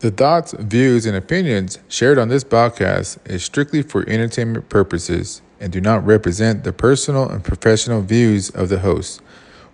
[0.00, 5.70] The thoughts, views, and opinions shared on this podcast is strictly for entertainment purposes and
[5.70, 9.20] do not represent the personal and professional views of the host.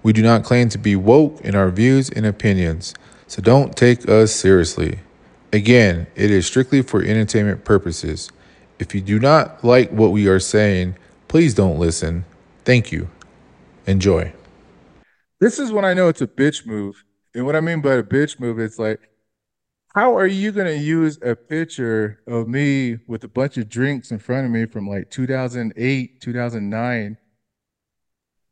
[0.03, 2.93] We do not claim to be woke in our views and opinions,
[3.29, 4.99] so don't take us seriously.
[5.53, 8.33] Again, it is strictly for entertainment purposes.
[8.81, 10.97] If you do not like what we are saying,
[11.29, 12.24] please don't listen.
[12.65, 13.08] Thank you.
[13.87, 14.33] Enjoy.
[15.38, 17.05] This is when I know it's a bitch move.
[17.33, 18.98] And what I mean by a bitch move, it's like,
[19.97, 24.11] how are you going to use a picture of me with a bunch of drinks
[24.11, 27.16] in front of me from like 2008, 2009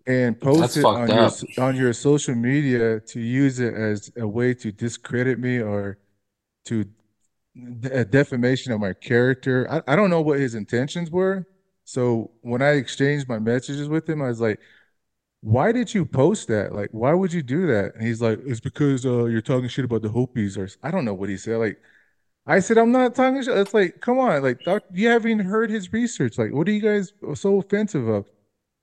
[0.07, 4.11] and post That's it on fucked your on your social media to use it as
[4.17, 5.99] a way to discredit me or
[6.65, 6.87] to
[7.93, 9.67] a defamation of my character.
[9.71, 11.47] I, I don't know what his intentions were.
[11.85, 14.61] So when I exchanged my messages with him, I was like,
[15.45, 16.75] why did you post that?
[16.75, 17.95] Like, why would you do that?
[17.95, 21.05] And he's like, it's because uh, you're talking shit about the Hopis, or I don't
[21.05, 21.59] know what he said.
[21.59, 21.79] Like,
[22.47, 23.57] I said, I'm not talking shit.
[23.59, 26.39] It's like, come on, like, doc, you haven't heard his research.
[26.39, 28.25] Like, what are you guys so offensive of?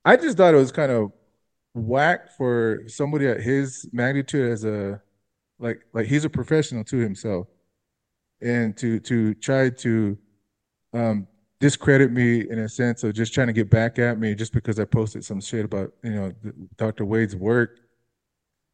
[0.06, 1.12] I just thought it was kind of
[1.73, 5.02] whack for somebody at his magnitude as a
[5.59, 7.48] like like he's a professional to himself,
[8.42, 10.18] and to to try to
[10.94, 11.28] um
[11.62, 14.80] discredit me in a sense of just trying to get back at me just because
[14.80, 16.34] I posted some shit about you know
[16.76, 17.06] Dr.
[17.06, 17.80] Wade's work,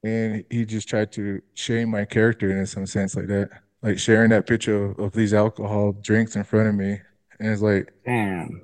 [0.04, 3.50] and he just tried to shame my character in some sense like that,
[3.84, 7.00] like sharing that picture of, of these alcohol drinks in front of me,
[7.40, 8.62] and it's like Damn.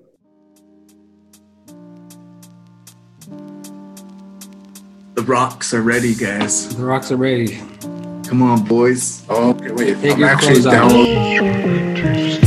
[5.16, 6.76] The rocks are ready, guys.
[6.76, 7.58] The rocks are ready.
[8.28, 9.24] Come on, boys.
[9.30, 12.43] oh okay wait Take I'm your actually clothes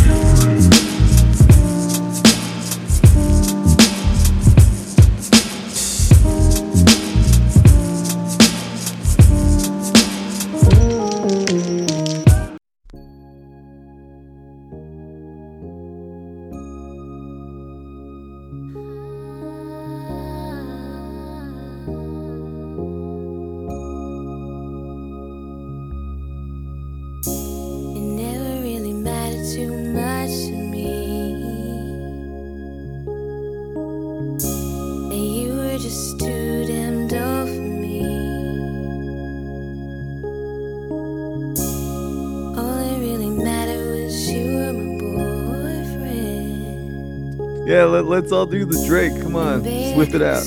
[48.47, 49.23] let, let's all do the Drake.
[49.23, 50.45] Come on, swift it out.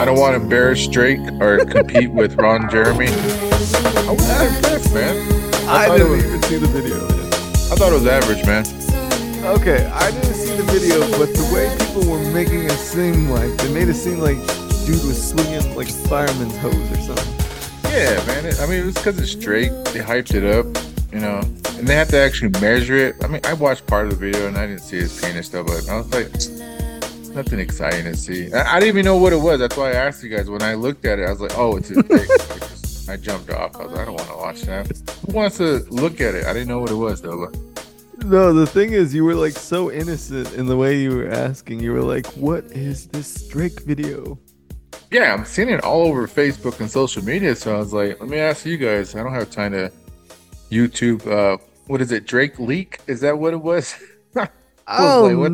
[0.00, 3.06] I don't want to embarrass Drake or compete with Ron Jeremy.
[3.08, 5.16] I was not impressed, man.
[5.68, 7.00] I thought it didn't was- even see the video.
[7.08, 7.20] man.
[7.68, 8.64] I thought it was average, man.
[9.44, 13.56] Okay, I didn't see the video, but the way people were making it seem like
[13.58, 14.36] they made it seem like
[14.86, 17.34] dude was swinging like a fireman's hose or something.
[17.92, 18.46] Yeah, man.
[18.46, 19.70] It, I mean, it was because it's Drake.
[19.92, 20.66] They hyped it up,
[21.12, 21.40] you know,
[21.78, 23.16] and they have to actually measure it.
[23.24, 25.66] I mean, I watched part of the video and I didn't see his penis stuff,
[25.66, 28.52] but I was like, nothing exciting to see.
[28.52, 29.58] I, I didn't even know what it was.
[29.60, 30.48] That's why I asked you guys.
[30.48, 32.28] When I looked at it, I was like, oh, it's a Drake.
[32.30, 33.76] I just- I jumped off.
[33.76, 34.88] I was like, I don't want to watch that.
[35.26, 36.44] Who wants to look at it?
[36.44, 37.46] I didn't know what it was though.
[37.46, 41.28] But No, the thing is, you were like so innocent in the way you were
[41.28, 41.78] asking.
[41.78, 44.40] You were like, "What is this Drake video?"
[45.12, 47.54] yeah, I'm seeing it all over Facebook and social media.
[47.54, 49.14] So I was like, let me ask you guys.
[49.14, 49.92] I don't have time to
[50.70, 51.26] YouTube.
[51.26, 52.26] Uh, what is it?
[52.26, 53.00] Drake leak?
[53.06, 53.94] Is that what it was?
[54.88, 55.52] Oh, like, what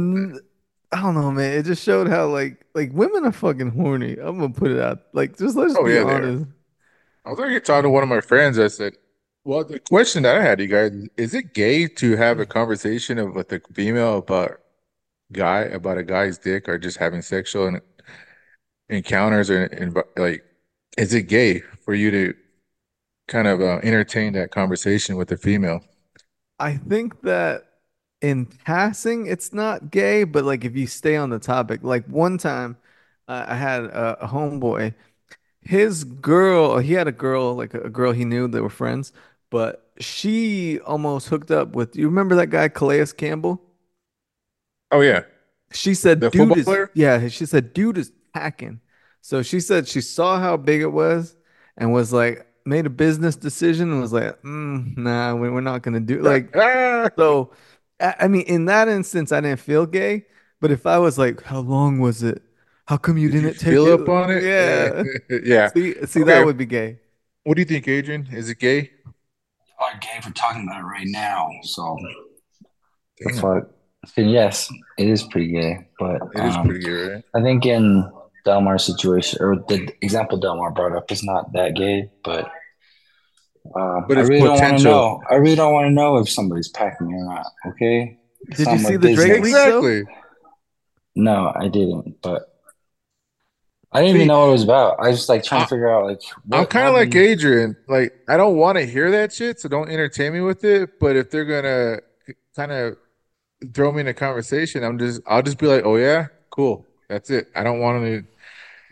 [0.93, 1.53] I don't know, man.
[1.59, 4.17] It just showed how like like women are fucking horny.
[4.19, 5.01] I'm gonna put it out.
[5.13, 6.47] Like, just let's Oh, be yeah, honest.
[7.25, 8.59] I was talking to one of my friends.
[8.59, 8.95] I said,
[9.45, 13.19] "Well, the question that I had, you guys, is it gay to have a conversation
[13.19, 14.61] of, with a female about
[15.33, 17.81] guy about a guy's dick or just having sexual en-
[18.89, 20.45] encounters or in, like,
[20.99, 22.35] is it gay for you to
[23.33, 25.83] kind of uh, entertain that conversation with a female?"
[26.59, 27.65] I think that
[28.21, 32.39] in passing, it's not gay, but like if you stay on the topic, like one
[32.39, 32.77] time
[33.29, 34.95] uh, I had a, a homeboy,
[35.63, 39.13] his girl, he had a girl, like a, a girl he knew, they were friends,
[39.51, 43.63] but she almost hooked up with, you remember that guy, Calais Campbell?
[44.91, 45.25] Oh yeah,
[45.73, 46.91] She said, The dude is, player?
[46.95, 48.81] yeah, she said, dude is packing.
[49.21, 51.37] So she said she saw how big it was
[51.77, 55.83] and was like, made a business decision and was like, mm, nah, we- we're not
[55.83, 56.53] gonna do like.
[57.17, 57.53] So,
[58.01, 60.25] I I mean, in that instance, I didn't feel gay.
[60.61, 62.41] But if I was like, "How long was it?
[62.87, 64.45] How come you Did didn't take feel it?" up on it?
[64.45, 65.03] Yeah.
[65.45, 65.69] yeah.
[65.73, 66.31] See, see, Okay.
[66.33, 67.01] that would be gay.
[67.45, 68.29] What do you think, Adrian?
[68.33, 68.91] Is it gay?
[69.81, 71.51] are gay for talking about it right now.
[71.65, 71.99] So
[73.19, 73.35] Damn.
[73.41, 73.71] Fuck.
[74.17, 77.25] Then yes, it is pretty gay, but It is um, pretty gay, right?
[77.35, 78.11] I think in
[78.45, 82.51] Delmar's situation, or the example Delmar brought up, is not that gay, but
[83.77, 85.23] Uh, But I it's really don't want to know.
[85.31, 87.47] I really don't want to know if somebody's packing or not.
[87.69, 88.19] Okay.
[88.57, 89.45] Did not you see the Drake business.
[89.45, 89.87] leak though?
[89.87, 90.17] Exactly.
[91.15, 92.21] No, I didn't.
[92.23, 92.49] But
[93.93, 94.99] I didn't See, even know what it was about.
[94.99, 97.15] I was just like trying I- to figure out like I'm kind of like happened.
[97.29, 97.77] Adrian.
[97.87, 100.99] Like, I don't want to hear that shit, so don't entertain me with it.
[100.99, 102.01] But if they're gonna
[102.57, 102.97] kind of
[103.73, 107.31] throw me in a conversation, I'm just, I'll just be like, oh yeah, cool, that's
[107.31, 107.47] it.
[107.55, 108.25] I don't want to,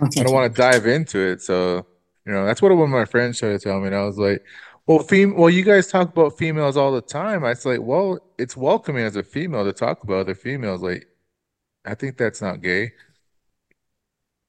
[0.03, 1.43] I don't want to dive into it.
[1.43, 1.87] So,
[2.27, 4.19] you know, that's what one of my friends tried to tell me, and I was
[4.19, 4.45] like,
[4.87, 7.45] well, fem, well, you guys talk about females all the time.
[7.45, 10.83] I was like, well, it's welcoming as a female to talk about other females.
[10.83, 11.07] Like,
[11.85, 12.93] I think that's not gay.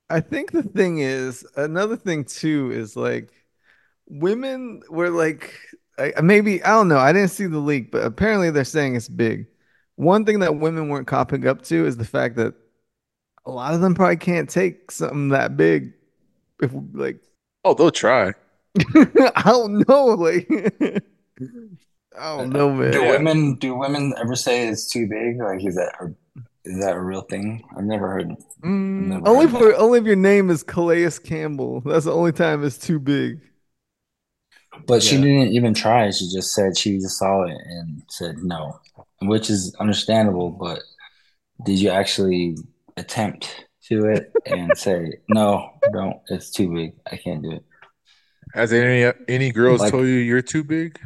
[0.09, 3.31] I think the thing is another thing too is like
[4.07, 5.57] women were like
[5.97, 6.97] I, maybe I don't know.
[6.97, 9.47] I didn't see the leak, but apparently they're saying it's big.
[9.95, 12.55] One thing that women weren't copping up to is the fact that
[13.45, 15.93] a lot of them probably can't take something that big.
[16.61, 17.19] If like
[17.63, 18.33] Oh, they'll try.
[19.35, 20.47] I don't know, like
[22.17, 22.91] I don't know, man.
[22.91, 25.39] Do women do women ever say it's too big?
[25.39, 26.13] Like, is that a,
[26.79, 27.63] that a real thing?
[27.75, 28.31] I've never heard.
[28.31, 29.75] I've Mm, never Only heard for that.
[29.75, 31.81] only if your name is Calais Campbell.
[31.81, 33.41] That's the only time it's too big.
[34.87, 36.09] But she didn't even try.
[36.11, 38.79] She just said she just saw it and said no,
[39.21, 40.49] which is understandable.
[40.51, 40.79] But
[41.65, 42.57] did you actually
[42.97, 45.71] attempt to it and say no?
[45.93, 46.17] Don't.
[46.29, 46.93] It's too big.
[47.11, 47.63] I can't do it.
[48.53, 50.99] Has any any girls Like- told you you're too big?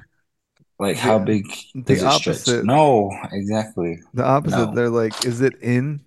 [0.77, 2.27] Like how big the does it stretch?
[2.27, 2.65] opposite.
[2.65, 4.01] No, exactly.
[4.13, 4.57] The opposite.
[4.57, 4.75] No.
[4.75, 6.01] They're like, is it in?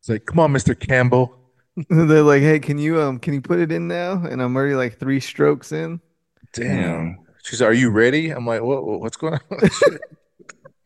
[0.00, 0.78] It's like, come on, Mr.
[0.78, 1.34] Campbell.
[1.88, 4.22] They're like, hey, can you um can you put it in now?
[4.24, 6.00] And I'm already like three strokes in.
[6.52, 7.18] Damn.
[7.42, 8.30] She's like, are you ready?
[8.30, 9.40] I'm like, what, what- what's going on?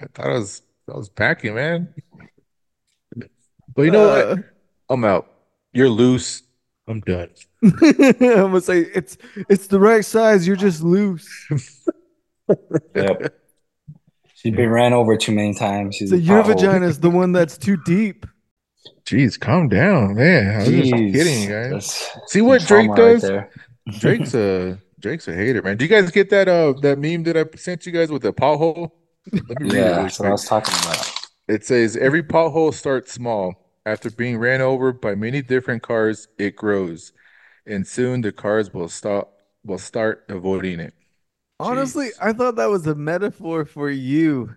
[0.01, 1.93] I thought I was I was packing, man.
[3.75, 4.27] But you know what?
[4.27, 4.43] Uh,
[4.91, 5.29] I'm out.
[5.73, 6.43] You're loose.
[6.89, 7.31] I'm done.
[7.63, 9.17] I'm gonna say it's
[9.49, 10.47] it's the right size.
[10.47, 11.49] You're just loose.
[12.95, 13.35] Yep.
[14.35, 15.95] She's been ran over too many times.
[15.95, 18.27] She's So your vagina is the one that's too deep.
[19.05, 20.55] Jeez, calm down, man.
[20.55, 21.71] I was just kidding, you guys.
[21.71, 24.01] that's See what Drake trauma right does?
[24.01, 25.77] Drake's a Drake's a hater, man.
[25.77, 28.33] Do you guys get that uh that meme that I sent you guys with the
[28.33, 28.91] pothole?
[29.33, 31.13] Let me read it Yeah, really that's what I was talking about.
[31.49, 33.62] It says every pothole starts small.
[33.85, 37.13] After being ran over by many different cars, it grows,
[37.67, 39.33] and soon the cars will stop
[39.65, 40.95] will start avoiding it.
[41.59, 42.19] Honestly, Jeez.
[42.21, 44.55] I thought that was a metaphor for you.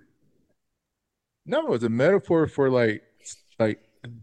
[1.46, 3.04] No, it's a metaphor for like
[3.60, 3.80] like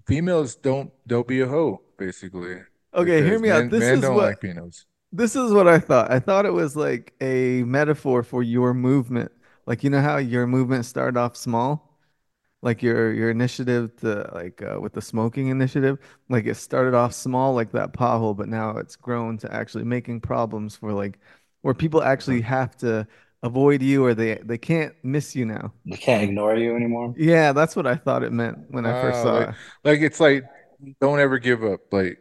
[0.06, 2.60] females don't don't be a hoe, basically.
[2.94, 3.70] Okay, hear Because me out.
[3.70, 4.72] This men is don't what like being.
[5.12, 6.10] This is what I thought.
[6.10, 9.32] I thought it was like a metaphor for your movement.
[9.66, 11.91] Like you know how your movement started off small?
[12.64, 15.98] Like your your initiative to like uh, with the smoking initiative,
[16.28, 20.20] like it started off small like that pothole, but now it's grown to actually making
[20.20, 21.18] problems for like
[21.62, 23.06] where people actually have to
[23.42, 25.72] avoid you or they they can't miss you now.
[25.86, 27.14] They can't ignore you anymore.
[27.18, 29.54] Yeah, that's what I thought it meant when I first Ah, saw like- it.
[29.84, 30.44] Like it's like
[31.00, 31.92] don't ever give up.
[31.92, 32.18] Like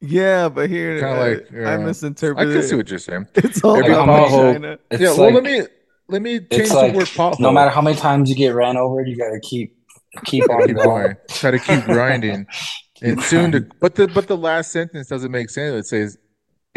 [0.00, 1.68] Yeah, but here Kinda I, like, I yeah.
[1.74, 3.28] I misinterpreted can see what you're saying.
[3.36, 4.78] It's all Every about pothole- vagina.
[4.90, 5.62] It's yeah, well let me
[6.08, 7.40] let me change it's the like word pothole.
[7.40, 9.76] no matter how many times you get ran over, you gotta keep
[10.24, 10.86] keep on keep going.
[10.88, 11.16] going.
[11.28, 12.46] Try to keep grinding.
[13.04, 13.78] And soon the grinding.
[13.80, 15.74] but the but the last sentence doesn't make sense.
[15.74, 16.18] It says,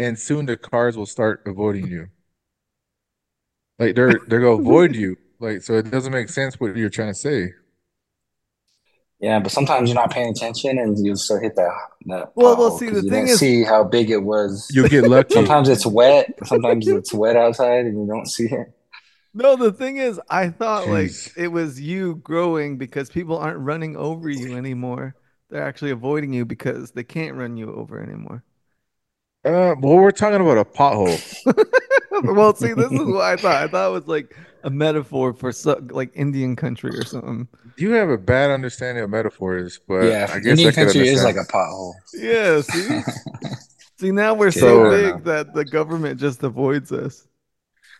[0.00, 2.08] and soon the cars will start avoiding you.
[3.78, 5.16] Like they're they're gonna avoid you.
[5.38, 7.52] Like so it doesn't make sense what you're trying to say.
[9.20, 11.70] Yeah, but sometimes you're not paying attention and you still hit that
[12.06, 14.22] that Well, well, pothole see, 'cause the you thing don't is- see how big it
[14.24, 14.68] was.
[14.74, 15.34] You'll get lucky.
[15.34, 16.34] Sometimes it's wet.
[16.44, 18.75] Sometimes it's wet outside and you don't see it.
[19.36, 23.96] No, the thing is, I thought like it was you growing because people aren't running
[23.96, 25.14] over you anymore.
[25.50, 28.42] They're actually avoiding you because they can't run you over anymore.
[29.44, 31.22] Uh, well, we're talking about a pothole.
[32.26, 33.62] well, see, this is what I thought.
[33.62, 37.48] I thought it was like a metaphor for so, like Indian country or something.
[37.76, 41.36] You have a bad understanding of metaphors, but yeah, I guess Indian country is like
[41.36, 41.94] a pothole.
[42.12, 43.02] Yeah, see?
[43.98, 47.26] See, now we're Okay, so big that the government just avoids us.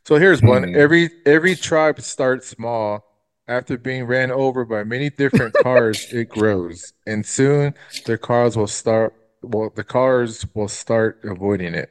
[0.07, 0.63] So here's one.
[0.63, 0.77] Hmm.
[0.77, 3.05] Every every tribe starts small.
[3.49, 8.69] After being ran over by many different cars, it grows, and soon the cars will
[8.69, 9.15] start.
[9.43, 11.91] Well, the cars will start avoiding it.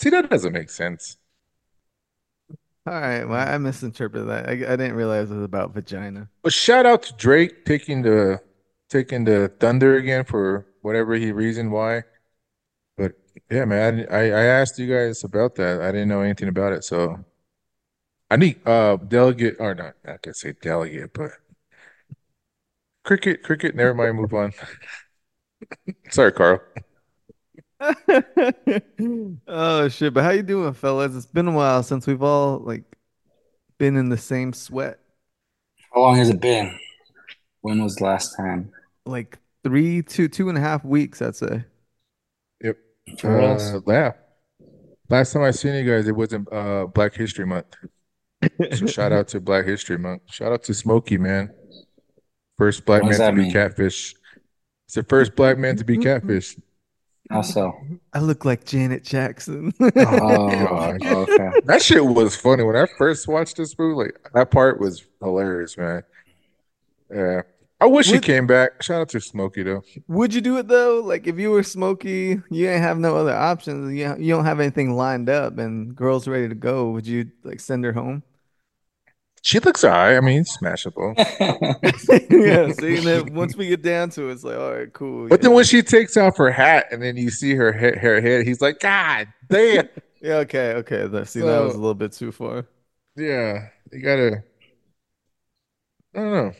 [0.00, 1.18] See, that doesn't make sense.
[2.84, 4.48] All right, well, I misinterpreted that.
[4.48, 6.28] I, I didn't realize it was about vagina.
[6.42, 8.40] But shout out to Drake taking the
[8.88, 12.02] taking the thunder again for whatever he reason why.
[13.48, 15.80] But yeah, man, I, I I asked you guys about that.
[15.82, 17.24] I didn't know anything about it, so
[18.30, 19.94] I need uh delegate or not.
[20.04, 21.32] I can say delegate, but
[23.04, 23.74] cricket, cricket.
[23.74, 24.16] Never mind.
[24.16, 24.52] Move on.
[26.10, 26.60] Sorry, Carl.
[29.48, 30.12] Oh shit!
[30.14, 31.16] But how you doing, fellas?
[31.16, 32.84] It's been a while since we've all like
[33.78, 34.98] been in the same sweat.
[35.92, 36.78] How long has it been?
[37.62, 38.72] When was the last time?
[39.06, 41.64] Like three, two, two and a half weeks, I'd say.
[43.06, 43.20] Yep.
[43.20, 43.74] For us?
[43.74, 44.12] Uh, yeah.
[45.08, 47.76] Last time I seen you guys, it wasn't uh Black History Month.
[48.74, 50.22] So shout out to Black History Month.
[50.26, 51.50] Shout out to Smokey, man.
[52.58, 54.14] First black What man to that be catfish.
[54.86, 56.56] It's the first black man to be catfish.
[57.30, 57.72] How so?
[58.12, 59.72] I look like Janet Jackson.
[59.80, 61.50] Oh, okay.
[61.64, 63.94] That shit was funny when I first watched this movie.
[63.94, 66.02] Like that part was hilarious, man.
[67.14, 67.42] Yeah.
[67.80, 68.82] I wish he came back.
[68.82, 69.82] Shout out to Smokey though.
[70.08, 71.00] Would you do it though?
[71.00, 73.94] Like if you were Smokey, you ain't have no other options.
[73.94, 76.90] You you don't have anything lined up, and girl's ready to go.
[76.90, 78.22] Would you like send her home?
[79.42, 80.16] She looks alright.
[80.16, 81.14] I mean, smashable.
[82.30, 82.72] yeah.
[82.72, 85.28] See, and then once we get down to it, it's like, all right, cool.
[85.28, 88.20] But then when she takes off her hat and then you see her head, her
[88.20, 89.88] head, he's like, God damn.
[90.20, 91.06] yeah, okay, okay.
[91.06, 92.66] That, see, that was a little bit too far.
[93.16, 94.44] yeah, you gotta.
[96.14, 96.52] I don't know.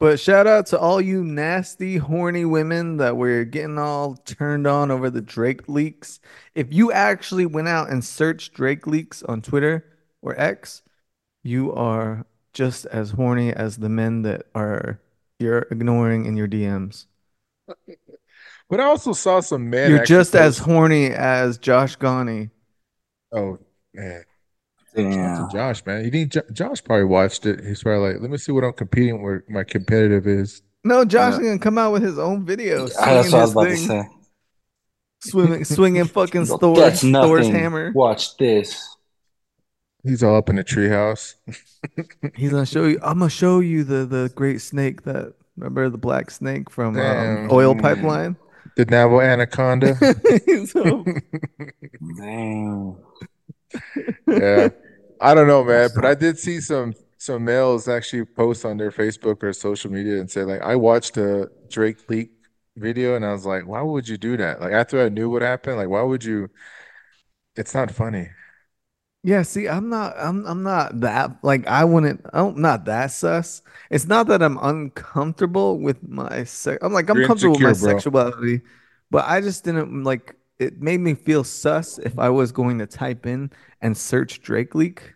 [0.00, 4.90] But shout out to all you nasty, horny women that were getting all turned on
[4.90, 6.20] over the Drake leaks.
[6.54, 9.84] If you actually went out and searched Drake leaks on Twitter
[10.20, 10.82] or X,
[11.42, 15.00] you are just as horny as the men that are
[15.38, 17.06] you're ignoring in your DMs.
[18.68, 19.90] But I also saw some men.
[19.90, 22.50] You're just as horny as Josh Gani.
[23.32, 23.58] Oh
[23.92, 24.24] man,
[24.94, 25.48] Damn.
[25.48, 26.04] to Josh, man.
[26.04, 27.64] You think Jo- Josh probably watched it?
[27.64, 30.62] He's probably like, let me see what I'm competing where my competitive is.
[30.84, 33.40] No, Josh is Uh, gonna come out with his own video, That's swinging what I
[33.40, 34.08] was his about to say.
[35.20, 37.92] swimming, swinging fucking Well, Thor, That's Thor's hammer.
[37.94, 38.88] Watch this.
[40.02, 41.34] He's all up in the treehouse.
[42.36, 42.98] He's gonna show you.
[43.02, 47.48] I'm gonna show you the the great snake that remember the black snake from um,
[47.50, 48.36] oil pipeline.
[48.76, 49.96] The Naval Anaconda.
[50.66, 51.04] So,
[52.18, 52.96] Damn.
[54.26, 54.68] yeah.
[55.24, 58.90] I don't know, man, but I did see some some males actually post on their
[58.90, 62.32] Facebook or social media and say like, I watched a Drake leak
[62.76, 64.60] video and I was like, why would you do that?
[64.60, 66.50] Like after I knew what happened, like why would you?
[67.56, 68.30] It's not funny.
[69.22, 72.20] yeah, see, I'm not, I'm, I'm not that like I wouldn't.
[72.32, 73.62] I'm not that sus.
[73.90, 76.78] It's not that I'm uncomfortable with my sex.
[76.82, 78.02] I'm like I'm You're comfortable with my bro.
[78.02, 78.60] sexuality,
[79.10, 80.36] but I just didn't like.
[80.58, 84.74] It made me feel sus if I was going to type in and search Drake
[84.74, 85.14] leak.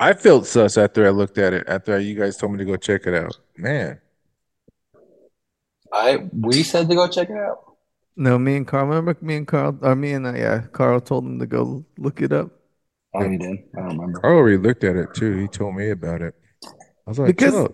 [0.00, 1.64] I felt sus after I looked at it.
[1.68, 4.00] After you guys told me to go check it out, man.
[5.92, 7.76] I we said to go check it out.
[8.16, 8.86] No, me and Carl.
[8.86, 12.20] Remember me and Carl, or me and uh, yeah, Carl told him to go look
[12.20, 12.50] it up.
[13.14, 13.58] Oh, you did.
[13.76, 14.20] I don't remember.
[14.24, 15.36] I already looked at it too.
[15.36, 16.34] He told me about it.
[16.64, 16.70] I
[17.10, 17.68] was like, Because-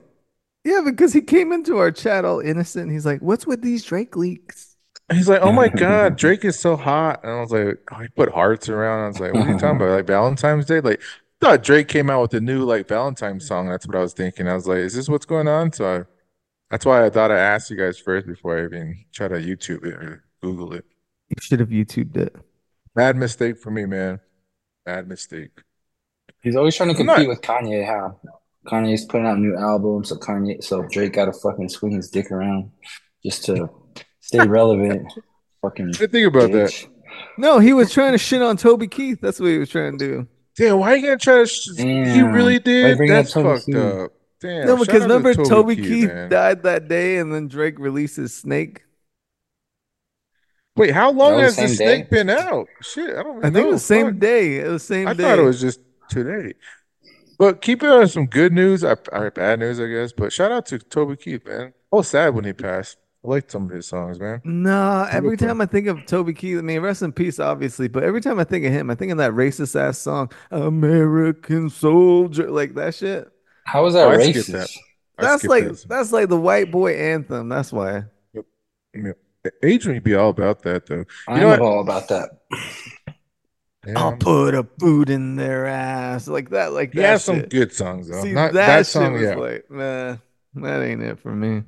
[0.65, 2.91] Yeah, because he came into our chat all innocent.
[2.93, 4.68] He's like, "What's with these Drake leaks?"
[5.13, 7.21] He's like, oh my God, Drake is so hot.
[7.23, 9.05] And I was like, oh, he put hearts around.
[9.05, 9.91] I was like, what are you talking about?
[9.91, 10.81] Like Valentine's Day?
[10.81, 13.69] Like, I thought Drake came out with a new like Valentine's song.
[13.69, 14.49] That's what I was thinking.
[14.49, 15.73] I was like, is this what's going on?
[15.73, 16.05] So I,
[16.71, 19.87] that's why I thought I asked you guys first before I even try to YouTube
[19.87, 20.85] it or Google it.
[21.29, 22.37] You should have YouTubed it.
[22.95, 24.21] Bad mistake for me, man.
[24.85, 25.51] Bad mistake.
[26.43, 27.87] He's always trying to I'm not- compete with Kanye.
[27.87, 28.21] How
[28.67, 32.31] Kanye's putting out new albums, so Kanye, so Drake got to fucking swing his dick
[32.31, 32.71] around
[33.25, 33.71] just to
[34.29, 35.13] stay relevant.
[35.63, 36.87] Fucking What think about that?
[37.37, 39.19] No, he was trying to shit on Toby Keith.
[39.21, 40.29] That's what he was trying to do.
[40.57, 41.47] Damn, why are you gonna try to?
[41.47, 42.97] Sh- he really did.
[42.97, 43.77] bring up That's fucked Keith?
[43.77, 44.13] up.
[44.41, 44.67] Damn.
[44.69, 46.29] no, because out to remember Toby, Keith man.
[46.29, 48.83] died that day, and then Drake released his snake.
[50.77, 52.19] Wait, how long has the the snake day?
[52.19, 52.69] been out?
[52.83, 53.61] Shit, I don't I think know.
[53.69, 54.19] it was the same Fuck.
[54.21, 54.57] day.
[54.59, 55.23] It was the same I day.
[55.25, 56.55] thought it was just today.
[57.37, 60.13] But keep it on some good news, or or bad news, I guess.
[60.13, 61.73] But shout out to Toby Keith, man.
[61.93, 62.97] I was sad when he passed.
[63.25, 64.41] I liked some of his songs, man.
[64.45, 67.89] Nah, every for time I think of Toby Keith, I mean, rest in peace, obviously,
[67.89, 71.69] but every time I think of him, I think of that racist ass song, American
[71.69, 73.29] Soldier, like that shit.
[73.65, 74.53] How is that Oh, racist?
[74.53, 74.71] that.
[75.19, 75.85] That's like that.
[75.89, 77.49] that's like the white boy anthem.
[77.49, 78.05] That's why.
[78.95, 79.13] Yeah.
[79.63, 81.05] Adrian would be all about that, though.
[81.27, 81.61] I'm know what?
[81.61, 82.31] all about that.
[83.87, 87.09] Yeah, I'll put a boot in their ass, like that, like he that.
[87.09, 88.23] has some good songs, though.
[88.23, 89.35] See, Not that, that shit song, was yeah.
[89.35, 90.17] like, nah,
[90.55, 91.63] that ain't it for me.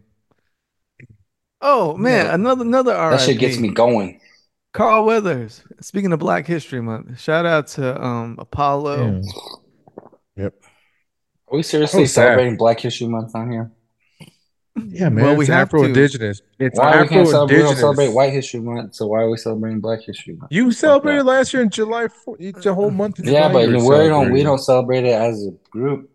[1.63, 2.35] Oh man, No.
[2.35, 3.11] another another RIP.
[3.19, 4.21] That shit gets me going.
[4.73, 5.63] Carl Weathers.
[5.81, 9.23] Speaking of Black History Month, shout out to um Apollo.
[10.37, 10.47] Yeah.
[10.47, 12.13] Are we seriously Oh, sad.
[12.23, 13.71] celebrating Black History Month on here?
[14.87, 15.25] Yeah, man.
[15.25, 15.77] Well, we it's have to.
[15.77, 16.41] Afro Indigenous.
[16.59, 17.57] It's Why we can't celebrate?
[17.57, 17.81] We don't Afro-Indigenous.
[17.81, 20.53] celebrate White History Month, so why are we celebrating Black History Month?
[20.53, 22.07] You celebrated last year in July.
[22.07, 22.37] 4th.
[22.39, 23.19] It's a whole month.
[23.19, 26.09] Yeah, July but we don't we don't celebrate it as a group.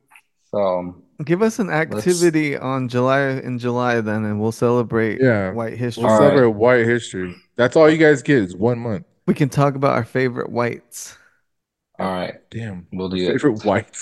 [0.50, 5.52] So Give us an activity on July in July then, and we'll celebrate Yeah.
[5.54, 6.04] White History.
[6.04, 6.30] We'll All right.
[6.30, 7.36] celebrate white history.
[7.56, 9.06] That's all you guys get is one month.
[9.26, 11.18] We can talk about our favorite whites.
[11.98, 12.86] All right, Damn.
[12.92, 13.32] we'll do it.
[13.32, 13.96] Favorite white.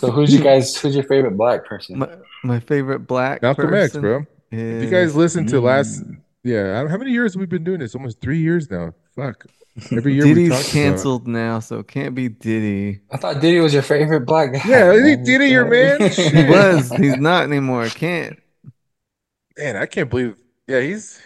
[0.00, 0.76] So who's you guys?
[0.76, 1.98] Who's your favorite black person?
[2.00, 2.10] My,
[2.44, 4.26] my favorite black Malcolm X, person bro.
[4.50, 6.02] If you guys is- listen to last,
[6.44, 7.94] yeah, how many years have we been doing this?
[7.94, 8.92] Almost three years now.
[9.16, 9.46] Fuck.
[9.92, 10.64] Every year we Diddy's about.
[10.64, 13.00] canceled now, so it can't be Diddy.
[13.10, 14.62] I thought Diddy was your favorite black guy.
[14.66, 16.10] Yeah, is he oh, Diddy your man?
[16.10, 16.90] He was.
[16.92, 17.82] He's not anymore.
[17.82, 18.38] I Can't.
[19.56, 20.36] Man, I can't believe.
[20.66, 21.20] Yeah, he's.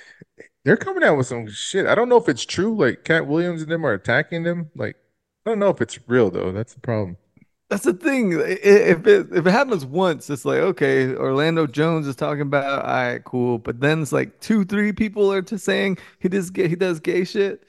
[0.64, 1.86] They're coming out with some shit.
[1.86, 2.76] I don't know if it's true.
[2.76, 4.70] Like Katt Williams and them are attacking them.
[4.76, 4.96] Like
[5.44, 6.52] I don't know if it's real though.
[6.52, 7.16] That's the problem.
[7.68, 8.32] That's the thing.
[8.32, 12.92] If it if it happens once, it's like okay, Orlando Jones is talking about, all
[12.92, 13.58] right, cool.
[13.58, 17.00] But then it's like two, three people are just saying he does gay, he does
[17.00, 17.64] gay shit.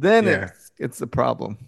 [0.00, 0.44] Then Yeah.
[0.46, 1.58] it's it's a problem.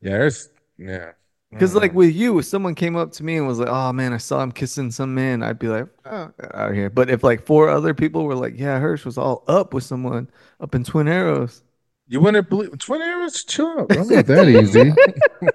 [0.00, 0.48] Yeah, there's.
[0.78, 1.12] Yeah.
[1.50, 4.12] Because like with you, if someone came up to me and was like, "Oh man,
[4.14, 7.22] I saw him kissing some man," I'd be like, "Oh, out of here." But if
[7.22, 10.30] like four other people were like, "Yeah, Hirsch was all up with someone
[10.60, 11.62] up in Twin Arrows,"
[12.08, 13.44] you wouldn't believe Twin Arrows.
[13.44, 13.94] Chill out.
[13.96, 14.94] I'm not that easy.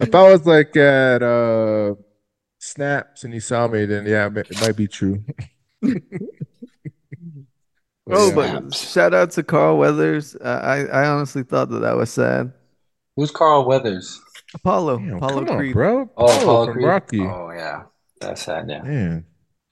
[0.00, 1.94] if I was like at uh
[2.58, 5.24] Snaps and he saw me, then yeah, it might be true.
[8.10, 10.36] oh, but shout out to Carl Weathers.
[10.36, 12.52] Uh, I I honestly thought that that was sad.
[13.16, 14.20] Who's Carl Weathers?
[14.54, 15.72] Apollo, Damn, Apollo come on, Creed.
[15.74, 16.10] bro.
[16.16, 16.86] Oh, Apollo Apollo from Creed.
[16.86, 17.20] Rocky.
[17.20, 17.82] Oh yeah,
[18.20, 18.66] that's sad.
[18.68, 18.82] Yeah.
[18.82, 19.24] Man,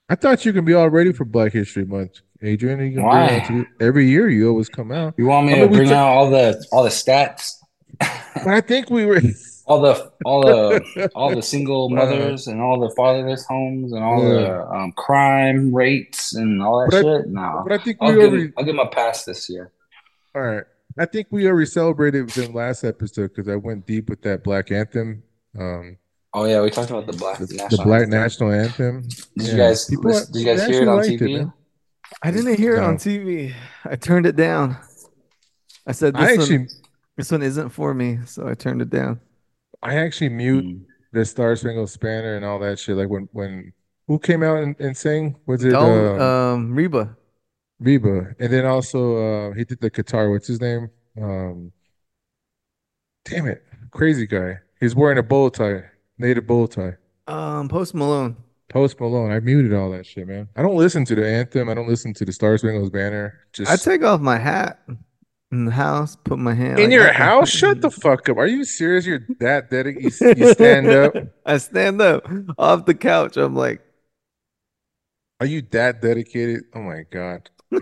[0.09, 2.81] I thought you could be all ready for Black History Month, Adrian.
[2.81, 3.45] You can Why?
[3.49, 5.15] to- every year you always come out.
[5.17, 7.53] You want me I to mean, we bring took- out all the all the stats,
[8.01, 9.21] But I think we were.
[9.67, 14.23] all the all the all the single mothers and all the fatherless homes and all
[14.23, 17.29] the um, crime rates and all that But I- shit?
[17.29, 18.43] No, But I think I'll we give already.
[18.45, 19.73] him, I'll give him a pass this year.
[20.35, 20.65] All right.
[20.99, 24.71] I think we already celebrated them last episode because I went deep with that Black
[24.71, 25.23] Anthem,
[25.59, 25.97] um,
[26.37, 28.21] Oh yeah, we talked about the black the, the national Black anthem.
[28.21, 29.03] National Anthem.
[29.03, 29.53] Did Yeah.
[29.53, 31.37] you guys People- did you guys hear it on TV?
[31.39, 31.53] man.
[32.23, 33.55] I didn't hear it on TV.
[33.85, 34.77] I turned it down.
[35.87, 36.69] I said this I one, actually,
[37.17, 39.21] this one isn't for me, so I turned it down.
[39.85, 40.81] I actually mute Mm.
[41.13, 42.97] the Star Spangled Banner and all that shit.
[42.97, 43.73] Like when, when
[44.09, 45.37] who came out and, and sang?
[45.47, 47.17] Was it Oh, um, um, Reba.
[47.81, 48.35] Reba?
[48.41, 50.31] And then also uh, he did the guitar.
[50.31, 50.91] What's his name?
[51.21, 51.71] Um,
[53.25, 54.59] damn it, crazy guy.
[54.81, 55.85] He's wearing a bow tie,
[56.19, 56.95] native bow tie.
[57.27, 58.37] Um, Post Malone.
[58.69, 59.31] Post Malone.
[59.31, 60.49] I muted all that shit, man.
[60.57, 61.69] I don't listen to the anthem.
[61.69, 63.39] I don't listen to the Star Spangled Banner.
[63.53, 64.81] Just I take off my hat
[65.53, 67.49] in the house, put my hand in like your house.
[67.49, 68.37] Shut the fuck up.
[68.37, 69.07] Are you serious?
[69.07, 70.21] You're that dedicated.
[70.21, 71.15] You, you stand up.
[71.47, 72.27] I stand up
[72.59, 73.37] off the couch.
[73.37, 73.81] I'm like,
[75.41, 76.65] Are you that dedicated?
[76.75, 77.51] Oh my god.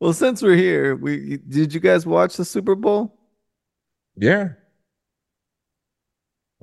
[0.00, 3.14] well, since we're here, we did you guys watch the Super Bowl?
[4.16, 4.50] Yeah.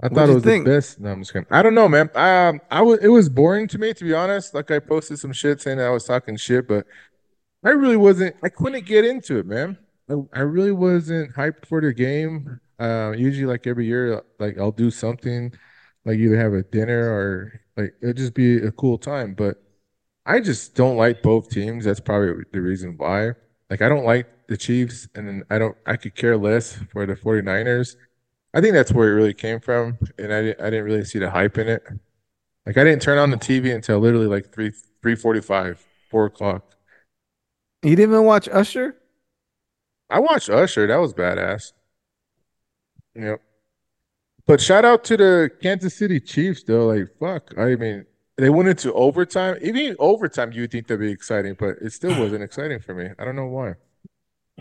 [0.02, 0.66] I What'd thought it was think?
[0.66, 1.00] the best.
[1.00, 1.48] No, I'm just kidding.
[1.50, 2.10] I don't know, man.
[2.16, 3.00] Um, I was.
[3.02, 4.54] It was boring to me, to be honest.
[4.54, 6.86] Like I posted some shit saying that I was talking shit, but
[7.66, 8.36] I really wasn't.
[8.44, 9.78] I couldn't get into it, man.
[10.34, 12.60] I, really wasn't hyped for the game.
[12.80, 15.52] Uh, usually, like every year, like I'll do something,
[16.06, 19.34] like either have a dinner or like it'll just be a cool time.
[19.34, 19.58] But
[20.28, 21.86] I just don't like both teams.
[21.86, 23.32] That's probably the reason why.
[23.72, 25.76] Like I don't like the Chiefs, and I don't.
[25.88, 27.96] I could care less for the 49ers.
[28.54, 31.18] I think that's where it really came from, and I didn't, I didn't really see
[31.18, 31.84] the hype in it.
[32.68, 36.26] Like I didn't turn on the TV until literally like three three forty five, four
[36.26, 36.75] o'clock.
[37.86, 38.96] You didn't even watch Usher?
[40.10, 40.88] I watched Usher.
[40.88, 41.74] That was badass.
[43.14, 43.40] Yep.
[44.48, 46.88] But shout out to the Kansas City Chiefs, though.
[46.88, 47.54] Like, fuck.
[47.58, 48.06] I mean,
[48.38, 49.58] they went into overtime.
[49.62, 53.10] Even overtime, you would think that'd be exciting, but it still wasn't exciting for me.
[53.20, 53.76] I don't know why.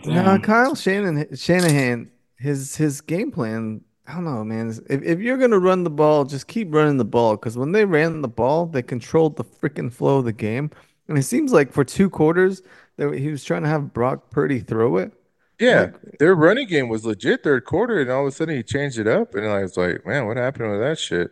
[0.05, 0.41] No, Damn.
[0.43, 3.81] Kyle Shannon, Shanahan, his his game plan.
[4.07, 4.69] I don't know, man.
[4.87, 7.37] If if you're gonna run the ball, just keep running the ball.
[7.37, 10.69] Because when they ran the ball, they controlled the freaking flow of the game.
[11.07, 12.61] And it seems like for two quarters,
[12.97, 15.11] that he was trying to have Brock Purdy throw it.
[15.59, 18.63] Yeah, Like- their running game was legit third quarter, and all of a sudden he
[18.63, 21.31] changed it up, and I was like, man, what happened with that shit?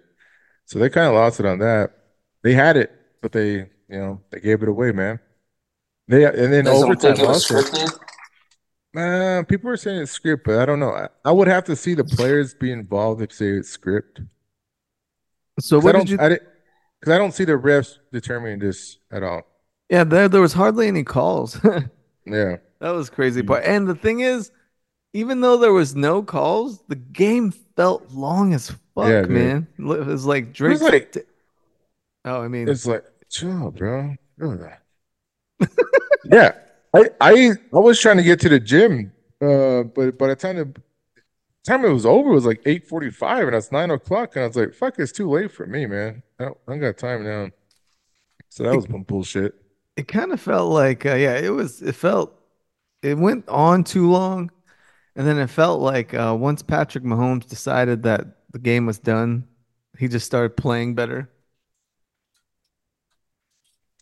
[0.66, 1.92] So they kind of lost it on that.
[2.42, 5.20] They had it, but they, you know, they gave it away, man.
[6.08, 7.62] They and then You guys don't overtime think it was also.
[7.62, 8.00] scripted?
[8.96, 10.94] Uh, people are saying it's script, but I don't know.
[10.94, 14.22] I, I would have to see the players be involved if say it's script.
[15.60, 16.18] So 'Cause I what don't, did you?
[16.20, 16.44] I didn't,
[17.00, 19.42] because I don't see the refs determining this at all.
[19.90, 21.60] Yeah, there there was hardly any calls.
[22.26, 23.48] Yeah, That was crazy Mm.
[23.48, 23.64] part.
[23.66, 24.52] And the thing is,
[25.14, 29.68] even though there was no calls, the game felt long as fuck, Yeah, man.
[29.80, 30.70] It was like it Drake.
[30.70, 31.28] was like
[32.26, 34.16] oh, I mean, it's like chill, bro.
[34.42, 34.72] Ugh.
[36.24, 36.54] yeah,
[36.94, 40.58] I I I was trying to get to the gym, uh, but by the time
[40.58, 40.74] the
[41.66, 44.46] time it was over, it was like eight forty five, and it's nine o'clock, and
[44.46, 46.24] I was like, fuck, it's too late for me, man.
[46.40, 47.50] I don't, I don't got time now.
[48.50, 49.56] So that was some bullshit.
[49.96, 52.34] It kind of felt like, uh, yeah, it was, it felt,
[53.02, 54.52] it went on too long.
[55.16, 59.48] And then it felt like uh, once Patrick Mahomes decided that the game was done,
[60.00, 61.30] he just started playing better.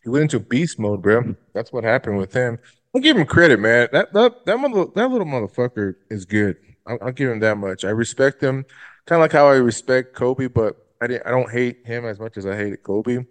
[0.02, 1.36] He went into beast mode, bro.
[1.52, 2.58] That's what happened with him.
[2.94, 3.88] I'll give him credit, man.
[3.92, 6.56] That that that, mother, that little motherfucker is good.
[6.86, 7.84] I'll, I'll give him that much.
[7.84, 8.64] I respect him,
[9.06, 11.26] kind of like how I respect Kobe, but I didn't.
[11.26, 13.24] I don't hate him as much as I hated Kobe.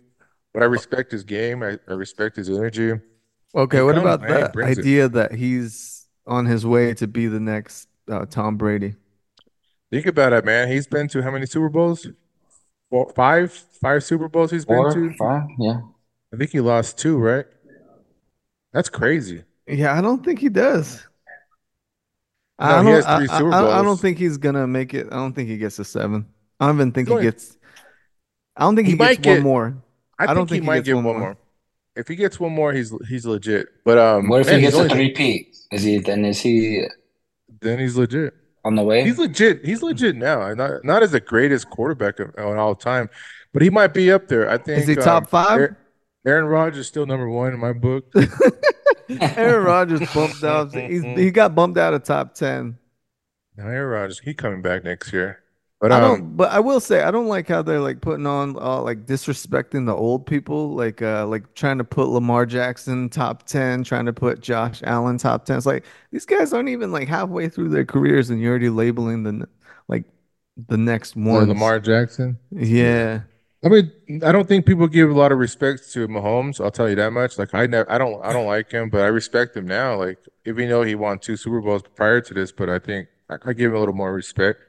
[0.54, 1.64] But I respect his game.
[1.64, 2.94] I, I respect his energy.
[3.56, 4.36] Okay, He what about man.
[4.38, 4.82] He the brings it.
[4.82, 8.96] idea that he's on his way to be the next uh, Tom Brady?
[9.92, 10.70] Think about it, man.
[10.72, 12.08] He's been to how many Super Bowls?
[12.90, 15.14] Four, five, five Super Bowls he's been to.
[15.18, 15.82] five, yeah.
[16.34, 17.46] I think he lost two, right?
[18.74, 19.44] That's crazy.
[19.68, 21.06] Yeah, I don't think he does.
[22.60, 24.94] No, I don't, has I, three I- Super I- I don't think he's gonna make
[24.94, 25.08] it.
[25.12, 26.26] I don't think he gets a seven.
[26.60, 27.58] I don't even think He's he gets.
[28.56, 29.78] I don't think He he, might gets one get- more.
[30.22, 31.28] I, I think don't he think he might get one one more.
[31.30, 31.38] more.
[31.96, 33.68] If he gets one more, he's he's legit.
[33.84, 35.58] But um, What if man, he gets a three-peat?
[35.72, 36.86] Is he then is he
[37.62, 38.34] Then he's legit.
[38.64, 39.04] on the way?
[39.04, 39.66] He's legit.
[39.66, 40.42] He's legit now.
[40.44, 43.10] and Not not as the greatest quarterback of, of all time,
[43.54, 44.50] but he might be up there.
[44.50, 44.80] I think.
[44.82, 45.60] Is he um, top five?
[45.60, 45.76] Aaron,
[46.26, 48.06] Aaron Rodgers is still number one in my book.
[49.10, 50.74] Aaron Rodgers bumped out.
[50.74, 52.78] He's, he got bumped out of top ten.
[53.58, 55.40] Now, Aaron Rodgers, he coming back next year.
[55.82, 56.38] But I um, don't.
[56.38, 59.88] But I will say I don't like how they're like putting on uh, like disrespecting
[59.88, 64.14] the old people, like uh like trying to put Lamar Jackson top ten, trying to
[64.14, 65.58] put Josh Allen top ten.
[65.58, 69.24] It's like these guys aren't even like halfway through their careers, and you're already labeling
[69.24, 69.48] the
[69.88, 70.04] like
[70.68, 71.48] the next or one.
[71.48, 72.38] Lamar Jackson.
[72.52, 73.22] Yeah.
[73.64, 73.92] I mean,
[74.24, 76.64] I don't think people give a lot of respect to Mahomes.
[76.64, 77.40] I'll tell you that much.
[77.40, 79.96] Like I never, I don't, I don't like him, but I respect him now.
[79.96, 83.38] Like even though he won two Super Bowls prior to this, but I think I,
[83.46, 84.62] I give him a little more respect.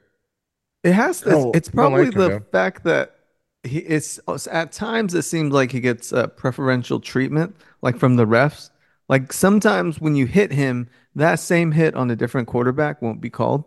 [0.83, 1.31] It has to.
[1.31, 2.45] don't- it's probably like the man.
[2.53, 3.17] fact that
[3.63, 4.19] he it's
[4.51, 8.71] at times it seems like he gets uh, preferential treatment, like from the refs.
[9.09, 13.31] Like sometimes when you hit him, that same hit on a different quarterback won't be
[13.31, 13.65] called,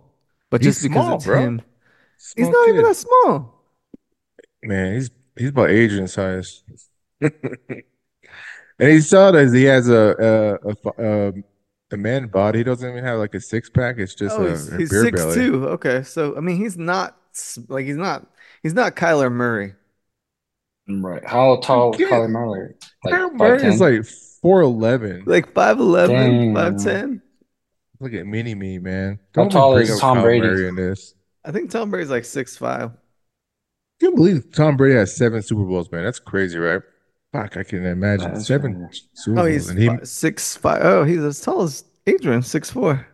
[0.49, 1.39] but He's just because small, it's bro.
[1.39, 1.61] him,
[2.35, 2.85] he's Small not even kid.
[2.85, 3.63] that small.
[4.63, 6.63] Man, he's he's about Adrian size.
[8.79, 11.43] And he saw that he has a a, a, um,
[11.95, 12.63] a man body.
[12.63, 13.97] Doesn't even have like a six pack.
[13.99, 15.35] It's just Oh, a, he's, a he's beer six belly.
[15.35, 15.67] two.
[15.69, 17.17] Okay, so I mean he's not
[17.69, 18.27] like he's not
[18.63, 19.75] he's not Kyler Murray.
[20.87, 21.25] Right.
[21.25, 22.75] How tall is Kyler Murray?
[23.03, 25.23] Like Kyler Murray is like four eleven.
[25.25, 27.21] Like 5'11, 5'10.
[27.99, 29.19] Look at mini me, man.
[29.35, 30.47] How Don't tall is Tom Kyle Brady?
[30.47, 31.13] Murray in this.
[31.43, 32.91] I think Tom Brady's like six five.
[33.99, 36.03] Can you believe Tom Brady has seven Super Bowls, man?
[36.03, 36.81] That's crazy, right?
[37.41, 38.89] Fuck, I can imagine That's seven.
[39.13, 40.81] Super Oh, he's and he, fi- six five.
[40.83, 43.05] Oh, he's as tall as Adrian, six four.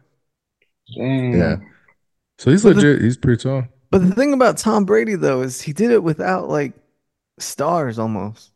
[0.96, 1.34] Damn.
[1.34, 1.56] yeah.
[2.38, 3.02] So he's But the- legit.
[3.02, 3.64] He's pretty tall.
[3.90, 6.74] But the thing about Tom Brady though is he did it without like
[7.40, 8.52] stars almost.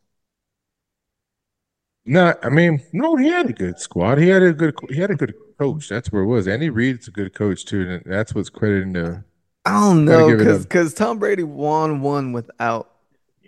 [2.06, 4.20] No, I mean, no, he had a good squad.
[4.20, 5.90] He had a good, he had a good coach.
[5.90, 6.48] That's where it was.
[6.48, 9.24] Andy Reid's a good coach too, and that's what's crediting to.
[9.66, 12.92] I don't know because because Tom Brady won one without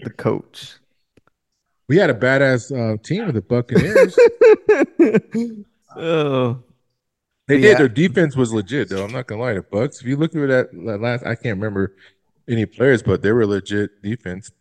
[0.04, 0.74] the coach.
[1.90, 4.18] We had a badass uh, team with the Buccaneers.
[5.96, 6.62] oh,
[7.48, 7.62] They Yeah.
[7.62, 7.78] did.
[7.78, 9.04] Their defense was legit, though.
[9.06, 9.54] I'm not gonna lie.
[9.54, 10.02] The Bucks.
[10.02, 11.96] If you look at that, that last, I can't remember
[12.50, 14.52] any players, but they were legit defense.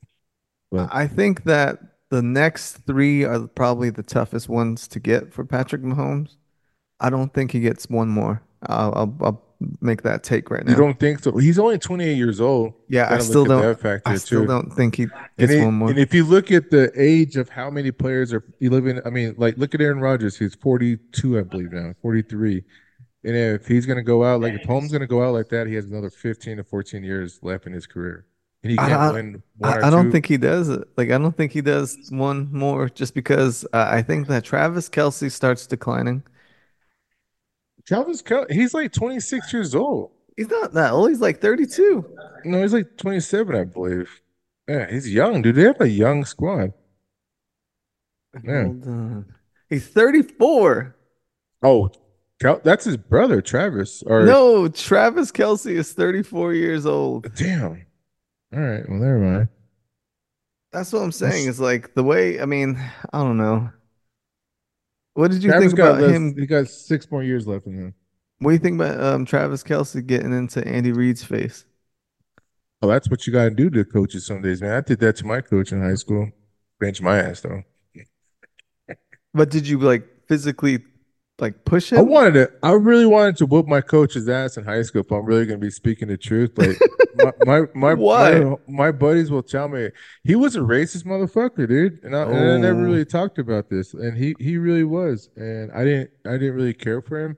[0.70, 1.78] But I think that
[2.10, 6.36] the next three are probably the toughest ones to get for Patrick Mahomes.
[7.00, 8.42] I don't think he gets one more.
[8.62, 9.42] I'll I'll, I'll
[9.80, 10.72] make that take right now.
[10.72, 11.36] you don't think so?
[11.36, 12.74] He's only 28 years old.
[12.88, 13.62] yeah, I still don't.
[13.62, 14.46] that factor I still too.
[14.46, 15.88] don't think he And, gets it- one more.
[15.90, 19.00] and if you look at the age of how many players are you live in,
[19.06, 20.36] I mean, like look at Aaron Rodgers.
[20.36, 22.62] He's 42, I believe now, 43.
[23.24, 25.74] And if he's gonna go out, like if Holmes gonna go out like that, he
[25.74, 28.24] has another 15 to 14 years left in his career,
[28.62, 30.12] and he can't I- win one or I, I don't two.
[30.12, 30.86] think he does it.
[30.96, 34.88] Like I don't think he does one more just because uh, I think that Travis
[34.88, 36.22] Kelce starts declining.
[37.86, 40.10] Travis Kel- he's like 26 years old.
[40.36, 41.08] He's not that old.
[41.10, 42.04] He's like 32.
[42.44, 44.10] No, he's like 27, I believe.
[44.68, 45.54] Yeah, he's young, dude.
[45.54, 46.72] They have a young squad.
[48.44, 48.64] Yeah.
[48.64, 49.34] Hold on.
[49.70, 50.94] He's 34.
[51.62, 51.90] Oh,
[52.40, 54.02] Kel- that's his brother, Travis.
[54.02, 57.32] Or No, Travis Kelce is 34 years old.
[57.34, 57.86] damn.
[58.52, 59.48] All right, well, never mind.
[60.72, 61.48] That's what I'm saying.
[61.48, 62.78] It's like the way, I mean,
[63.12, 63.70] I don't know.
[65.16, 66.36] What did you Travis think about less- him?
[66.36, 67.94] He got six more years left in him.
[68.38, 71.64] What do you think about um, Travis Kelce getting into Andy Reid's face?
[72.82, 74.72] Oh, that's what you gotta do to coaches some days, man.
[74.72, 76.30] I did that to my coach in high school.
[76.78, 77.62] Bench my ass though.
[79.32, 80.80] But did you like physically
[81.38, 81.98] like push it.
[81.98, 82.52] I wanted to.
[82.62, 85.02] I really wanted to whoop my coach's ass in high school.
[85.02, 86.80] If I'm really gonna be speaking the truth, like
[87.14, 89.90] my my my, my my buddies will tell me
[90.24, 92.02] he was a racist motherfucker, dude.
[92.04, 92.84] And I, and I never Oh.
[92.84, 95.28] really talked about this, and he he really was.
[95.36, 97.36] And I didn't I didn't really care for him.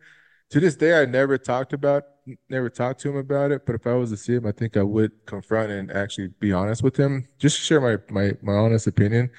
[0.50, 2.04] To this day, I never talked about
[2.48, 3.66] never talked to him about it.
[3.66, 6.52] But if I was to see him, I think I would confront and actually be
[6.52, 9.30] honest with him, just to share my my my honest opinion,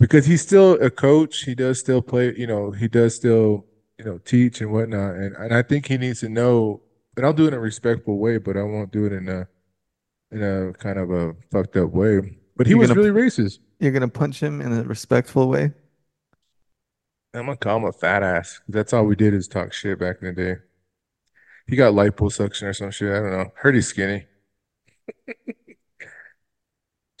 [0.00, 1.42] because he's still a coach.
[1.44, 2.34] He does still play.
[2.36, 3.66] You know, he does still
[3.98, 5.14] you know, teach and whatnot.
[5.16, 6.82] And and I think he needs to know,
[7.16, 9.46] and I'll do it in a respectful way, but I won't do it in a
[10.30, 12.38] in a kind of a fucked up way.
[12.56, 13.58] But he You're was gonna- really racist.
[13.80, 15.72] You're gonna punch him in a respectful way.
[17.34, 18.60] I'm gonna call him a fat ass.
[18.68, 20.56] That's all we did is talk shit back in the day.
[21.66, 23.10] He got liposuction or some shit.
[23.10, 23.52] I don't know.
[23.56, 24.26] Heard he's skinny.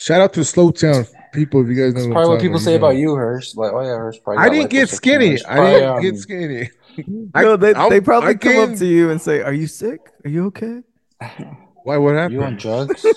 [0.04, 2.00] Shout out to Slowtown people if you guys know.
[2.00, 3.54] That's what probably what people you say about you, Hirsch.
[3.54, 4.44] Like, oh yeah, Hirsch probably.
[4.44, 5.42] I didn't get skinny.
[5.46, 6.70] I didn't get um, skinny.
[7.34, 10.12] No, they I'm- they probably I come up to you and say, "Are you sick?
[10.26, 10.82] Are you okay?"
[11.84, 11.96] Why?
[11.96, 12.34] What happened?
[12.34, 13.04] You on drugs?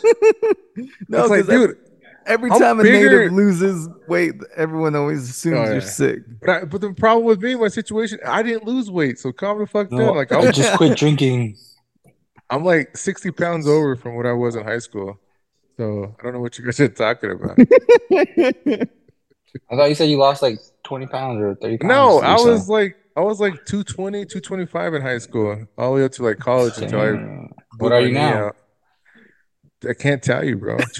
[1.09, 1.75] No, it's like, dude.
[2.25, 6.19] every I'm time a native loses weight, everyone always assumes Oh, you're sick.
[6.39, 9.57] But, I, but the problem with me, my situation, I didn't lose weight, so calm
[9.57, 10.15] the fuck No, down.
[10.15, 11.57] Like I I'm, just quit drinking.
[12.49, 15.19] I'm like 60 pounds over from what I was in high school.
[15.77, 17.57] So I don't know what you guys are talking about.
[19.71, 21.89] I thought you said you lost like twenty pounds or thirty pounds.
[21.89, 22.51] No, I recently.
[22.51, 26.23] was like I was like 220, 225 in high school, all the way up to
[26.23, 27.47] like college until I
[27.79, 28.47] What are you now?
[28.47, 28.55] out.
[29.89, 30.77] I can't tell you, bro.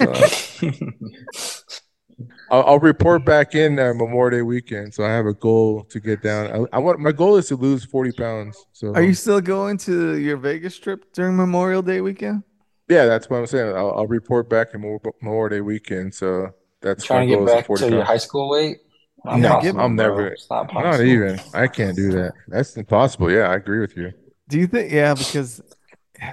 [2.50, 6.00] I'll, I'll report back in uh, Memorial Day weekend, so I have a goal to
[6.00, 6.50] get down.
[6.72, 8.66] I, I want my goal is to lose 40 pounds.
[8.72, 12.42] So Are you still going to your Vegas trip during Memorial Day weekend?
[12.88, 13.74] Yeah, that's what I'm saying.
[13.76, 16.14] I'll, I'll report back in Memorial Memorial Day weekend.
[16.14, 18.78] So that's Trying my to get back 40 to your high school weight?
[19.26, 20.08] I'm not No, possible, I'm bro.
[20.08, 21.40] never- It's not Not even.
[21.52, 22.32] I can't do that.
[22.46, 23.30] That's impossible.
[23.30, 24.12] Yeah, I agree with you.
[24.48, 24.90] Do you think?
[24.92, 25.60] Yeah, because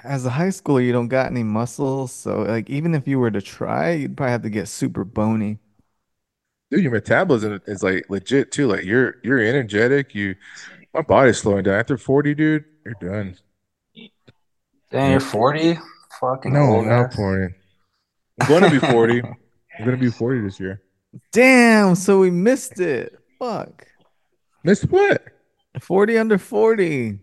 [0.03, 2.11] as a high schooler, you don't got any muscles.
[2.11, 5.57] So, like, even if you were to try, you'd probably have to get super bony.
[6.71, 8.67] Dude, your metabolism is like legit too.
[8.67, 10.15] Like you're you're energetic.
[10.15, 10.35] You,
[10.93, 11.75] my body's slowing down.
[11.79, 13.35] After 40, dude, you're done.
[14.91, 15.77] Damn, you're 40?
[16.19, 17.15] Fucking No, old I'm not ass.
[17.15, 17.53] 40.
[18.41, 19.21] I'm going to be 40.
[19.79, 20.81] I'm going to be 40 this year.
[21.31, 23.17] Damn, so we missed it.
[23.39, 23.87] Fuck.
[24.63, 25.23] Missed what?
[25.81, 27.19] 40 under 40.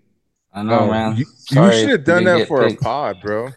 [0.54, 1.16] I know, Oh, man.
[1.16, 3.48] you, you should have done that get for a pod, bro.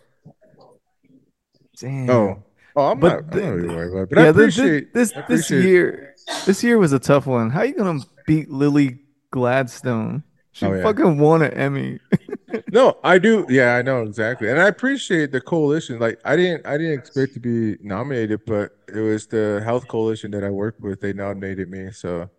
[1.80, 2.10] Damn.
[2.10, 2.44] Oh,
[2.76, 3.34] oh, I'm But not.
[3.36, 4.10] I'm not really worried about it.
[4.12, 7.50] But yeah, this, appreciate this I this appreciate- year this year was a tough one.
[7.52, 9.00] How you gonna beat Lily
[9.32, 10.24] Gladstone?
[10.54, 10.84] She Oh, yeah.
[10.84, 12.00] fucking won an Emmy.
[12.72, 13.46] No, I do.
[13.50, 16.00] Yeah, I know exactly, and I appreciate the coalition.
[16.00, 20.32] Like, I didn't, I didn't expect to be nominated, but it was the health coalition
[20.32, 21.02] that I worked with.
[21.02, 22.30] They nominated me, so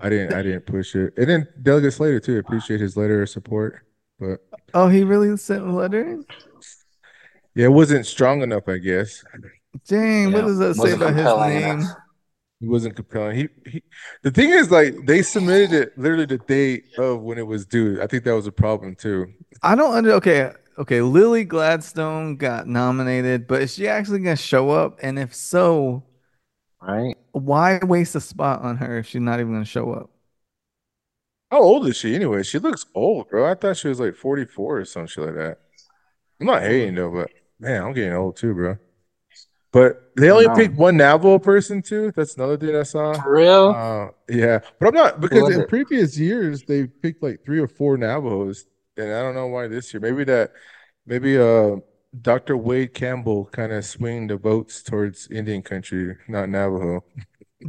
[0.00, 1.14] I didn't, I didn't push it.
[1.16, 2.38] And then Delegate Slater too.
[2.38, 3.86] Appreciate his letter of support,
[4.18, 4.40] but
[4.74, 6.18] Oh, he really sent a letter?
[7.54, 9.22] yeah, it wasn't strong enough, I guess.
[9.86, 11.80] Dang, what does that say about his name?
[11.80, 11.96] enough.
[12.62, 13.36] It wasn't compelling.
[13.36, 13.82] He, he,
[14.22, 18.00] the thing is, like, they submitted it literally the day of when it was due.
[18.00, 19.34] I think that was a problem too.
[19.62, 21.00] I don't under okay, okay.
[21.02, 24.98] Lily Gladstone got nominated, but is she actually gonna show up?
[25.02, 26.04] And if so,
[26.80, 27.16] Right?
[27.32, 30.10] why waste a spot on her if she's not even gonna show up?
[31.50, 32.42] How old is she anyway?
[32.42, 33.48] She looks old, bro.
[33.50, 35.58] I thought she was like 44 or some shit like that.
[36.40, 38.78] I'm not hating though, but man, I'm getting old too, bro.
[39.72, 40.54] But they only know.
[40.54, 42.12] picked one Navajo person too.
[42.14, 43.14] That's another thing I saw.
[43.14, 43.68] For real?
[43.70, 45.68] Uh, yeah, but I'm not because in it?
[45.68, 48.66] previous years they picked like three or four Navajos,
[48.98, 50.00] and I don't know why this year.
[50.00, 50.52] Maybe that,
[51.06, 51.76] maybe uh,
[52.20, 52.58] Dr.
[52.58, 57.02] Wade Campbell kind of swing the votes towards Indian country, not Navajo.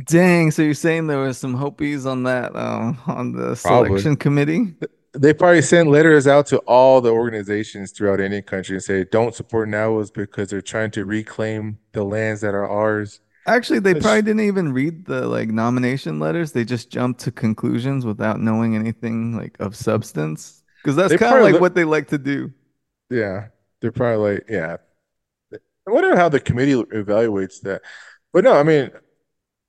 [0.05, 3.89] Dang, so you're saying there was some Hopis on that um on the Probably.
[3.89, 4.73] selection committee?
[5.13, 9.35] They probably sent letters out to all the organizations throughout Indian country and say, "Don't
[9.35, 14.03] support Navajos because they're trying to reclaim the lands that are ours." Actually, they It's-
[14.03, 16.53] probably didn't even read the like nomination letters.
[16.53, 20.63] They just jumped to conclusions without knowing anything like of substance.
[20.81, 22.51] Because that's kind of like look- what they like to do.
[23.09, 23.47] Yeah,
[23.81, 24.77] they're probably like, yeah.
[25.53, 27.81] I wonder how the committee evaluates that.
[28.31, 28.89] But no, I mean,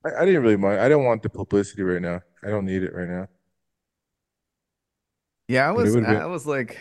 [0.05, 0.79] I, I didn't really mind.
[0.79, 2.21] I don't want the publicity right now.
[2.43, 3.27] I don't need it right now.
[5.47, 6.77] Yeah, I was been- I was like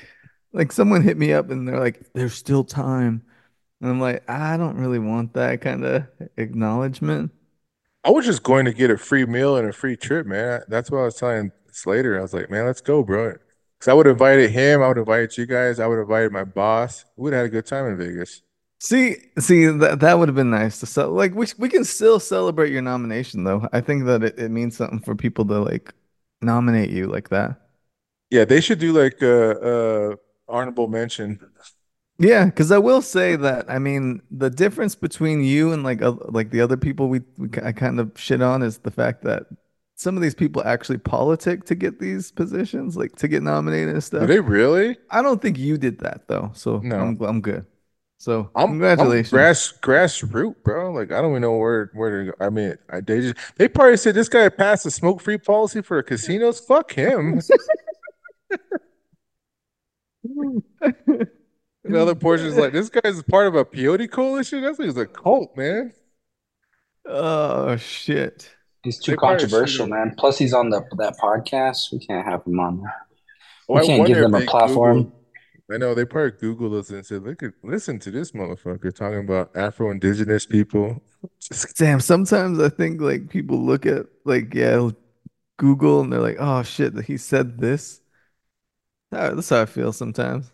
[0.52, 3.22] like someone hit me up and they're like, there's still time.
[3.80, 7.32] And I'm like, I don't really want that kind of acknowledgement.
[8.04, 10.62] I was just going to get a free meal and a free trip, man.
[10.68, 12.18] That's what I was telling Slater.
[12.18, 13.32] I was like, man, let's go, bro.
[13.78, 14.82] Because I would have invited him.
[14.82, 15.80] I would have invited you guys.
[15.80, 17.04] I would have invited my boss.
[17.16, 18.42] We would have had a good time in Vegas.
[18.78, 21.10] See, see that that would have been nice to sell.
[21.10, 23.66] Like we we can still celebrate your nomination though.
[23.72, 25.92] I think that it, it means something for people to like
[26.42, 27.60] nominate you like that.
[28.34, 29.36] Yeah, they should do like a,
[29.72, 30.16] uh
[30.48, 31.28] honorable mention.
[32.18, 36.26] Yeah, because I will say that I mean the difference between you and like oth-
[36.38, 39.42] like the other people we, we I kind of shit on is the fact that
[39.96, 43.96] some of these people actually politic to get these positions, like to get nominated and
[43.96, 44.26] Do stuff.
[44.28, 44.96] they really?
[45.10, 46.96] I don't think you did that though, so No.
[46.96, 47.64] I'm I'm good.
[48.18, 49.32] So I'm, congratulations.
[49.32, 50.92] I'm grass grassroot, bro.
[50.92, 52.44] Like I don't even know where where to go.
[52.46, 55.82] I mean, I, they just they probably said this guy passed a smoke free policy
[55.82, 56.58] for casinos.
[56.60, 57.40] Fuck him.
[61.84, 64.62] Another portion is like this guy's part of a peyote coalition.
[64.62, 65.92] That's like he's a cult, man.
[67.06, 68.50] Oh shit.
[68.82, 70.14] He's too They controversial, man.
[70.16, 71.92] Plus, he's on the that podcast.
[71.92, 72.94] We can't have him on there.
[73.68, 75.04] Oh, We I can't give them a platform.
[75.04, 75.12] Googled-
[75.72, 79.20] I know they probably Googled us and said, "Look at listen to this motherfucker talking
[79.20, 81.02] about Afro Indigenous people."
[81.40, 84.90] Just Damn, sometimes I think like people look at like yeah,
[85.56, 88.00] Google and they're like, oh shit, he said this.
[89.14, 90.50] That's how I feel sometimes.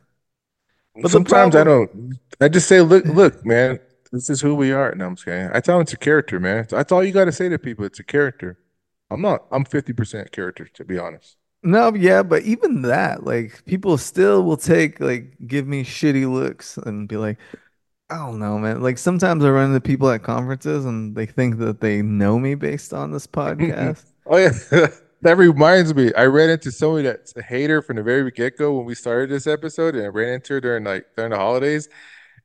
[0.95, 2.19] But the sometimes I don't.
[2.41, 3.79] I just say, "Look, look, man,
[4.13, 5.51] this is who we are." No, I'm just kidding.
[5.53, 6.67] I tell them it's a character, man.
[6.69, 7.85] That's all you got to say to people.
[7.85, 8.59] It's a character.
[9.11, 9.45] I'm not.
[9.51, 11.37] I'm 50% character, to be honest.
[11.63, 16.79] No, yeah, but even that, like people still will take like give me shitty looks
[16.79, 17.39] and be like,
[18.09, 18.81] I don't know, man.
[18.81, 22.55] Like sometimes I run into people at conferences and they think that they know me
[22.55, 24.05] based on this podcast.
[24.25, 24.53] Oh yeah,
[25.23, 26.13] that reminds me.
[26.15, 29.31] I ran into somebody that's a hater from the very get go when we started
[29.31, 31.89] this episode, and I ran into her during like during the holidays.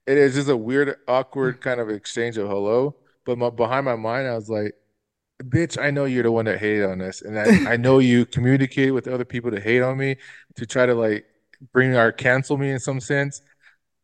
[0.06, 1.62] It is just a weird, awkward mm.
[1.62, 2.96] kind of exchange of hello.
[3.26, 4.74] But my, behind my mind, I was like,
[5.44, 8.26] "Bitch, I know you're the one that hated on us, and I, I know you
[8.38, 10.18] communicate with other people to hate on me
[10.56, 11.26] to try to like
[11.72, 13.42] bring our cancel me in some sense."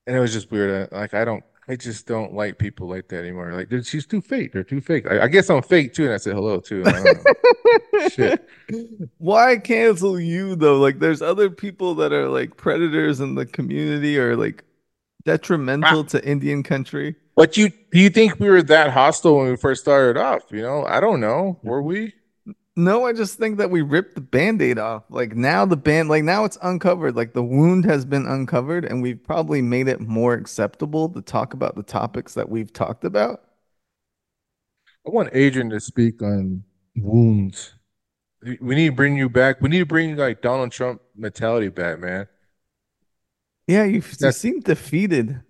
[0.07, 0.91] And it was just weird.
[0.93, 3.53] Uh, like I don't, I just don't like people like that anymore.
[3.53, 4.51] Like they're, she's too fake.
[4.51, 5.09] They're too fake.
[5.09, 6.83] I, I guess I'm fake too, and I said hello too.
[6.85, 8.09] I don't know.
[8.09, 8.45] Shit.
[9.19, 10.77] Why cancel you though?
[10.79, 14.65] Like there's other people that are like predators in the community or like
[15.23, 16.03] detrimental ah.
[16.03, 17.15] to Indian country.
[17.37, 20.41] But you do you think we were that hostile when we first started off?
[20.51, 21.57] You know, I don't know.
[21.63, 22.13] Were we?
[22.81, 25.03] No, I just think that we ripped the band-aid off.
[25.09, 27.15] Like now the band like now it's uncovered.
[27.15, 31.53] Like the wound has been uncovered and we've probably made it more acceptable to talk
[31.53, 33.43] about the topics that we've talked about.
[35.05, 36.63] I want Adrian to speak on
[36.95, 37.75] wounds.
[38.41, 39.61] We need to bring you back.
[39.61, 42.27] We need to bring like Donald Trump mentality back, man.
[43.67, 45.41] Yeah, you, you seem defeated.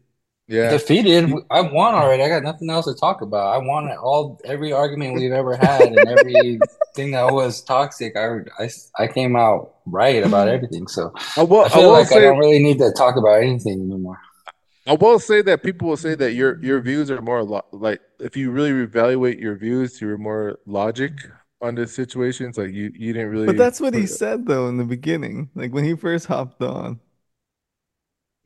[0.51, 0.69] Yeah.
[0.69, 1.31] Defeated.
[1.49, 2.23] I won already.
[2.23, 3.55] I got nothing else to talk about.
[3.55, 8.17] I won all every argument we've ever had and everything that was toxic.
[8.17, 10.89] I, I, I came out right about everything.
[10.89, 13.15] So I will, I I feel will like I say don't really need to talk
[13.15, 14.19] about anything anymore.
[14.85, 18.01] I will say that people will say that your your views are more lo like
[18.19, 21.13] if you really evaluate your views, you're more logic
[21.61, 22.57] on the situations.
[22.57, 25.49] Like you you didn't really But that's what he put- said though in the beginning.
[25.55, 26.99] Like when he first hopped on.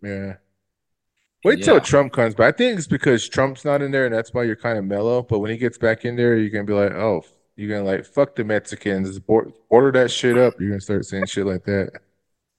[0.03, 0.35] Yeah.
[1.45, 2.55] Wait till Trump comes back.
[2.55, 5.21] I think it's because Trump's not in there, and that's why you're kind of mellow.
[5.21, 7.23] But when he gets back in there, you're gonna be like, oh,
[7.55, 10.55] you're gonna like fuck the Mexicans, order that shit up.
[10.59, 11.99] You're gonna start saying shit like that.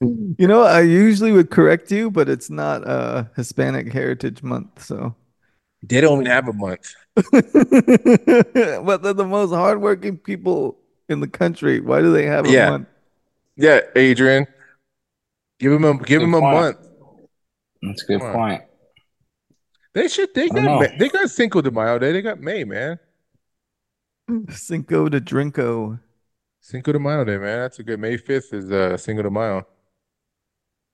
[0.00, 5.16] You know, I usually would correct you, but it's not uh Hispanic Heritage Month, so
[5.82, 6.94] They don't even have a month.
[7.16, 11.80] but they're the most hardworking people in the country.
[11.80, 12.70] Why do they have a Yeah.
[12.70, 12.88] month?
[13.56, 14.46] Yeah, Adrian,
[15.58, 16.54] give him a give Good him a point.
[16.54, 16.76] month.
[17.82, 18.62] That's a good point.
[19.96, 20.34] They should.
[20.34, 20.80] They got.
[20.80, 22.12] May, they got Cinco de Mayo Day.
[22.12, 22.98] They got May, man.
[24.50, 25.98] Cinco de Drinko.
[26.60, 27.60] Cinco de Mayo Day, man.
[27.60, 27.98] That's a good.
[27.98, 29.66] May fifth is uh Cinco de Mayo.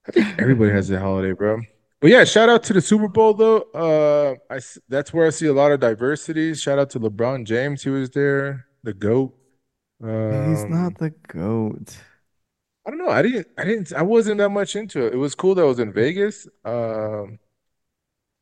[0.06, 1.62] I think everybody has that holiday, bro.
[2.00, 3.62] But yeah, shout out to the Super Bowl though.
[3.74, 6.54] Uh, I s- that's where I see a lot of diversity.
[6.54, 9.34] Shout out to LeBron James, he was there, the GOAT.
[10.00, 11.96] He's Um, not the goat.
[12.86, 13.10] I don't know.
[13.10, 13.48] I didn't.
[13.58, 13.92] I didn't.
[13.92, 15.14] I wasn't that much into it.
[15.14, 16.46] It was cool that it was in Vegas.
[16.64, 17.40] Um,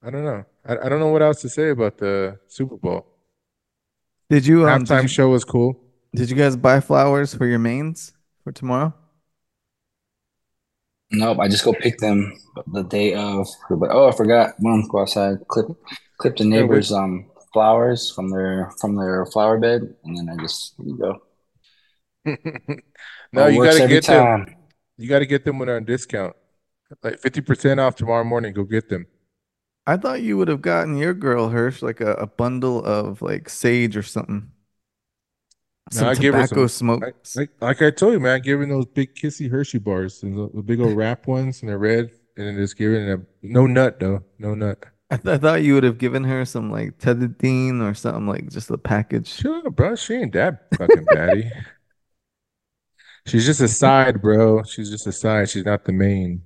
[0.02, 0.44] I don't know.
[0.64, 3.06] I, I don't know what else to say about the Super Bowl.
[4.30, 5.78] Did you um Halftime did you, show was cool.
[6.14, 8.12] did you guys buy flowers for your mains
[8.44, 8.94] for tomorrow?
[11.12, 12.32] Nope, I just go pick them
[12.72, 13.46] the day of.
[13.68, 14.54] But oh, I forgot.
[14.60, 15.66] One go outside, clip
[16.18, 20.40] clip the Yeah, neighbors' um flowers from their from their flower bed, and then I
[20.40, 21.22] just here you go.
[23.32, 24.46] No, you gotta every get them.
[24.96, 26.34] You gotta get them when they're on discount.
[27.02, 28.52] Like 50% off tomorrow morning.
[28.52, 29.06] Go get them.
[29.90, 33.48] I thought you would have gotten your girl Hirsch like a, a bundle of like
[33.48, 34.52] sage or something.
[35.92, 37.36] No, Some I give her some- Like, smokes.
[37.36, 40.48] like, like I told you, man, give her those big kissy Hershey bars, and the,
[40.54, 43.66] the big old wrap ones, and they're red, and then just give it a no
[43.66, 44.84] nut though, no nut.
[45.10, 48.48] I, th I thought you would have given her some like Tedidine or something like
[48.50, 49.26] just a package.
[49.26, 51.50] Sure, bro, she ain't that fucking batty.
[53.26, 54.62] She's just a side, bro.
[54.62, 55.48] She's just a side.
[55.50, 56.42] She's not the main.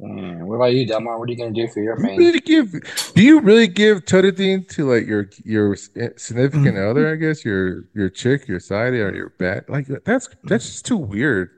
[0.00, 1.18] Mm, what about you, Delmar?
[1.18, 2.18] What are you gonna do for your You main?
[2.18, 2.72] really give?
[3.14, 6.90] Do you really give Tutadine to like your your significant Mm.
[6.90, 7.12] other?
[7.12, 9.68] I guess your your chick, your side, or your bat?
[9.68, 11.50] Like that's that's just too weird.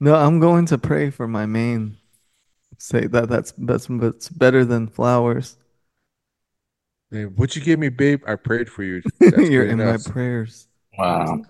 [0.00, 1.96] No, I'm going to pray for my main.
[2.78, 5.56] Say that that's that's that's better than flowers.
[7.10, 8.22] Hey, what you give me, babe?
[8.26, 9.02] I prayed for you.
[9.20, 10.66] You're good in my prayers.
[10.98, 11.42] Wow.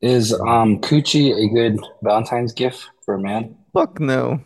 [0.00, 3.56] Is um coochie a good Valentine's gift for a man?
[3.72, 4.40] Fuck no.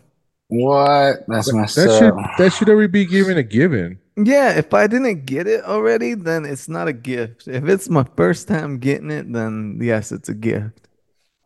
[0.49, 1.25] What?
[1.27, 1.99] That's messed That up.
[1.99, 3.99] should that should already be given a given.
[4.17, 7.49] Yeah, if I didn't get it already, then it's not a gift.
[7.49, 10.89] If it's my first time getting it, then yes, it's a gift.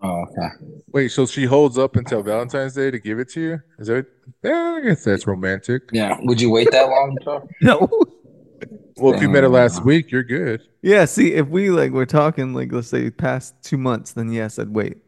[0.03, 0.49] Oh, okay.
[0.93, 3.61] Wait, so she holds up until Valentine's Day to give it to you?
[3.79, 4.07] Is that?
[4.43, 5.83] Yeah, I guess that's romantic.
[5.93, 6.17] Yeah.
[6.23, 7.19] Would you wait that long,
[7.61, 7.89] No.
[8.97, 10.63] Well, if you met her last week, you're good.
[10.83, 14.59] Yeah, see, if we like we're talking like let's say past two months, then yes,
[14.59, 14.99] I'd wait.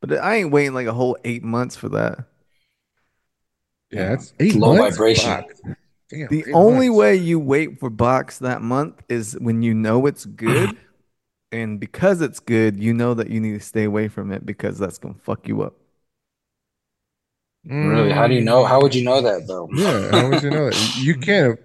[0.00, 2.24] But I ain't waiting like a whole eight months for that.
[3.90, 4.96] Yeah, that's eight Low months.
[4.96, 5.30] vibration.
[5.30, 5.76] Fuck.
[6.10, 6.98] Damn, The only months.
[6.98, 10.76] way you wait for box that month is when you know it's good.
[11.50, 14.78] And because it's good, you know that you need to stay away from it because
[14.78, 15.72] that's gonna fuck you up.
[17.64, 18.10] Really?
[18.12, 18.66] How do you know?
[18.66, 19.66] How would you know that though?
[19.72, 20.96] Yeah, how would you know that?
[20.98, 21.58] You you can't.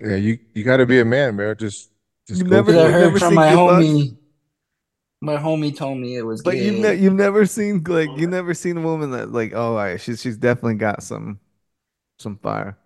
[0.00, 1.54] Yeah, you you got to be a man, man.
[1.58, 1.90] Just
[2.26, 4.08] just You've go never- I you've heard from my homie.
[4.10, 4.20] Bucks?
[5.32, 5.34] Homie.
[5.34, 8.54] My homie told me it was But you've ne you've never seen like you've never
[8.54, 11.40] seen a woman that like oh all right, she's she's definitely got some
[12.18, 12.76] some fire.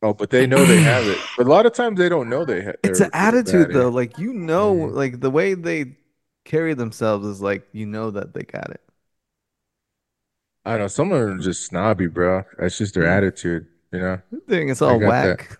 [0.00, 1.18] Oh, but they know they have it.
[1.36, 2.74] But a lot of times they don't know they have.
[2.74, 2.80] It.
[2.84, 3.88] It's an attitude though.
[3.88, 4.94] Like you know, Mhm.
[4.94, 5.96] like the way they
[6.44, 8.80] carry themselves is like you know that they got it.
[10.64, 10.88] I don't know.
[10.88, 12.44] Some of them are just snobby, bro.
[12.58, 13.16] That's just their Mm.
[13.16, 13.66] attitude.
[13.92, 15.58] You know, I think it's all whack.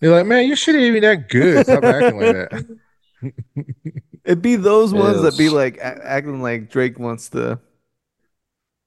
[0.00, 1.66] You're like, man, you shouldn't even be that good.
[1.66, 2.76] Stop acting like that.
[4.24, 7.60] It'd be those ones that be like acting like Drake wants to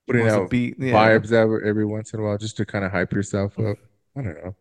[0.08, 0.94] Putting out beat yeah.
[0.94, 3.78] vibes every, every once in a while just to kind of hype yourself up.
[4.18, 4.20] Mm-hmm.
[4.20, 4.56] I don't know.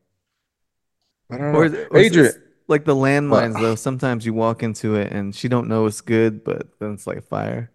[1.31, 1.59] I don't know.
[1.59, 2.33] Or, it- or Adrian,
[2.69, 3.75] like the landmines uh, though.
[3.75, 7.23] Sometimes you walk into it and she don't know it's good, but then it's like
[7.25, 7.71] fire.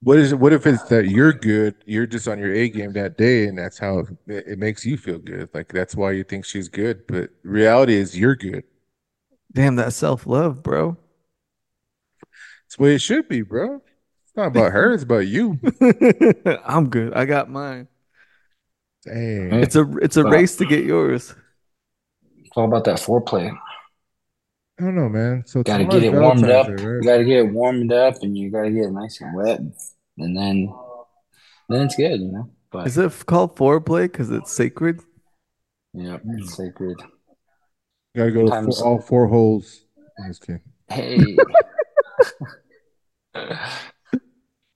[0.00, 3.16] what is what if it's that you're good, you're just on your A game that
[3.16, 5.48] day, and that's how it, it makes you feel good.
[5.54, 8.64] Like that's why you think she's good, but reality is you're good.
[9.52, 10.96] Damn, that self love, bro.
[12.66, 13.76] It's the way it should be, bro.
[14.24, 15.58] It's not about her, it's about you.
[16.64, 17.14] I'm good.
[17.14, 17.88] I got mine.
[19.04, 19.50] Dang.
[19.50, 19.62] Mm.
[19.62, 20.30] It's a it's a Wow.
[20.30, 21.34] race to get yours.
[22.38, 23.50] It's all about that foreplay.
[24.80, 25.44] I don't know, man.
[25.46, 26.66] So Gotta get it warmed up.
[26.66, 29.36] Valentine's Day, You gotta get it warmed up, and you gotta get it nice and
[29.36, 30.72] wet, and then
[31.68, 32.50] then it's good, you know.
[32.72, 35.00] But Is it f- called foreplay because it's sacred?
[35.92, 36.56] yeah, it's mm.
[36.56, 36.96] sacred.
[38.14, 39.84] You gotta go to Sometimes- four, all four holes.
[40.18, 40.60] I'm just kidding.
[40.88, 41.36] Hey,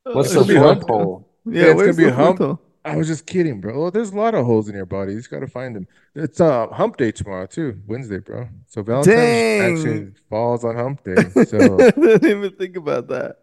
[0.05, 1.29] what's It'll the be fourth hump- hole?
[1.47, 2.39] Yeah, it's gonna be a hump.
[2.39, 2.61] photo?
[2.85, 3.79] I was just kidding, bro.
[3.79, 5.13] Well, there's a lot of holes in your body.
[5.13, 5.87] You just gotta find them.
[6.15, 8.49] It's uh hump day tomorrow too, Wednesday, bro.
[8.67, 9.73] So Valentine's Dang.
[9.77, 11.15] actually falls on hump day.
[11.45, 13.37] So I So didn't even think about that.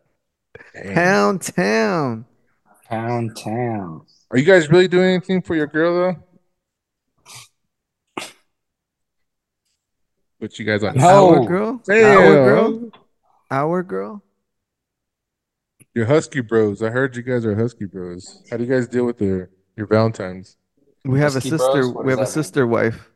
[0.74, 0.94] dang.
[0.94, 2.26] Pound town.
[2.90, 4.06] Pound town.
[4.32, 6.16] are you guys really doing anything for your girl though?
[10.40, 11.36] Put you guys on No.
[11.42, 11.82] Our girl?
[11.86, 12.18] Damn.
[12.18, 12.75] Our girl?
[13.56, 14.22] Our girl?
[15.94, 16.82] Your husky bros.
[16.84, 18.44] I heard you guys are husky bros.
[18.52, 19.48] How do you guys deal with the
[19.78, 20.58] your Valentines?
[21.06, 21.62] We have a Husky bros?
[21.62, 21.88] sister.
[22.04, 22.34] We have a that mean?
[22.34, 23.10] sister wife.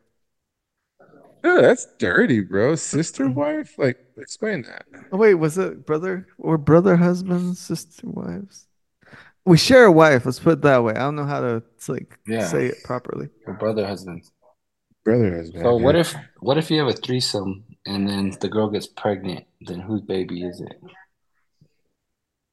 [1.43, 2.75] Yeah, that's dirty, bro.
[2.75, 3.77] Sister wife?
[3.77, 4.85] Like, explain that.
[5.11, 8.67] Oh wait, was it brother or brother husbands, sister wives?
[9.45, 10.25] We share a wife.
[10.25, 10.93] Let's put it that way.
[10.93, 12.45] I don't know how to like Yeah.
[12.47, 13.27] say it properly.
[13.45, 14.23] Your brother husband.
[15.03, 15.63] Brother husband.
[15.63, 19.45] So what if what if you have a threesome and then the girl gets pregnant?
[19.61, 20.73] Then whose baby is it?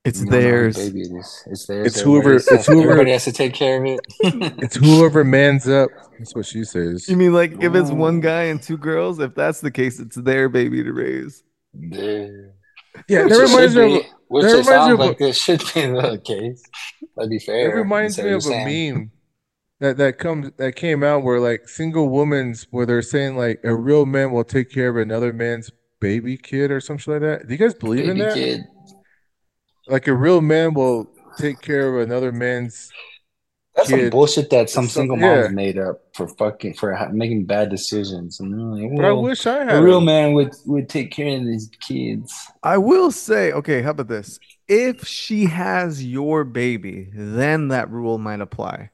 [0.04, 0.76] It's You don't know whose theirs.
[0.76, 1.42] baby it is.
[1.46, 1.86] It's theirs.
[1.88, 4.00] It's whoever- it's whoever- Everybody has to take care of it.
[4.62, 5.90] It's whoever mans up.
[6.18, 7.08] That's what she says.
[7.08, 9.18] You mean like if it's one guy and two girls?
[9.18, 11.42] If that's the case, it's their baby to raise.
[11.74, 12.52] There.
[13.08, 14.02] Yeah, Which that it reminds me of.
[14.28, 16.62] Which that it reminds me sounds of a- like this should be the case.
[17.16, 17.70] That'd be fair.
[17.70, 18.94] It reminds me of a saying?
[18.94, 19.10] meme
[19.80, 23.74] that that comes that came out where like single women's where they're saying like a
[23.74, 25.70] real man will take care of another man's
[26.00, 27.46] baby kid or something like that.
[27.46, 28.34] Do you guys believe in that?
[28.34, 28.62] kid.
[29.88, 32.90] Like a real man will take care of another man's.
[33.74, 35.48] That's some bullshit that some Some- single yeah.
[35.48, 38.40] made up for fucking for ha- making bad decisions.
[38.40, 41.36] And they're But I wish I had a real a- man would would take care
[41.36, 42.32] of these kids.
[42.62, 44.38] I will say, okay, how about this?
[44.66, 48.90] If she has your baby, then that rule might apply.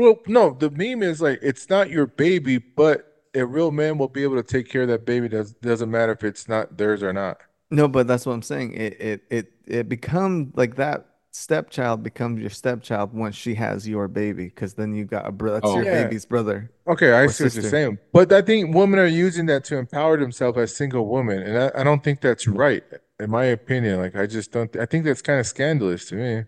[0.00, 4.08] Well, no, the meme is like it's not your baby, but a real man will
[4.08, 5.28] be able to take care of that baby.
[5.28, 7.38] Does doesn't matter if it's not theirs or not.
[7.70, 8.74] No, but that's what I'm saying.
[8.74, 14.08] It it it it becomes like that stepchild becomes your stepchild once she has your
[14.08, 15.60] baby, because then you got a brother.
[15.60, 15.76] That's Oh.
[15.76, 16.04] your Yeah.
[16.04, 16.70] baby's brother.
[16.88, 17.98] Okay, I see what you're saying.
[18.12, 21.42] But I think women are using that to empower themselves as single women.
[21.42, 22.82] And I, I don't think that's right,
[23.20, 23.98] in my opinion.
[23.98, 26.44] Like, I just don't, I think that's kind of scandalous to me.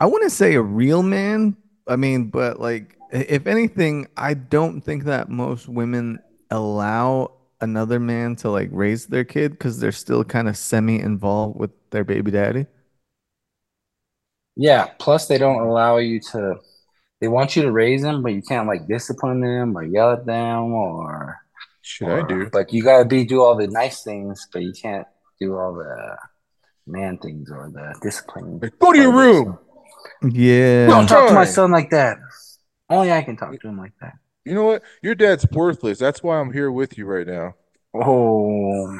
[0.00, 1.56] I wouldn't say a real man.
[1.86, 6.20] I mean, but like, if anything, I don't think that most women
[6.50, 11.70] allow another man to like raise their kid because they're still kind of semi-involved with
[11.90, 12.66] their baby daddy.
[14.56, 14.88] Yeah.
[14.98, 16.56] Plus, they don't allow you to.
[17.20, 20.26] They want you to raise them, but you can't like discipline them or yell at
[20.26, 21.38] them or.
[21.82, 22.48] Should I do?
[22.52, 25.06] Like you gotta be do all the nice things, but you can't
[25.40, 26.16] do all the
[26.86, 28.60] man things or the discipline.
[28.60, 29.46] Like, go to your part of it.
[29.46, 29.58] room.
[30.30, 30.86] Yeah.
[30.86, 32.18] Don't talk to my son like that.
[32.90, 34.14] Only I can talk to him like that.
[34.44, 34.82] You know what?
[35.02, 35.98] Your dad's worthless.
[35.98, 37.54] That's why I'm here with you right now.
[37.94, 38.98] Oh,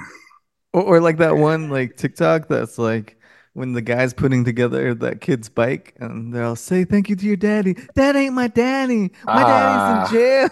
[0.73, 3.19] Or, or like that one like TikTok that's like
[3.55, 7.37] when the guy's putting together that kid's bike and they'll say thank you to your
[7.37, 7.75] daddy.
[7.95, 9.11] That ain't my daddy.
[9.25, 10.09] My Ah.
[10.11, 10.49] daddy's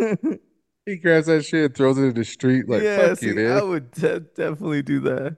[0.00, 0.38] in jail.
[0.84, 2.68] He grabs that shit and throws it in the street.
[2.68, 5.36] Like, yeah, fuck you, see, I would de- definitely do that.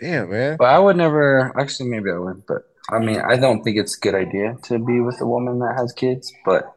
[0.00, 0.56] Damn, man.
[0.58, 1.52] but I would never.
[1.56, 2.44] Actually, maybe I would.
[2.44, 5.58] But I mean, I don't think it's a good idea to be with a woman
[5.60, 6.32] that has kids.
[6.44, 6.74] But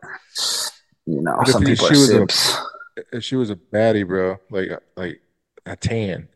[1.06, 2.58] you know, What if some you- people she are was
[3.12, 5.22] a- If she was a baddie, bro, like, like
[5.66, 6.28] a 10.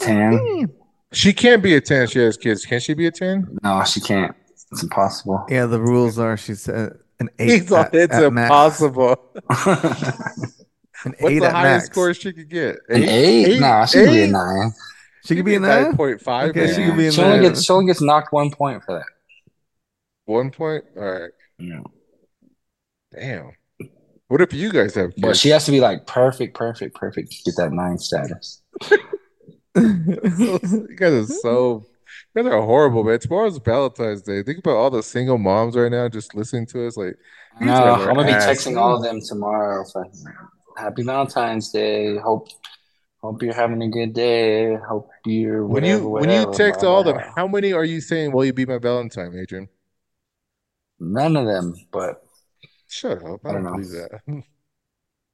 [0.00, 0.68] Tan?
[1.12, 2.66] She can't be a 10 she has kids.
[2.66, 3.58] Can she be a 10?
[3.62, 4.34] No, she can't.
[4.72, 5.46] It's impossible.
[5.48, 6.90] Yeah, the rules are she's uh,
[7.20, 7.50] an eight.
[7.62, 8.50] He's like, at- it's at max.
[8.50, 9.16] impossible.
[11.04, 11.86] An What's eight the at highest max.
[11.86, 12.76] score she could get?
[12.88, 13.60] An eight?
[13.60, 14.72] Nah, she could be a nine.
[15.26, 16.50] She could be in that 9.5.
[16.50, 18.94] Okay, she could be a She only gets she only gets knocked one point for
[18.94, 19.06] that.
[20.26, 20.84] One point?
[20.96, 21.30] All right.
[21.58, 21.80] Yeah.
[23.12, 23.52] Damn.
[24.28, 27.42] What if you guys have But she has to be like perfect, perfect, perfect to
[27.44, 28.62] get that nine status.
[29.76, 31.86] you guys are so
[32.34, 33.18] you guys are horrible, man.
[33.18, 34.42] Tomorrow's Valentine's Day.
[34.42, 36.96] Think about all the single moms right now just listening to us.
[36.96, 37.16] Like,
[37.60, 39.84] No, I'm gonna be texting all of them tomorrow.
[39.92, 40.06] For
[40.76, 42.16] Happy Valentine's Day.
[42.18, 42.48] Hope
[43.26, 44.76] hope you're having a good day.
[44.76, 47.72] Hope you're When whatever, you when you whatever, text blah, all blah, them, how many
[47.72, 49.68] are you saying, "Will you be my Valentine, Adrian?"
[50.98, 52.22] None of them, but
[52.88, 53.40] Shut up!
[53.44, 54.20] I I don't don't believe that.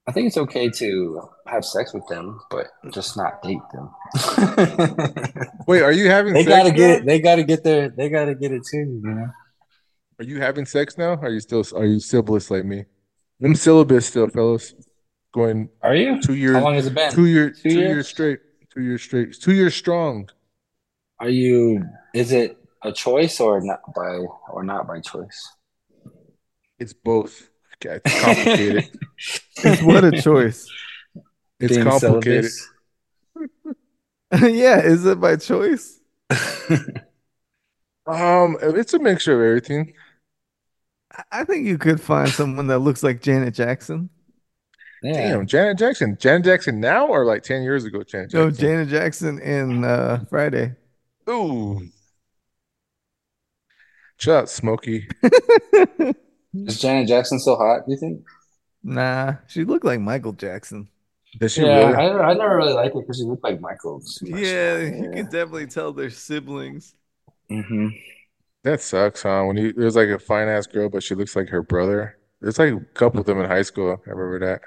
[0.07, 3.89] I think it's okay to have sex with them, but just not date them.
[5.67, 6.75] Wait, are you having they sex gotta now?
[6.75, 7.05] get it.
[7.05, 7.89] They gotta get their.
[7.89, 8.77] They gotta get it too.
[8.79, 9.27] You know.
[10.19, 11.15] Are you having sex now?
[11.15, 12.85] Are you still are you syllabus like me?
[13.43, 14.73] I'm syllabus still, fellas.
[15.33, 16.21] Going Are you?
[16.21, 17.11] two years, How long has it been?
[17.11, 18.07] two year, two Two years years?
[18.07, 18.39] straight,
[18.73, 20.29] two years straight, two years strong.
[21.19, 21.83] Are you?
[22.13, 25.53] Is it a choice or not by or not by choice?
[26.77, 27.49] It's both.
[27.83, 28.89] Okay, it's complicated.
[29.65, 30.69] It's what a choice.
[31.59, 32.51] It's Being complicated.
[34.33, 35.99] yeah, is it by choice?
[38.05, 39.93] Um, it's a mixture of everything.
[41.13, 44.09] I- I think you could find someone that looks like Janet Jackson.
[45.03, 45.37] Yeah.
[45.37, 46.17] Damn, Janet Jackson.
[46.19, 48.55] Janet Jackson now or like 10 years ago, Janet No, Jackson?
[48.57, 50.75] Janet Jackson in uh, Friday.
[51.29, 51.91] Ooh.
[54.17, 55.07] Shut up, Smokey.
[56.65, 57.85] Is Janet Jackson still hot?
[57.85, 58.23] Do you think?
[58.83, 60.89] Nah, she looked like Michael Jackson.
[61.39, 61.93] Does she yeah, really?
[61.93, 64.01] I, I never really liked it because she looked like Michael.
[64.01, 64.41] too much.
[64.41, 66.95] Yeah, you can definitely tell they're siblings.
[67.49, 67.87] hmm
[68.63, 69.43] That sucks, huh?
[69.45, 72.17] When you there's like a fine ass girl, but she looks like her brother.
[72.41, 74.01] There's like a couple of them in high school.
[74.07, 74.61] I remember that.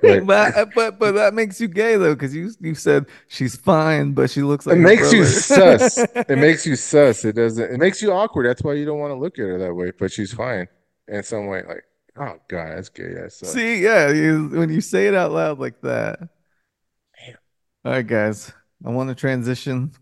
[0.00, 4.12] But uh, but but that makes you gay though, because you you said she's fine,
[4.12, 5.98] but she looks like it makes you sus.
[5.98, 7.24] It makes you sus.
[7.24, 7.72] It doesn't.
[7.72, 8.46] It makes you awkward.
[8.46, 9.92] That's why you don't want to look at her that way.
[9.98, 10.68] But she's fine
[11.08, 11.62] in some way.
[11.66, 11.84] Like,
[12.16, 13.14] oh god, that's gay.
[13.14, 13.52] That sucks.
[13.52, 16.20] See, yeah, you, when you say it out loud like that.
[16.20, 17.36] Damn.
[17.84, 18.52] All right, guys,
[18.84, 19.92] I want to transition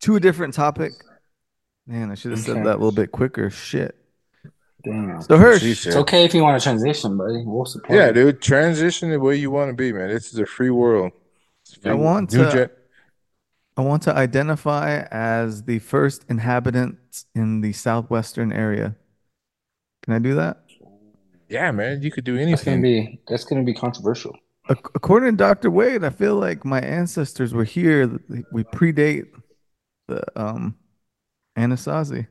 [0.00, 0.92] to a different topic.
[1.86, 3.50] Man, I should have said that a little bit quicker.
[3.50, 3.94] Shit.
[4.84, 5.22] Damn.
[5.22, 7.42] So Hirsch, She It's okay if you want to transition, buddy.
[7.44, 8.12] We'll support Yeah, you.
[8.12, 8.42] dude.
[8.42, 10.08] Transition the way you want to be, man.
[10.08, 11.12] This is a free world.
[11.80, 12.70] Free I want to- gen-
[13.76, 16.98] I want to identify as the first inhabitant
[17.34, 18.94] in the southwestern area.
[20.04, 20.58] Can I do that?
[21.48, 22.02] Yeah, man.
[22.02, 22.82] You could do That's gonna anything.
[22.82, 24.36] be that's gonna be controversial.
[24.70, 25.70] Ac- According to Dr.
[25.70, 28.18] Wade, I feel like my ancestors were here.
[28.52, 29.26] We predate
[30.08, 30.76] the um
[31.58, 32.26] Anasazi.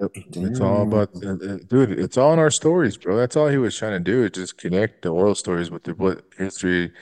[0.00, 1.98] It's all about, uh, uh, dude.
[1.98, 3.16] It's all in our stories, bro.
[3.16, 5.94] That's all he was trying to do is just connect the oral stories with the
[5.94, 6.92] what history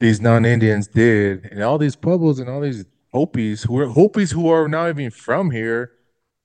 [0.00, 4.48] these non-Indians did, and all these Pueblos and all these Hopis who are Hopis who
[4.48, 5.92] are not even from here,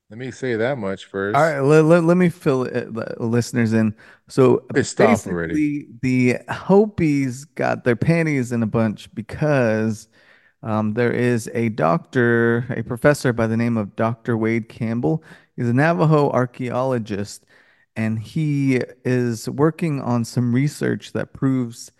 [0.09, 1.35] Let me say that much first.
[1.35, 3.95] All right, let, let, let me fill it, the listeners in.
[4.27, 4.65] So
[4.99, 5.87] off already.
[5.87, 10.07] basically, the Hopis got their panties in a bunch because
[10.63, 14.35] um, there is a doctor, a professor by the name of Dr.
[14.35, 15.23] Wade Campbell.
[15.55, 17.45] He's a Navajo archaeologist,
[17.95, 21.91] and he is working on some research that proves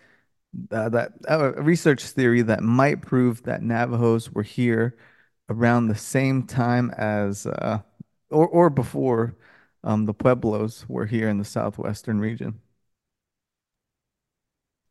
[0.70, 4.96] uh, that uh, a research theory that might prove that Navajos were here
[5.48, 7.80] around the same time as uh,
[8.30, 9.36] or or before
[9.84, 12.60] um, the Pueblos were here in the southwestern region.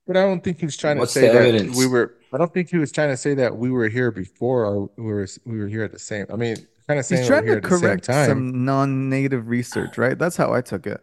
[0.07, 2.15] But I don't think he was trying to say the that we were.
[2.31, 5.03] I don't think he was trying to say that we were here before or we
[5.03, 6.27] were we were here at the same.
[6.31, 6.57] I mean,
[6.87, 10.17] kind of He's saying we're trying to at the same correct some non-native research, right?
[10.17, 11.01] That's how I took it.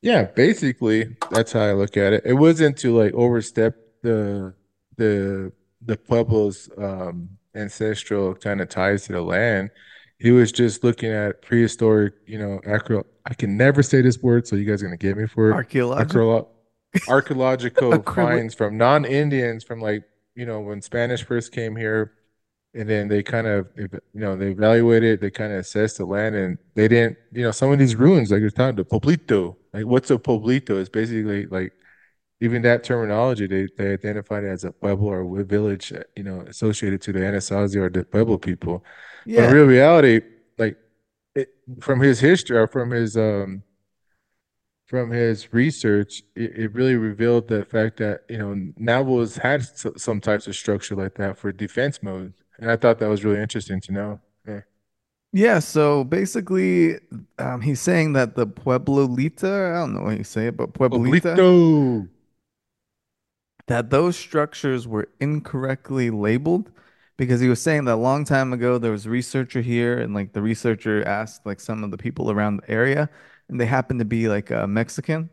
[0.00, 2.22] Yeah, basically, that's how I look at it.
[2.24, 4.54] It wasn't to like overstep the
[4.96, 5.52] the
[5.82, 9.70] the Pueblo's um ancestral kind of ties to the land.
[10.18, 14.46] He was just looking at prehistoric, you know, acro I can never say this word,
[14.46, 15.54] so you guys are gonna get me for it.
[15.54, 16.50] Archaeological
[17.08, 20.04] archaeological finds from non-Indians from like,
[20.34, 22.14] you know, when Spanish first came here,
[22.74, 26.34] and then they kind of, you know, they evaluated, they kind of assessed the land,
[26.34, 29.86] and they didn't, you know, some of these ruins, like you're talking the Poblito, like
[29.86, 30.80] what's a Poblito?
[30.80, 31.72] It's basically like
[32.40, 36.40] even that terminology, they they identified it as a pueblo or a village, you know,
[36.42, 38.84] associated to the Anasazi or the Pueblo people.
[39.24, 39.40] yeah.
[39.40, 40.20] But in real reality,
[40.58, 40.76] like
[41.34, 41.48] it,
[41.80, 43.62] from his history or from his um
[44.86, 49.62] from his research, it, it really revealed the fact that, you know, Navajos had
[49.98, 52.32] some types of structure like that for defense mode.
[52.58, 54.20] And I thought that was really interesting to know.
[54.46, 54.60] Yeah.
[55.32, 55.58] yeah.
[55.60, 56.98] So basically,
[57.38, 61.36] um, he's saying that the Pueblolita, I don't know how you say it, but Pueblita,
[61.36, 62.08] Oblito.
[63.68, 66.70] that those structures were incorrectly labeled
[67.16, 70.14] because he was saying that a long time ago there was a researcher here and
[70.14, 73.10] like the researcher asked like some of the people around the area
[73.48, 75.28] and they happened to be like uh, Mexican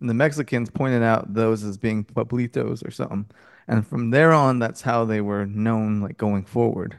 [0.00, 3.26] and the Mexicans pointed out those as being pueblitos or something
[3.68, 6.98] and from there on that's how they were known like going forward.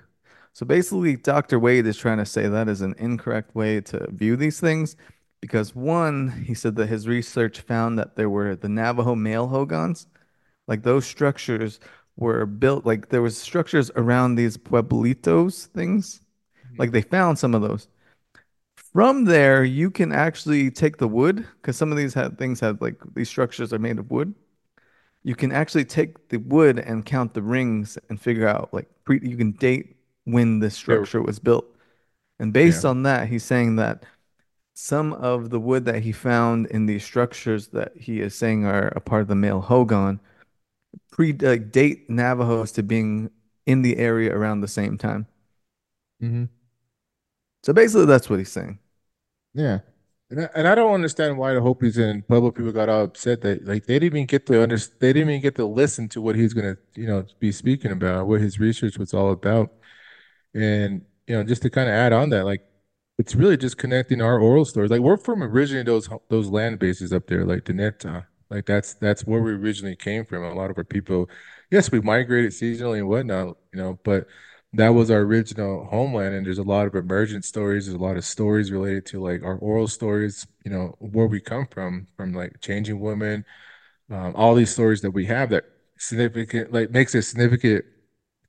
[0.54, 1.60] So basically Dr.
[1.60, 4.96] Wade is trying to say that is an incorrect way to view these things
[5.42, 10.08] because one he said that his research found that there were the Navajo male hogans
[10.68, 11.80] like those structures
[12.20, 16.22] were built like there was structures around these pueblitos things.
[16.68, 16.76] Mm-hmm.
[16.78, 17.88] Like they found some of those.
[18.76, 22.82] From there, you can actually take the wood because some of these had things had
[22.82, 24.34] like these structures are made of wood.
[25.30, 29.20] You can actually take the wood and count the rings and figure out like pre
[29.22, 31.66] you can date when the structure was built.
[32.40, 32.54] And Yeah.
[32.64, 34.06] based on that, he's saying that
[34.74, 38.88] some of the wood that he found in these structures that he is saying are
[38.96, 40.20] a part of the male Hogan
[41.12, 43.32] pre like date Navajos to being
[43.68, 45.28] in the area around the same time.
[46.22, 46.46] hmm
[47.64, 48.80] So basically, that's what he's saying.
[49.54, 49.80] Yeah.
[50.32, 53.42] And I, and I don't understand why the Hopis and Pueblo people got all upset
[53.42, 56.22] that like they didn't even get to under they didn't even get to listen to
[56.22, 59.72] what he's gonna, you know, be speaking about, what his research was all about.
[60.54, 62.64] And you know, just to kind of add on that, like
[63.18, 64.92] it's really just connecting our oral stories.
[64.92, 68.26] Like we're from originally those those land bases up there, like Dinétah.
[68.50, 70.44] Like that's that's where we originally came from.
[70.44, 71.30] A lot of our people,
[71.72, 74.28] yes, we migrated seasonally and whatnot, you know, but
[74.74, 76.36] that was our original homeland.
[76.36, 77.86] And there's a lot of emergent stories.
[77.86, 81.40] There's a lot of stories related to like our oral stories, you know, where we
[81.40, 83.46] come from, from like changing women,
[84.12, 85.66] um, all these stories that we have that
[85.98, 87.86] significant, like makes a significant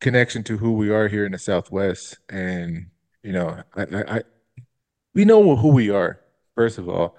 [0.01, 2.18] connection to who we are here in the Southwest.
[2.29, 2.91] And,
[3.23, 4.23] you know, I, I, I
[5.14, 6.21] we know who we are,
[6.55, 7.16] first of all.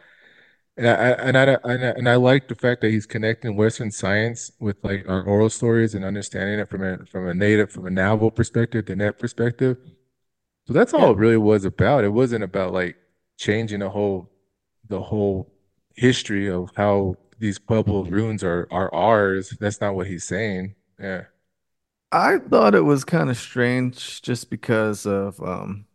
[0.82, 3.92] And I, and I and I, and I like the fact that he's connecting Western
[3.92, 7.88] science with like our oral stories and understanding it from a from a native, from
[7.88, 9.78] a Navajo perspective, Diné perspective.
[10.68, 11.14] So that's all Yeah.
[11.14, 12.04] it really was about.
[12.06, 12.98] It wasn't about like
[13.38, 14.32] changing the whole
[14.90, 15.54] the whole
[15.96, 19.52] history of how these Pueblo ruins are are ours.
[19.60, 20.76] That's not what he's saying.
[21.00, 21.26] Yeah.
[22.12, 25.86] I thought it was kind of strange just because of um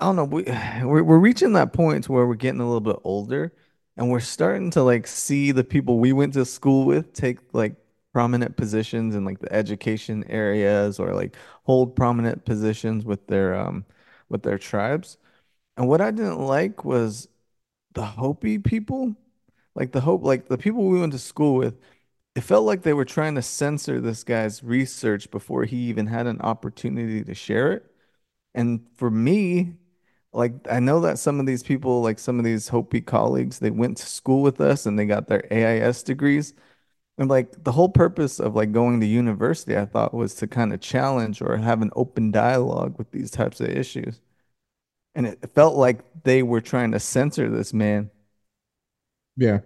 [0.00, 0.44] I don't know we
[0.84, 3.52] we're, we're reaching that point where we're getting a little bit older
[4.00, 7.76] and we're starting to like see the people we went to school with take like
[8.14, 13.86] prominent positions in like the education areas or like hold prominent positions with their um
[14.30, 15.18] with their tribes.
[15.76, 17.28] And what I didn't like was
[17.94, 19.16] the Hopi people,
[19.74, 21.76] like the Hope, like the people we went to school with,
[22.36, 26.26] it felt like they were trying to censor this guy's research before he even had
[26.26, 27.86] an opportunity to share it.
[28.54, 29.76] And for me,
[30.32, 33.70] like I know that some of these people, like some of these Hopi colleagues, they
[33.70, 36.54] went to school with us and they got their AIS degrees.
[37.18, 40.72] And like the whole purpose of like going to university, I thought was to kind
[40.74, 44.20] of challenge or have an open dialogue with these types of issues.
[45.14, 48.10] and it felt like they were trying to censor this man.
[49.36, 49.60] Yeah.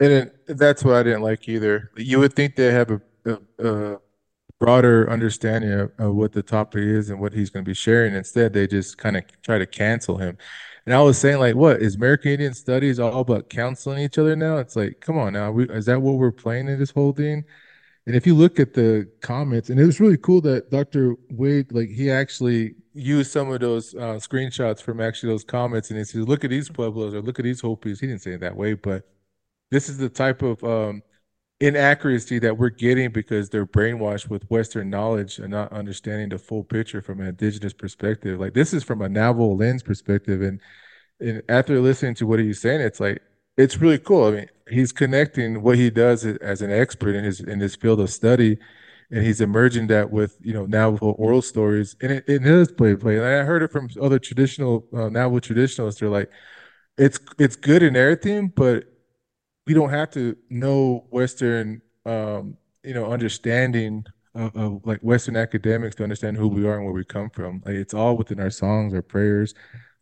[0.00, 1.90] And it, that's what I didn't like either.
[1.96, 4.00] You would think they have a, a, a
[4.58, 8.14] broader understanding of, of what the topic is and what he's going to be sharing.
[8.14, 10.38] Instead, they just kind of try to cancel him.
[10.86, 14.36] And I was saying, like, what is American Indian Studies all about canceling each other
[14.36, 14.58] now?
[14.58, 17.44] It's like, come on now, we, is that what we're playing in this whole thing?
[18.06, 21.16] And if you look at the comments, and it was really cool that Dr.
[21.30, 25.98] Wade, like, he actually used some of those uh, screenshots from actually those comments, and
[25.98, 28.40] he says, "Look at these pueblos, or look at these Hopis." He didn't say it
[28.40, 29.02] that way, but
[29.70, 31.02] this is the type of um,
[31.60, 36.64] inaccuracy that we're getting because they're brainwashed with Western knowledge and not understanding the full
[36.64, 38.38] picture from an indigenous perspective.
[38.38, 40.60] Like this is from a Navajo lens perspective, and
[41.20, 43.22] and after listening to what he's saying, it's like
[43.56, 44.26] it's really cool.
[44.26, 48.00] I mean, he's connecting what he does as an expert in his in his field
[48.00, 48.58] of study,
[49.10, 53.16] and he's emerging that with you know Navajo oral stories, and it, does play play.
[53.16, 56.00] And I heard it from other traditional uh, Navajo traditionalists.
[56.00, 56.30] They're like,
[56.98, 58.84] it's it's good in everything, but
[59.66, 64.04] we don't have to know Western, um, you know, understanding
[64.34, 67.62] of, of, like Western academics to understand who we are and where we come from.
[67.64, 69.54] Like it's all within our songs, our prayers,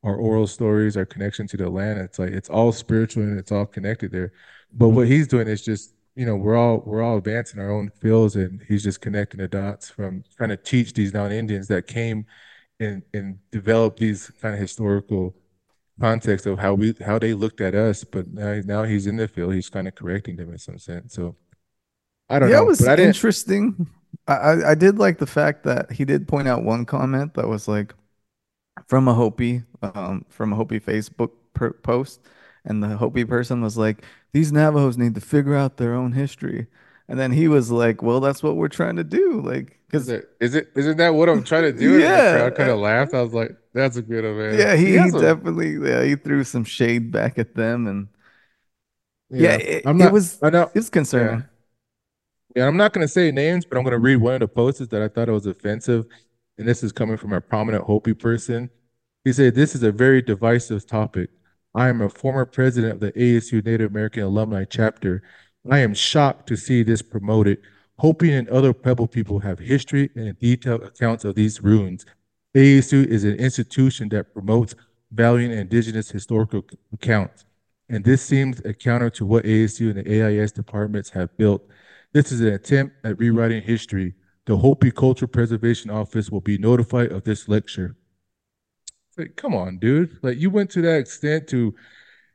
[0.02, 1.98] our oral stories, our connection to the land.
[1.98, 4.32] It's like it's all spiritual and it's all connected there.
[4.72, 7.90] But what he's doing is just, you know, we're all we're all advancing our own
[8.00, 12.26] fields, and he's just connecting the dots from trying to teach these non-Indians that came
[12.80, 15.34] and and developed these kind of historical
[16.00, 19.28] context of how we how they looked at us, but now, now he's in the
[19.28, 19.54] field.
[19.54, 21.14] He's kind of correcting them in some sense.
[21.14, 21.36] So
[22.28, 22.62] I don't yeah, know.
[22.64, 23.88] it was but I interesting.
[24.26, 27.48] I, I I did like the fact that he did point out one comment that
[27.48, 27.94] was like
[28.86, 32.20] from a Hopi, um, from a Hopi Facebook per post,
[32.64, 36.66] and the Hopi person was like, "These Navajos need to figure out their own history,"
[37.08, 40.08] and then he was like, "Well, that's what we're trying to do." Like, Is because
[40.08, 41.92] it is it isn't that what I'm trying to do?
[41.94, 42.32] And Yeah.
[42.32, 43.14] the crowd kind of laughed.
[43.14, 44.58] I was like, that's a good one, man.
[44.58, 48.08] yeah, he, he has a- definitely yeah he threw some shade back at them, and
[49.30, 51.44] yeah, it, I'm it was I know it's concerning.
[52.54, 54.46] Yeah, I'm not going to say names, but I'm going to read one of the
[54.48, 56.06] posts that I thought it was offensive.
[56.56, 58.70] And this is coming from a prominent Hopi person.
[59.24, 61.30] He said, This is a very divisive topic.
[61.74, 65.24] I am a former president of the ASU Native American Alumni Chapter.
[65.70, 67.58] I am shocked to see this promoted.
[67.98, 72.04] Hopi and other Pueblo people have history and detailed accounts of these ruins.
[72.54, 74.74] ASU is an institution that promotes
[75.12, 77.46] valuing indigenous historical accounts.
[77.88, 81.62] And this seems a counter to what ASU and the AIS departments have built.
[82.12, 84.14] This is an attempt at rewriting history.
[84.46, 87.96] The Hopi Cultural Preservation Office will be notified of this lecture.
[89.16, 90.18] Like, come on, dude.
[90.22, 91.74] Like you went to that extent to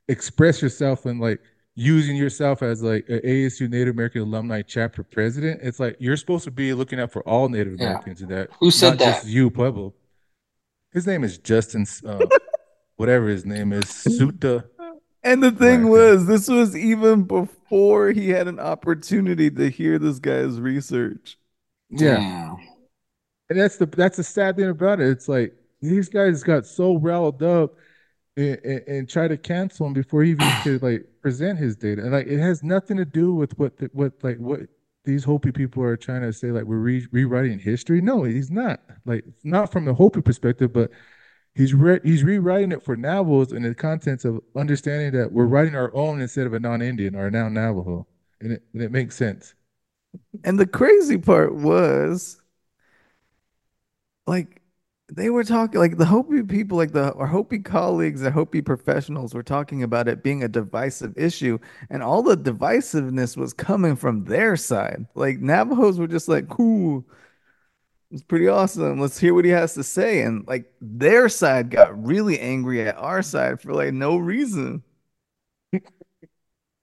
[0.08, 1.40] express yourself and like
[1.80, 5.62] using yourself as like a ASU Native American alumni chapter president.
[5.64, 7.86] It's like you're supposed to be looking out for all Native Yeah.
[7.92, 8.50] Americans in that.
[8.60, 9.14] Who said not that?
[9.22, 9.94] just you, Pueblo.
[10.92, 12.26] His name is Justin, uh,
[12.98, 14.66] whatever his name is, Suta.
[15.24, 15.90] And the thing Right.
[15.92, 21.38] was, this was even before he had an opportunity to hear this guy's research.
[21.90, 22.16] Yeah.
[22.18, 22.58] Damn.
[23.50, 25.08] And that's the that's the sad thing about it.
[25.10, 27.74] It's like these guys got so riled up
[28.40, 32.02] and, and, and try to cancel him before he even could like present his data.
[32.02, 34.62] And like it has nothing to do with what the, what like what
[35.04, 36.52] these Hopi people are trying to say.
[36.52, 38.02] Like we're re- rewriting history.
[38.02, 38.80] No, he's not.
[39.06, 40.92] Like not from the Hopi perspective, but
[41.54, 45.76] he's re- he's rewriting it for Navajos in the contents of understanding that we're writing
[45.76, 48.08] our own instead of a non-Indian or a now Navajo,
[48.40, 49.54] and it, and it makes sense.
[50.44, 52.42] And the crazy part was,
[54.26, 54.59] like,
[55.12, 59.34] they were talking, like, the Hopi people, like, the our Hopi colleagues, the Hopi professionals
[59.34, 61.60] were talking about it being a divisive issue.
[61.90, 65.06] And all the divisiveness was coming from their side.
[65.16, 67.06] Like, Navajos were just like, cool.
[68.12, 69.00] It's pretty awesome.
[69.00, 70.22] Let's hear what he has to say.
[70.22, 74.84] And like their side got really angry at our side for like no reason.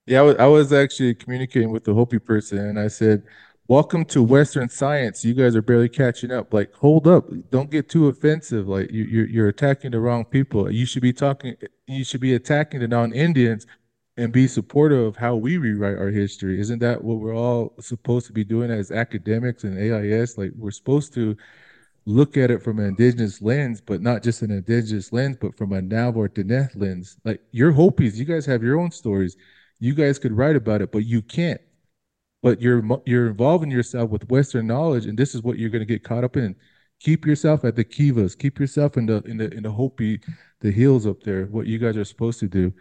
[0.06, 3.24] Yeah, I was, I was actually communicating with the Hopi person, and I said,
[3.68, 5.24] "Welcome to Western science.
[5.24, 6.54] You guys are barely catching up.
[6.54, 8.68] Like, hold up, don't get too offensive.
[8.68, 10.70] Like, you, you're you're attacking the wrong people.
[10.70, 11.56] You should be talking.
[11.86, 13.66] You should be attacking the non-Indians,
[14.16, 16.60] and be supportive of how we rewrite our history.
[16.60, 20.38] Isn't that what we're all supposed to be doing as academics and AIS?
[20.38, 21.36] Like, we're supposed to."
[22.06, 25.72] look at it from an indigenous lens, but not just an indigenous lens, but from
[25.72, 27.16] a Navajo Diné lens.
[27.24, 29.36] Like you're Hopis, you guys have your own stories.
[29.80, 31.60] You guys could write about it, but you can't.
[32.43, 35.87] But you're you're involving yourself with Western knowledge, and this is what you're going to
[35.87, 36.55] get caught up in.
[37.01, 38.39] Keep yourself at the kivas.
[38.39, 40.20] Keep yourself in the in the in the Hopi,
[40.61, 41.47] the hills up there.
[41.47, 42.72] What you guys are supposed to do,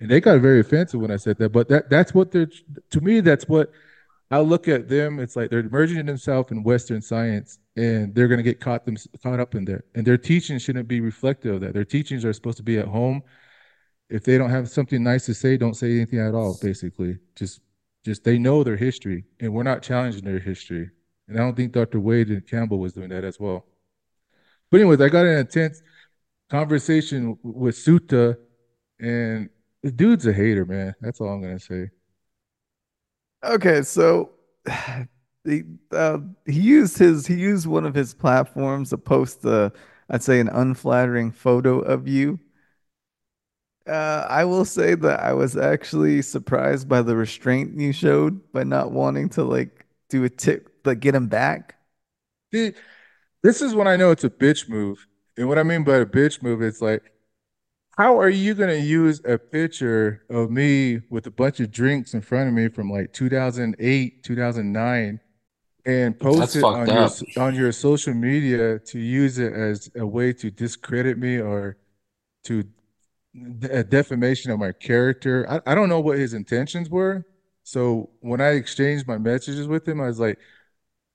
[0.00, 1.50] and they got very offensive when I said that.
[1.50, 2.50] But that that's what they're
[2.90, 3.20] to me.
[3.20, 3.72] That's what
[4.30, 5.18] I look at them.
[5.18, 8.96] It's like they're merging themselves in Western science, and they're going to get caught them
[9.22, 9.84] caught up in there.
[9.94, 11.74] And their teaching shouldn't be reflective of that.
[11.74, 13.22] Their teachings are supposed to be at home.
[14.10, 16.58] If they don't have something nice to say, don't say anything at all.
[16.60, 17.60] Basically, just
[18.04, 20.90] just they know their history, and we're not challenging their history.
[21.28, 22.00] And I don't think Dr.
[22.00, 23.66] Wade and Campbell was doing that as well.
[24.70, 25.82] But anyways, I got an intense
[26.50, 28.38] conversation with Suta,
[29.00, 29.48] and
[29.82, 30.94] the dude's a hater, man.
[31.00, 31.90] That's all I'm gonna say.
[33.44, 34.30] Okay, so
[35.44, 39.72] he uh, he used his he used one of his platforms to post a
[40.10, 42.40] I'd say an unflattering photo of you.
[43.88, 48.64] Uh, I will say that I was actually surprised by the restraint you showed by
[48.64, 51.76] not wanting to like do a tip like get him back.
[52.52, 52.72] See,
[53.42, 55.06] this is when I know it's a bitch move.
[55.36, 57.12] And what I mean by a bitch move is like,
[57.96, 62.20] how are you gonna use a picture of me with a bunch of drinks in
[62.20, 65.20] front of me from like 2008, 2009,
[65.84, 67.10] and post That's it fucked on your
[67.42, 71.76] on your social media to use it as a way to discredit me or
[72.44, 72.64] to
[73.70, 75.46] a defamation of my character?
[75.48, 77.24] I, I don't know what his intentions were.
[77.62, 80.38] So when I exchanged my messages with him, I was like,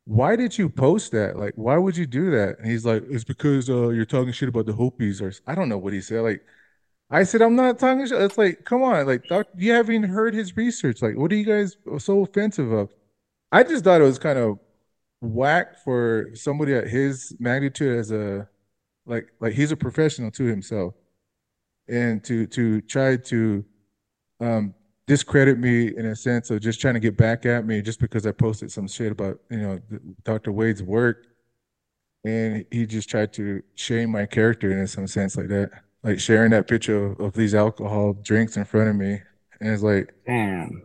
[0.05, 1.37] why did you post that?
[1.37, 2.59] Like, why would you do that?
[2.59, 5.69] And he's like, it's because uh, you're talking shit about the Hopis, or I don't
[5.69, 6.21] know what he said.
[6.21, 6.41] Like,
[7.09, 8.21] I said, I'm not talking shit.
[8.21, 11.01] It's like, come on, like, doc, you haven't even heard his research.
[11.01, 12.89] Like, what are you guys so offensive of?
[13.51, 14.59] I just thought it was kind of
[15.21, 18.47] whack for somebody at his magnitude as a
[19.05, 20.95] like like he's a professional to himself,
[21.87, 23.65] and to to try to
[24.39, 24.73] um
[25.05, 28.25] discredit me in a sense of just trying to get back at me just because
[28.25, 29.79] I posted some shit about you know
[30.23, 30.51] Dr.
[30.51, 31.25] Wade's work,
[32.23, 35.71] and he just tried to shame my character in some sense like that,
[36.03, 39.21] like sharing that picture of, of these alcohol drinks in front of me,
[39.59, 40.83] and it's like, Damn.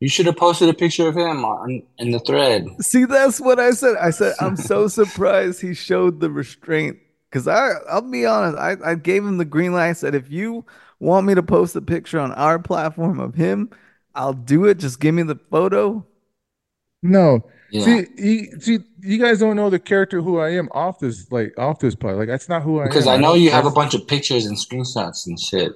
[0.00, 2.66] You should have posted a picture of him on in the thread.
[2.80, 3.96] See, that's what I said.
[4.00, 6.96] I said I'm so surprised he showed the restraint
[7.30, 8.58] because I I'll be honest.
[8.58, 9.88] I I gave him the green light.
[9.90, 10.64] I said if you
[10.98, 13.70] want me to post a picture on our platform of him,
[14.14, 14.78] I'll do it.
[14.78, 16.04] Just give me the photo.
[17.02, 17.42] no.
[17.72, 17.84] Yeah.
[17.84, 21.56] See, you, see, you guys don't know the character who I am off this, like
[21.56, 22.16] off this part.
[22.16, 23.12] Like that's not who I Because am.
[23.12, 25.72] Because I know don't- you have a bunch of pictures and screenshots and shit.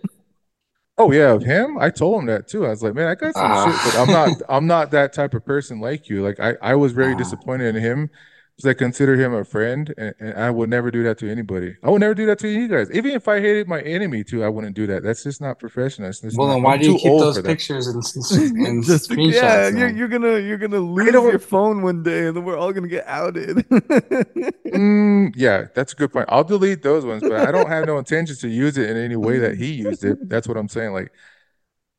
[0.98, 1.78] Oh yeah, of him.
[1.78, 2.66] I told him that too.
[2.66, 3.70] I was like, man, I got some Uh-huh.
[3.70, 4.42] shit, but I'm not.
[4.48, 6.22] I'm not that type of person like you.
[6.24, 7.18] Like I, I was very Uh-huh.
[7.18, 8.11] disappointed in him
[8.57, 11.74] because I consider him a friend, and, and I would never do that to anybody.
[11.82, 12.88] I would never do that to you guys.
[12.92, 15.02] Even if I hated my enemy too, I wouldn't do that.
[15.02, 16.09] That's just not professional.
[16.09, 17.96] It's Well, not- then why I'm do you keep those pictures and,
[18.66, 19.32] and Just screenshots?
[19.32, 22.72] yeah, you're you're gonna you're gonna lose your phone one day, and then we're all
[22.72, 23.66] gonna get outed.
[24.74, 26.26] Mm, yeah, that's a good point.
[26.28, 29.14] I'll delete those ones, but I don't have no intentions to use it in any
[29.14, 30.28] way that he used it.
[30.28, 30.92] That's what I'm saying.
[30.92, 31.12] Like,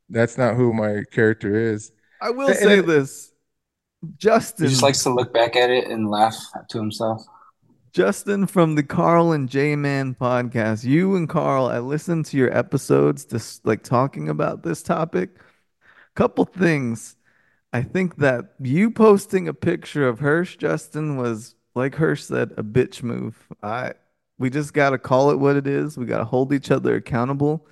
[0.09, 1.91] that's not who my character is.
[2.21, 3.31] I will And- say this,
[4.17, 4.65] Justin.
[4.65, 6.37] He just likes to look back at it and laugh
[6.69, 7.25] to himself.
[7.95, 10.83] Justin from the Carl and J Man podcast.
[10.83, 15.39] You and Carl, I listened to your episodes just like talking about this topic.
[16.13, 17.15] Couple things.
[17.71, 22.63] I think that you posting a picture of Hirsch, Justin, was like Hirsch said, a
[22.63, 23.37] bitch move.
[23.63, 23.93] I
[24.37, 25.97] we just gotta call it what it is.
[25.97, 27.65] We gotta hold each other accountable.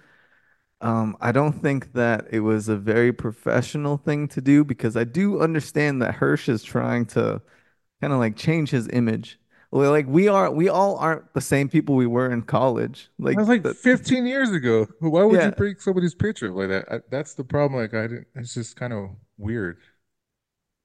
[0.84, 5.06] Um, I don't think that it was a very professional thing to do because I
[5.06, 7.42] do understand that Hirsch is trying to
[8.02, 9.40] kind of like change his image.
[9.72, 13.10] Like we are, we all aren't the same people we were in college.
[13.18, 14.88] Like, That was like the- 15 years ago.
[15.00, 15.46] Why would Yeah.
[15.48, 16.86] you bring somebody's picture like that?
[16.92, 17.82] I, that's the problem.
[17.82, 19.78] Like, I didn't, it's just kind of weird.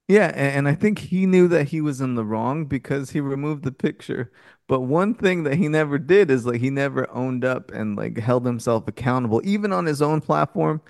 [0.09, 3.63] Yeah, and, I think he knew that he was in the wrong because he removed
[3.63, 4.31] the picture.
[4.67, 8.17] But one thing that he never did is like he never owned up and like
[8.17, 10.81] held himself accountable, even on his own platform.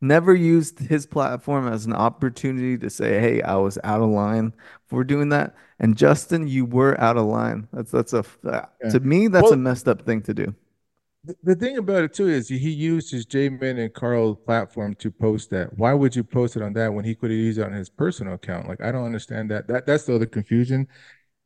[0.00, 4.54] Never used his platform as an opportunity to say, "Hey, I was out of line
[4.86, 7.66] for doing that." And Justin, you were out of line.
[7.72, 8.90] That's that's a uh, Yeah.
[8.90, 10.54] to me that's a messed up thing to do.
[11.42, 15.50] The, thing about it too is he used his J and Carl platform to post
[15.50, 15.76] that.
[15.76, 17.90] Why would you post it on that when he could have used it on his
[17.90, 18.66] personal account?
[18.66, 19.68] Like, I don't understand that.
[19.68, 20.88] That that's the other confusion.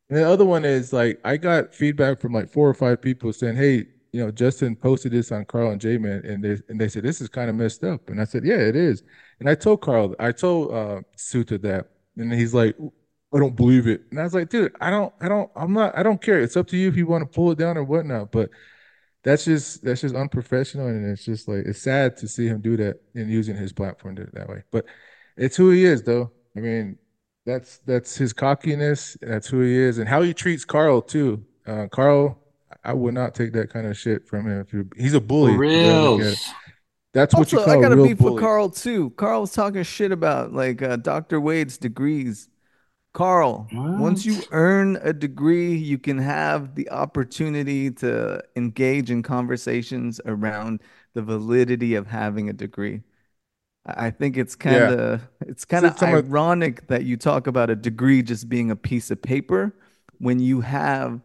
[0.09, 3.33] And the other one is like I got feedback from like four or five people
[3.33, 6.89] saying, "Hey, you know, Justin posted this on Carl and J and they and they
[6.89, 9.03] said this is kind of messed up." And I said, "Yeah, it is."
[9.39, 12.75] And I told Carl, I told uh Suta that, and he's like,
[13.33, 15.97] "I don't believe it." And I was like, "Dude, I don't, I don't, I'm not,
[15.97, 16.39] I don't care.
[16.41, 18.49] It's up to you if you want to pull it down or whatnot." But
[19.23, 22.77] that's just that's just unprofessional, and it's just like it's sad to see him do
[22.77, 24.63] that and using his platform to, that way.
[24.71, 24.85] But
[25.37, 26.31] it's who he is, though.
[26.55, 26.97] I mean,
[27.45, 29.17] that's that's his cockiness.
[29.21, 31.43] That's who he is, and how he treats Carl too.
[31.65, 32.39] Uh, Carl,
[32.83, 34.59] I would not take that kind of shit from him.
[34.61, 35.53] If you, he's a bully.
[35.55, 36.35] For you gotta look at real.
[37.13, 38.33] That's what you Also, call I got a a real beef bully.
[38.33, 39.11] with Carl too.
[39.11, 41.39] Carl was talking shit about like uh, Dr.
[41.41, 42.49] Wade's degrees.
[43.13, 50.19] Carl, once you earn a degree, you can have the opportunity to engage in conversations
[50.25, 50.81] around
[51.13, 53.03] the validity of having a degree.
[53.85, 54.91] I I think it's kind Yeah.
[54.91, 58.49] of it's kind So of some of ironic that you talk about a degree just
[58.49, 59.75] being a piece of paper
[60.19, 61.21] when you have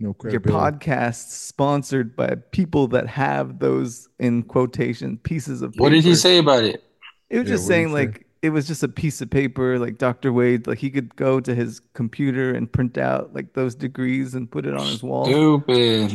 [0.00, 6.04] no your podcast sponsored by people that have those in quotation pieces of What did
[6.04, 6.82] he say about it?
[7.30, 8.08] It was Yeah, just what did saying say?
[8.08, 10.32] like it was just a piece of paper, like Dr.
[10.32, 14.50] Wade, like he could go to his computer and print out like those degrees and
[14.50, 15.46] put it on his wall.
[15.64, 16.12] Stupid.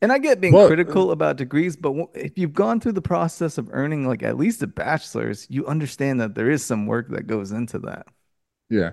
[0.00, 3.02] And I get being Well, uh, critical about degrees, but if you've gone through the
[3.02, 7.08] process of earning like at least a bachelor's, you understand that there is some work
[7.10, 8.06] that goes into that.
[8.70, 8.92] yeah.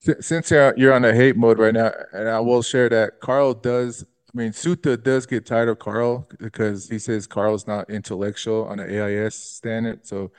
[0.00, 3.20] Si- Since you're you're on a hate mode right now, and I will share that
[3.20, 7.90] Carl does, I mean, Suta does get tired of Carl because he says Carl's not
[7.90, 10.32] intellectual on the AIS standard, so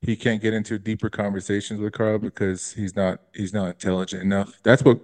[0.00, 4.52] he can't get into deeper conversations with Carl because he's not he's not intelligent enough.
[4.62, 5.00] That's what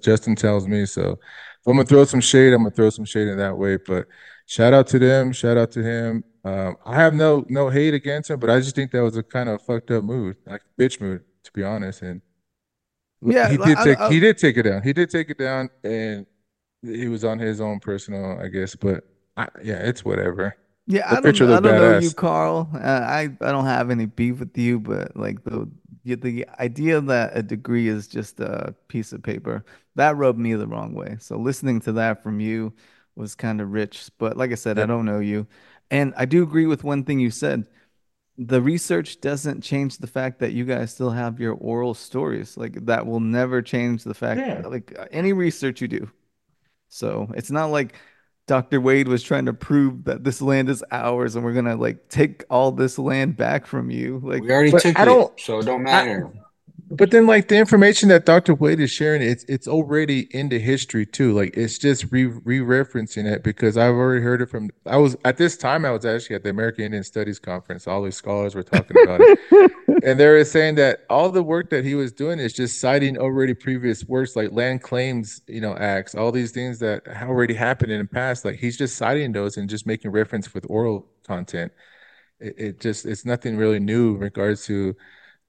[0.00, 0.86] Justin tells me.
[0.86, 3.76] So if I'm gonna throw some shade, I'm gonna throw some shade in that way.
[3.76, 4.06] But
[4.46, 6.24] shout out to them, shout out to him.
[6.44, 9.22] Um, I have no no hate against him, but I just think that was a
[9.22, 12.02] kind of fucked up mood, like bitch mood, to be honest.
[12.02, 12.22] And
[13.20, 14.82] Yeah, he did I- take I- he did take it down.
[14.82, 16.24] He did take it down, and
[16.82, 18.76] he was on his own personal, I guess.
[18.76, 19.02] But
[19.36, 20.56] I, yeah, it's whatever.
[20.86, 22.12] Yeah, The I don't I don't know you.
[22.12, 22.68] Carl.
[22.74, 25.68] Uh, I I don't have any beef with you, but like the
[26.04, 29.64] the idea that a degree is just a piece of paper,
[29.96, 31.16] that rubbed me the wrong way.
[31.20, 32.72] So listening to that from you
[33.16, 34.08] was kind of rich.
[34.18, 35.48] But like I said, I don't know you.
[35.90, 37.66] And I do agree with one thing you said.
[38.38, 42.56] The research doesn't change the fact that you guys still have your oral stories.
[42.56, 44.62] Like that will never change the fact Yeah.
[44.66, 46.10] like uh, any research you do.
[46.88, 47.94] So it's not like
[48.46, 48.80] Dr.
[48.80, 52.44] Wade was trying to prove that this land is ours and we're gonna like take
[52.48, 54.20] all this land back from you.
[54.22, 56.30] Like We already But took I it, don't- so it don't I- matter.
[56.88, 58.54] But then, like the information that Dr.
[58.54, 61.32] Wade is sharing, it's it's already in the history too.
[61.32, 64.70] Like it's just re re-referencing it because I've already heard it from.
[64.86, 65.84] I was at this time.
[65.84, 67.88] I was actually at the American Indian Studies conference.
[67.88, 69.72] All these scholars were talking about it,
[70.04, 73.18] and they were saying that all the work that he was doing is just citing
[73.18, 77.90] already previous works, like land claims, you know, acts, all these things that already happened
[77.90, 78.44] in the past.
[78.44, 81.72] Like he's just citing those and just making reference with oral content.
[82.38, 84.94] It, it just it's nothing really new in regards to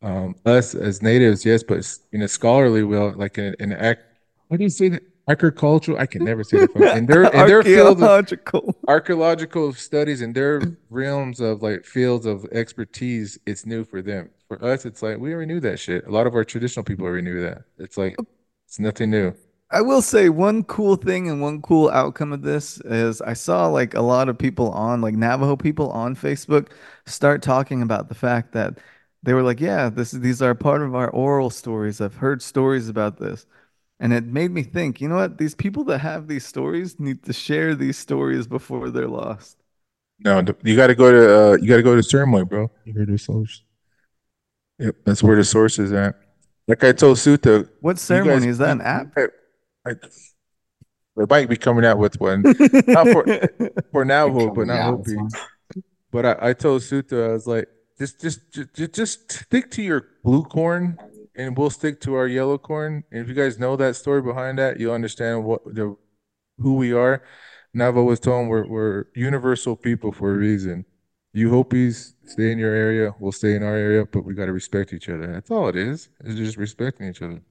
[0.01, 4.03] um, us as natives, yes, but in a scholarly will, like in an act,
[4.47, 5.03] what do you say that?
[5.29, 6.97] Agricultural, I can never say that.
[6.97, 8.75] In their in their field of archaeological.
[8.87, 14.29] archaeological studies, in their realms of like fields of expertise, it's new for them.
[14.47, 16.07] For us, it's like we already knew that shit.
[16.07, 17.63] A lot of our traditional people already knew that.
[17.77, 18.15] It's like
[18.65, 19.33] it's nothing new.
[19.69, 23.67] I will say one cool thing and one cool outcome of this is I saw
[23.67, 26.69] like a lot of people on like Navajo people on Facebook
[27.05, 28.77] start talking about the fact that
[29.23, 32.01] they were like, yeah, this these are part of our oral stories.
[32.01, 33.45] I've heard stories about this.
[33.99, 35.39] And it made me think, you know what?
[35.39, 39.57] These people that have these stories need to share these stories before they're lost.
[40.19, 42.71] No, you got to go to uh, you got to go to Ceremony, bro.
[42.85, 43.63] You heard the source.
[44.79, 46.15] Yep, that's where the source is at.
[46.67, 48.71] Like I told Suta, What you guys, ceremony is that?
[48.71, 49.13] An app?
[49.15, 49.27] I,
[49.89, 49.93] I,
[51.15, 52.43] they might be coming out with one
[52.87, 53.25] not for
[53.91, 55.17] for Navajo, but not out Hopi.
[56.11, 57.67] But I, I told Suta, I was like,
[57.97, 58.39] just just
[58.73, 60.97] just just stick to your blue corn,
[61.35, 63.03] and we'll stick to our yellow corn.
[63.11, 65.95] And if you guys know that story behind that, you'll understand what the
[66.59, 67.23] who we are.
[67.73, 70.85] Navajo was told we're we're universal people for a reason.
[71.33, 74.53] You Hopis stay in your area, we'll stay in our area, but we got to
[74.53, 75.27] respect each other.
[75.31, 76.09] That's all it is.
[76.23, 77.41] It's just respecting each other.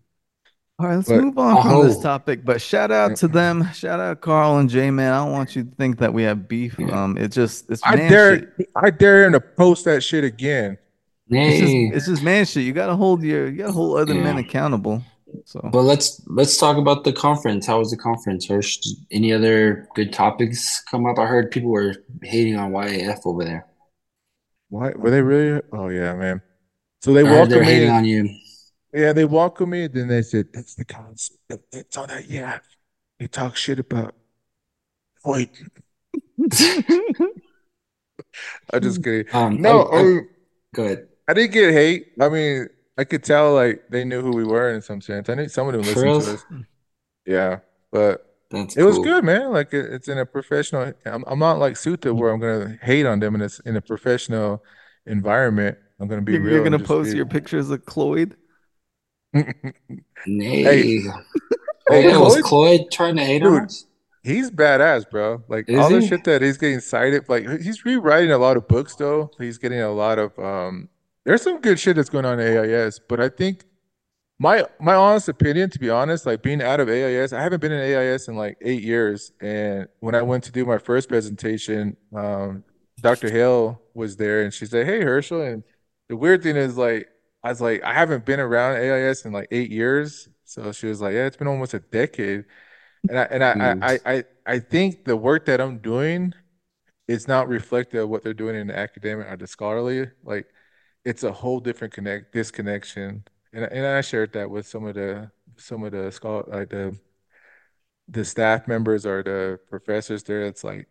[0.78, 2.44] All right, let's But- move on from this topic.
[2.44, 3.66] But shout out to them.
[3.72, 5.12] Shout out Carl and J Man.
[5.12, 6.78] I don't want you to think that we have beef.
[6.78, 8.68] Um, it just it's I dare shit.
[8.76, 10.76] I dare him to post that shit again.
[11.30, 12.64] It's just Hey, it's just man shit.
[12.64, 15.02] You gotta hold your you gotta hold other men accountable.
[15.46, 17.66] So but let's let's talk about the conference.
[17.66, 18.46] How was the conference?
[18.46, 18.78] Hirsch?
[19.10, 21.18] Any other good topics come up?
[21.18, 23.66] I heard people were hating on YAF over there.
[24.68, 25.62] Why were they really?
[25.72, 26.42] Oh yeah, man.
[27.00, 27.66] So they I they were me.
[27.66, 28.28] hating and- on you.
[28.96, 29.88] Yeah, they welcome me.
[29.88, 31.38] Then they said, "That's the concept.
[31.72, 32.30] It's on that.
[32.30, 32.60] Yeah,
[33.20, 34.14] they talk shit about."
[35.24, 35.50] Wait,
[38.72, 39.26] I'm just kidding.
[39.34, 40.18] Um, No, I, I, I,
[40.74, 41.08] go ahead.
[41.28, 42.12] I didn't get hate.
[42.20, 45.28] I mean, I could tell like they knew who we were in some sense.
[45.28, 46.20] I knew some of them listened real?
[46.22, 46.46] to us.
[47.26, 47.58] Yeah,
[47.92, 49.50] but That's it was good, man.
[49.52, 50.94] Like it, it's in a professional.
[51.04, 53.76] I'm, I'm not like Suta where I'm gonna hate on them in a s- in
[53.76, 54.62] a professional
[55.06, 55.76] environment.
[56.00, 56.54] I'm gonna be you're, real.
[56.54, 58.36] you're gonna post be- your pictures of Cloyd.
[60.26, 60.94] Nay.
[61.88, 62.02] Hey.
[62.02, 62.90] Hey, was Cloyd?
[62.90, 63.86] Trying to hate on Dude, us?
[64.22, 65.42] He's badass, bro.
[65.48, 68.66] Like Is all the shit that he's getting cited, like he's rewriting a lot of
[68.68, 69.30] books though.
[69.38, 70.88] He's getting a lot of um
[71.24, 73.64] there's some good shit that's going on in AIS, but I think
[74.38, 77.72] My my honest opinion, to be honest, like being out of AIS, I haven't been
[77.72, 79.32] in AIS in like eight years.
[79.40, 82.64] And when I went to do my first presentation, um,
[83.00, 83.30] Dr.
[83.30, 85.42] Hale was there and she said, Hey Herschel.
[85.42, 85.64] And
[86.08, 87.08] the weird thing is like
[87.46, 90.28] I was like, I haven't been around AIS in like eight years.
[90.44, 92.44] So she was like, Yeah, it's been almost a decade.
[93.08, 96.34] And I and I I I, I I think the work that I'm doing
[97.08, 100.10] is not reflective of what they're doing in the academic or the scholarly.
[100.24, 100.46] Like
[101.04, 103.24] it's a whole different connect disconnection.
[103.52, 106.98] And and I shared that with some of the some of the scholar like the
[108.08, 110.42] the staff members or the professors there.
[110.46, 110.88] It's like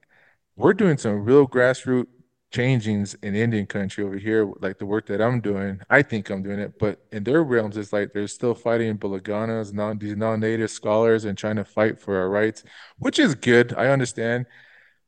[0.55, 2.07] we're doing some real grassroots
[2.51, 5.81] changings in Indian country over here, like the work that I'm doing.
[5.89, 9.73] I think I'm doing it, but in their realms, it's like they're still fighting Bilagáanas,
[9.73, 12.63] non these non-native scholars, and trying to fight for our rights,
[12.97, 13.73] which is good.
[13.75, 14.45] I understand,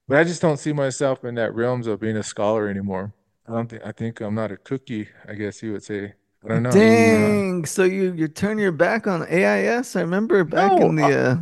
[0.08, 3.14] but I just don't see myself in that realms of being a scholar anymore.
[3.48, 6.14] I don't think I think I'm not a cookie, I guess you would say.
[6.46, 6.82] I don't know.
[6.82, 9.96] Mm, Dang, so you you turn your back on AIS?
[9.96, 11.38] I remember back No, in I, the uh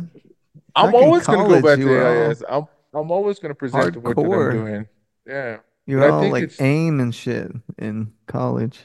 [0.74, 2.42] I'm always gonna go back to AIS.
[2.48, 4.88] I'm I'm always gonna present the work that I'm doing.
[5.26, 8.78] Yeah, You but were all think like AIM and shit in college.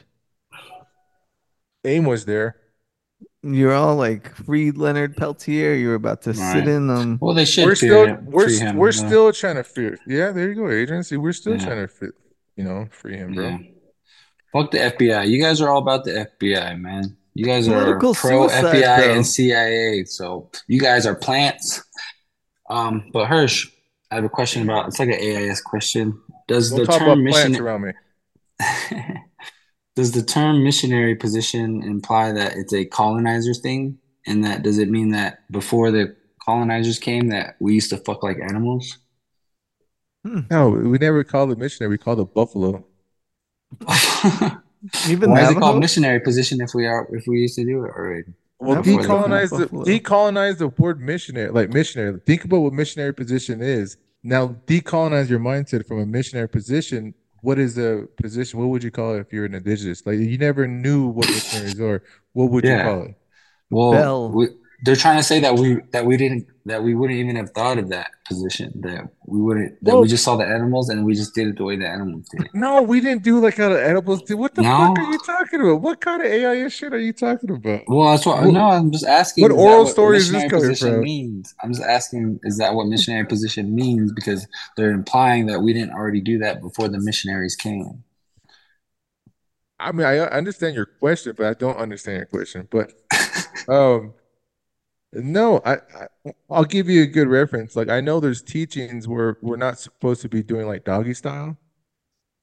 [1.84, 2.56] AIM was there.
[3.42, 5.74] You're all like free Leonard Peltier.
[5.74, 7.64] You're about to sit in um Well, they should.
[7.64, 8.26] We're should still him.
[8.26, 9.04] we're Free st- we're him.
[9.04, 9.96] Uh, still trying to free.
[10.06, 11.16] Yeah, there you go, agency.
[11.16, 11.64] We're still yeah.
[11.64, 12.12] trying to fit,
[12.56, 13.48] you know, free him, bro.
[13.48, 13.58] Yeah.
[14.52, 15.28] Fuck the FBI.
[15.28, 17.16] You guys are all about the FBI, man.
[17.34, 19.12] You guys are political pro suicide FBI though.
[19.14, 20.04] and CIA.
[20.04, 21.82] So you guys are plants.
[22.70, 23.68] Um, but Hirsch,
[24.10, 26.20] I have a question about it's like an AIS question.
[26.48, 27.92] Does Don't the talk term about plants mission around me.
[29.96, 33.98] does the term missionary position imply that it's a colonizer thing?
[34.26, 38.22] And that does it mean that before the colonizers came that we used to fuck
[38.22, 38.98] like animals?
[40.24, 40.40] Hmm.
[40.50, 41.90] No, we never called it missionary.
[41.90, 42.84] We called it buffalo.
[45.08, 47.84] Even Why is it called missionary position if we are if we used to do
[47.84, 48.24] it already?
[48.58, 52.20] Well, Navajo Before the is not decolonize the decolonize the word missionary, like missionary.
[52.24, 53.96] Think about what missionary position is.
[54.22, 57.14] Now decolonize your mindset from a missionary position.
[57.40, 58.60] What is a position?
[58.60, 60.06] What would you call it if you're an indigenous?
[60.06, 62.02] Like you never knew what missionaries are.
[62.32, 62.84] What would you Yeah.
[62.84, 63.14] call it?
[63.70, 64.48] Well, we,
[64.84, 67.78] they're trying to say that we that we didn't that we wouldn't even have thought
[67.78, 71.14] of that position that we wouldn't that Well, we just saw the animals and we
[71.14, 72.50] just did it the way the animals did it.
[72.54, 74.36] no, we didn't do like how the edibles do.
[74.36, 75.80] What the fuck are you talking about?
[75.82, 77.82] What kind of AIS shit are you talking about?
[77.86, 78.68] well that's what What, no.
[78.68, 79.42] I'm just asking.
[79.42, 81.00] What oral story is this missionary coming position from?
[81.02, 81.54] means?
[81.62, 82.40] I'm just asking.
[82.44, 84.12] Is that what missionary position means?
[84.12, 88.04] Because they're implying that we didn't already do that before the missionaries came.
[89.78, 92.68] I mean, I understand your question, but I don't understand your question.
[92.70, 92.92] But
[93.68, 94.14] um,
[95.12, 97.76] no, I, I I'll give you a good reference.
[97.76, 101.56] Like I know there's teachings where we're not supposed to be doing like doggy style.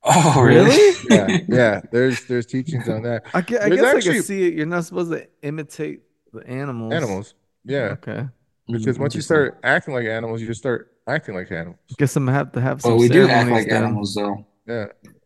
[0.03, 0.69] Oh, really?
[0.69, 0.95] Really?
[1.09, 1.81] Yeah, yeah.
[1.91, 3.23] There's there's teachings on that.
[3.33, 4.53] I, gue- I There's guess I can see it.
[4.53, 6.01] You're not supposed to imitate
[6.31, 6.93] the animals.
[6.93, 7.33] animals.
[7.65, 8.25] Yeah, Okay.
[8.67, 11.77] because once you start acting like animals, you just start acting like animals.
[11.97, 13.83] Guess I'm gonna have to have But some we do act like then.
[13.83, 14.45] animals, though.
[14.67, 14.85] Yeah,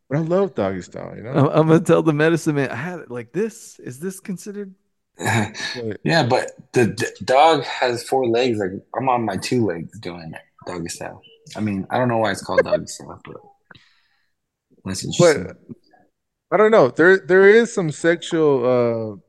[0.09, 1.13] but I love doggy style.
[1.15, 1.31] You know.
[1.31, 3.77] I'm, I'm gonna tell the medicine man I had it like this.
[3.79, 4.73] Is this considered?
[6.03, 8.57] Yeah, but the, the dog has four legs.
[8.59, 11.21] Like I'm on my two legs doing it, doggy style.
[11.55, 13.37] I mean, I don't know why it's called doggy style, but
[14.85, 15.45] that's interesting.
[15.45, 15.57] but
[16.51, 16.89] I don't know.
[16.89, 19.21] There there is some sexual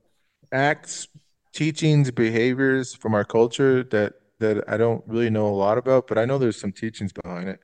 [0.52, 1.08] uh acts,
[1.52, 6.18] teachings, behaviors from our culture that that I don't really know a lot about, but
[6.18, 7.60] I know there's some teachings behind it.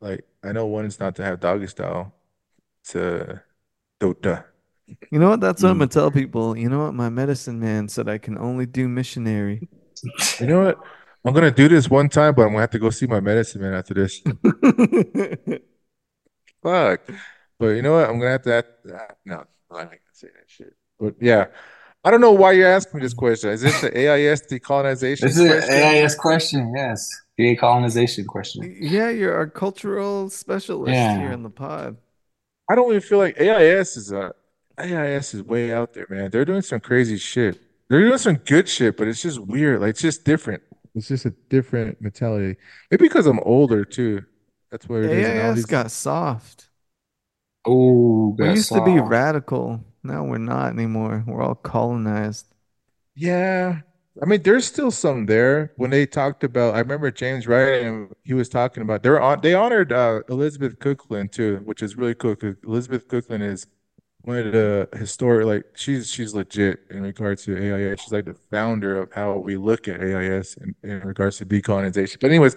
[0.00, 2.14] Like I know one is not to have doggy style.
[2.88, 3.42] To
[4.00, 4.42] do duh.
[5.10, 5.40] You know what?
[5.40, 5.80] That's what I'm Mm.
[5.80, 6.56] gonna tell people.
[6.56, 6.94] You know what?
[6.94, 9.68] My medicine man said I can only do missionary.
[10.40, 10.78] You know what?
[11.24, 13.62] I'm gonna do this one time, but I'm gonna have to go see my medicine
[13.62, 14.20] man after this.
[16.62, 17.00] Fuck.
[17.58, 18.08] But you know what?
[18.08, 18.50] I'm gonna have to.
[18.52, 19.34] Have, ah, no,
[19.70, 20.74] I'm not gonna say that shit.
[20.98, 21.46] But yeah,
[22.04, 23.50] I don't know why you're asking me this question.
[23.50, 25.62] Is this the AIS decolonization This is an?
[25.70, 27.08] AIS question, yes.
[27.38, 28.76] decolonization question.
[28.78, 31.18] Yeah, you're our cultural specialist Yeah.
[31.18, 31.96] here in the pod.
[32.68, 34.32] I don't even feel like AIS is a
[34.78, 36.30] AIS is way out there, man.
[36.30, 37.60] They're doing some crazy shit.
[37.88, 39.80] They're doing some good shit, but it's just weird.
[39.80, 40.62] Like it's just different.
[40.94, 42.56] It's just a different mentality.
[42.90, 44.24] Maybe because I'm older too.
[44.70, 45.28] That's what it is.
[45.28, 46.68] And all AIS these got soft.
[47.66, 49.80] Oh, We got used to be radical.
[50.02, 51.24] Now we're not anymore.
[51.26, 52.46] We're all colonized.
[53.14, 53.80] Yeah.
[54.22, 55.72] I mean, there's still some there.
[55.76, 59.40] When they talked about, I remember James Wright and he was talking about they're on
[59.40, 63.66] they honored uh, Elizabeth Cook-Lynn too, which is really cool because Elizabeth Cook-Lynn is
[64.24, 68.00] one of the historic like she's she's legit in regards to AIS.
[68.00, 72.18] She's like the founder of how we look at AIS in, in regards to decolonization.
[72.20, 72.56] But anyways,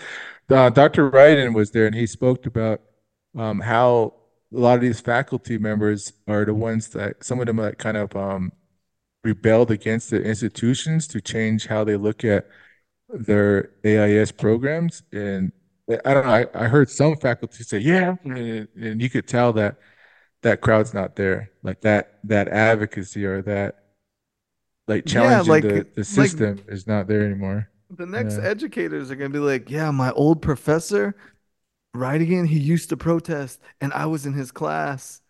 [0.49, 1.11] uh, Dr.
[1.11, 2.81] Ryden was there and he spoke about
[3.37, 4.13] um, how
[4.53, 7.97] a lot of these faculty members are the ones that some of them that kind
[7.97, 8.53] of um,
[9.25, 12.47] rebelled against the institutions to change how they look at
[13.09, 15.03] their AIS programs.
[15.11, 15.51] And
[16.05, 19.51] I don't know, I, I heard some faculty say, yeah, and, and you could tell
[19.53, 19.75] that
[20.41, 21.51] that crowd's not there.
[21.63, 23.83] Like that that advocacy or that
[24.87, 27.69] like Yeah, challenging like the, the system is not there anymore.
[27.89, 28.43] the next Yeah.
[28.43, 31.15] educators are gonna be like, yeah, my old professor,
[31.93, 35.21] right again, he used to protest, and I was in his class.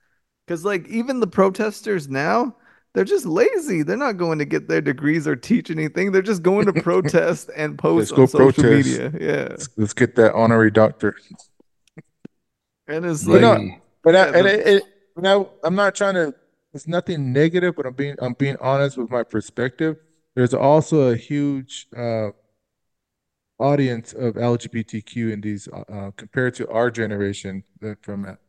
[0.48, 2.56] Because like even the protesters now,
[2.94, 3.84] they're just lazy.
[3.84, 6.12] They're not going to get their degrees or teach anything.
[6.12, 8.86] They're just going to protest and post Let's go on social protest.
[8.86, 9.14] media.
[9.20, 9.50] Yeah.
[9.50, 11.16] Let's, let's get that honorary doctor.
[12.88, 14.84] And it's like no, But I, Yeah, and the- it,
[15.18, 16.36] now I'm not trying to.
[16.74, 19.98] It's nothing negative, but I'm being I'm being honest with my perspective.
[20.36, 22.30] There's also a huge uh,
[23.60, 28.40] audience of LGBTQ in these uh, uh, compared to our generation that from that.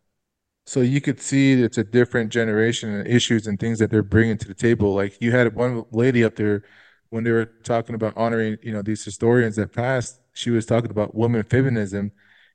[0.67, 4.39] So you could see it's a different generation and issues and things that they're bringing
[4.39, 4.95] to the table.
[4.95, 6.65] Like you had one lady up there
[7.11, 10.21] when they were talking about honoring, you know, these historians that passed.
[10.35, 12.13] She was talking about woman feminism,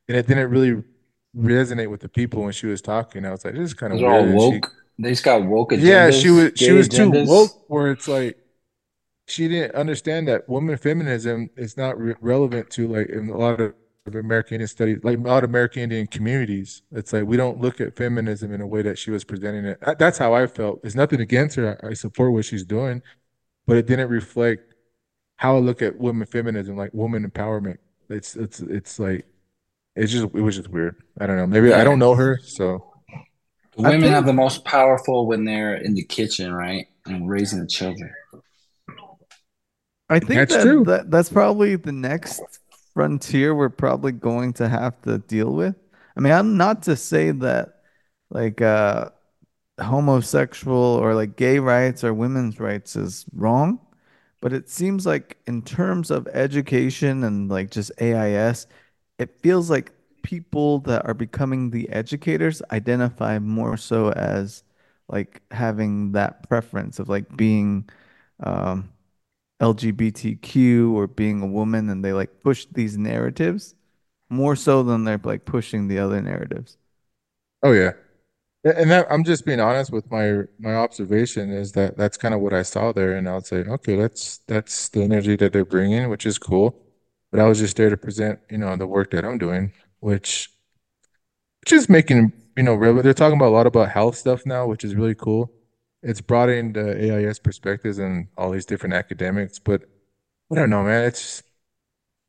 [0.07, 0.84] and it didn't really
[1.35, 3.26] resonate with the people when she was talking.
[3.26, 4.31] I was like, this is kind of are all weird.
[4.31, 4.72] She- woke.
[4.99, 5.81] They just got woke agendas.
[5.81, 8.38] yeah, she was she was too woke where it's like
[9.27, 13.60] she didn't understand that woman feminism is not re relevant to like in a lot
[13.60, 13.73] of
[14.05, 16.84] American Indian studies, like a lot of American Indian communities.
[16.91, 19.80] It's like we don't look at feminism in a way that she was presenting it.
[19.97, 20.81] That's how I felt.
[20.84, 21.80] It's nothing against her.
[21.84, 23.01] I I support what she's doing,
[23.65, 24.76] but it didn't reflect
[25.38, 27.77] how I look at women feminism, like woman empowerment.
[28.10, 29.26] It's it's it's like
[29.95, 30.95] it's just it was just weird.
[31.19, 31.47] I don't know.
[31.47, 33.21] Maybe I don't know her, so I
[33.77, 36.87] Women think- are the most powerful when they're in the kitchen, right?
[37.05, 38.11] And raising the children.
[40.09, 40.83] I think That's that, true.
[40.85, 42.41] that that's probably the next
[42.93, 45.75] frontier we're probably going to have to deal with.
[46.15, 47.81] I mean, I'm not to say that
[48.29, 49.09] like uh
[49.81, 53.79] homosexual or like gay rights or women's rights is wrong,
[54.39, 58.67] but it seems like in terms of education and like just AIS,
[59.19, 59.91] it feels like
[60.23, 64.64] people that are becoming the educators identify more so as
[65.10, 67.88] like having that preference of like being
[68.41, 68.90] um
[69.60, 73.76] LGBTQ or being a woman and they like push these narratives
[74.30, 76.77] more so than they're like pushing the other narratives.
[77.61, 77.91] Oh yeah.
[78.65, 82.41] And that, I'm just being honest with my my observation is that that's kind of
[82.41, 85.65] what I saw there, and I would say, okay, that's that's the energy that they're
[85.65, 86.77] bringing, which is cool.
[87.34, 90.51] But I was just there to present, you know, the work that I'm doing, which
[91.61, 93.01] which is making, you know, real.
[93.01, 95.51] They're talking about a lot about health stuff now, which is really cool.
[96.03, 99.84] It's brought in the AIS perspectives and all these different academics, but
[100.51, 101.05] I don't know, man.
[101.05, 101.43] It's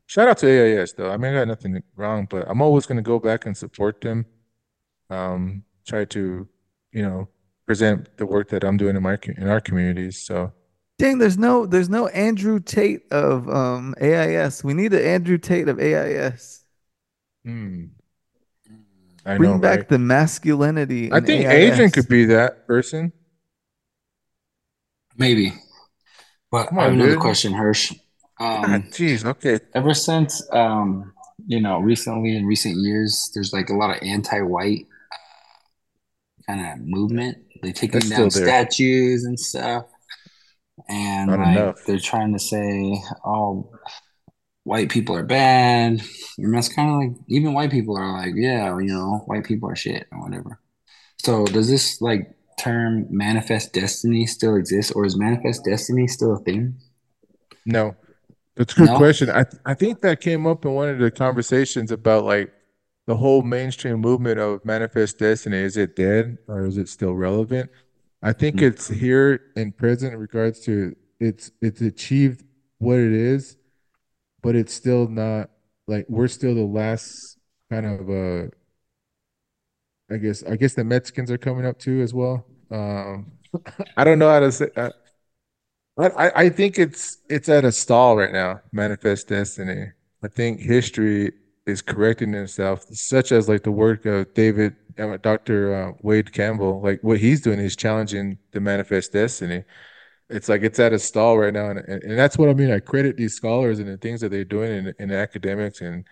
[0.07, 1.11] shout out to AIS though.
[1.11, 4.01] I mean, I got nothing wrong, but I'm always going to go back and support
[4.01, 4.25] them
[5.11, 6.47] um, try to,
[6.91, 7.29] you know,
[7.67, 10.25] present the work that I'm doing in my in our communities.
[10.25, 10.53] So
[10.97, 14.63] Dang, there's no there's no Andrew Tate of um AIS.
[14.63, 16.63] We need an Andrew Tate of AIS.
[17.45, 17.95] hmm,
[19.25, 19.87] I Bring know, back right?
[19.87, 21.49] the masculinity I think AIS.
[21.49, 23.11] Adrian could be that person.
[25.17, 25.53] Maybe.
[26.51, 27.19] But Come I have on, another dude.
[27.19, 27.93] question, Hirsch.
[28.39, 29.59] Um, jeez, okay.
[29.73, 31.13] ever since um,
[31.47, 34.87] you know, recently in recent years, there's like a lot of anti-white
[36.47, 37.37] kind of movement.
[37.61, 38.57] They taking That's down there.
[38.57, 39.85] statues and stuff,
[40.89, 41.79] and Not like enough.
[41.87, 43.71] they're trying to say, "Oh,
[44.63, 46.01] white people are bad,"
[46.37, 49.69] and that's kind of like even white people are like, "Yeah, you know, white people
[49.69, 50.59] are shit or whatever."
[51.19, 56.39] So does this like term manifest destiny still exist, or is manifest destiny still a
[56.39, 56.75] thing?
[57.65, 57.95] No,
[58.55, 58.93] that's a good No?
[58.93, 59.29] question.
[59.29, 62.53] I I think that came up in one of the conversations about like
[63.07, 65.57] the whole mainstream movement of manifest destiny.
[65.59, 67.71] Is it dead or is it still relevant?
[68.21, 68.61] I think Hmm.
[68.61, 72.43] it's here in present in regards to it's it's achieved
[72.79, 73.57] what it is,
[74.43, 75.51] but it's still not
[75.87, 77.37] like we're still the last
[77.71, 78.49] kind of uh
[80.11, 82.45] I guess I guess the Mexicans are coming up too as well.
[82.71, 83.31] Um
[83.97, 84.91] I don't know how to say uh,
[85.95, 89.91] but I, I think it's it's at a stall right now, Manifest Destiny.
[90.23, 91.31] I think history
[91.65, 95.75] is correcting itself, such as like the work of David, uh, Dr.
[95.75, 96.81] Uh, Wade Campbell.
[96.81, 99.63] Like what he's doing is challenging the Manifest Destiny.
[100.29, 102.71] It's like it's at a stall right now, and, and, and that's what I mean.
[102.71, 106.05] I credit these scholars and the things that they're doing in, in academics and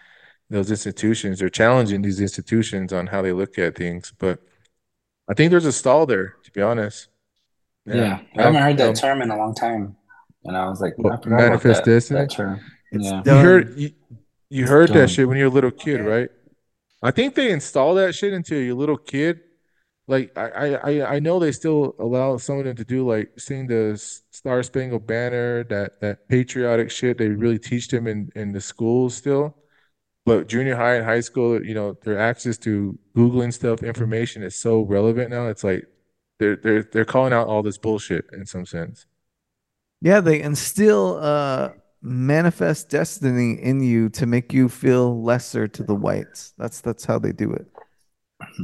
[0.49, 1.39] those institutions.
[1.39, 4.13] They're challenging these institutions on how they look at things.
[4.19, 4.39] But
[5.27, 7.07] I think there's a stall there, to be honest.
[7.85, 9.95] Yeah, I haven't heard that Um, term in a long time,
[10.45, 12.19] and I was like, What, I manifest that, destiny?
[12.21, 12.59] that term.
[12.91, 13.91] It's Yeah, You heard you,
[14.49, 14.97] you heard done.
[14.99, 16.29] that shit when you were a little kid, right?
[17.03, 19.41] I think they install that shit into your little kid
[20.07, 23.67] like I, I I know they still allow some of them to do like sing
[23.67, 23.97] the
[24.31, 29.15] Star Spangled Banner, that that patriotic shit they really teach them in in the schools
[29.15, 29.55] still.
[30.25, 34.55] But junior high and high school, you know, their access to Googling stuff, information is
[34.55, 35.47] so relevant now.
[35.47, 35.85] It's like
[36.39, 39.05] they're they're they're calling out all this bullshit in some sense.
[40.01, 41.69] Yeah, they instill uh
[42.03, 46.53] manifest destiny in you to make you feel lesser to the whites.
[46.57, 47.65] That's that's how they do it.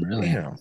[0.04, 0.28] Really?
[0.28, 0.58] Damn.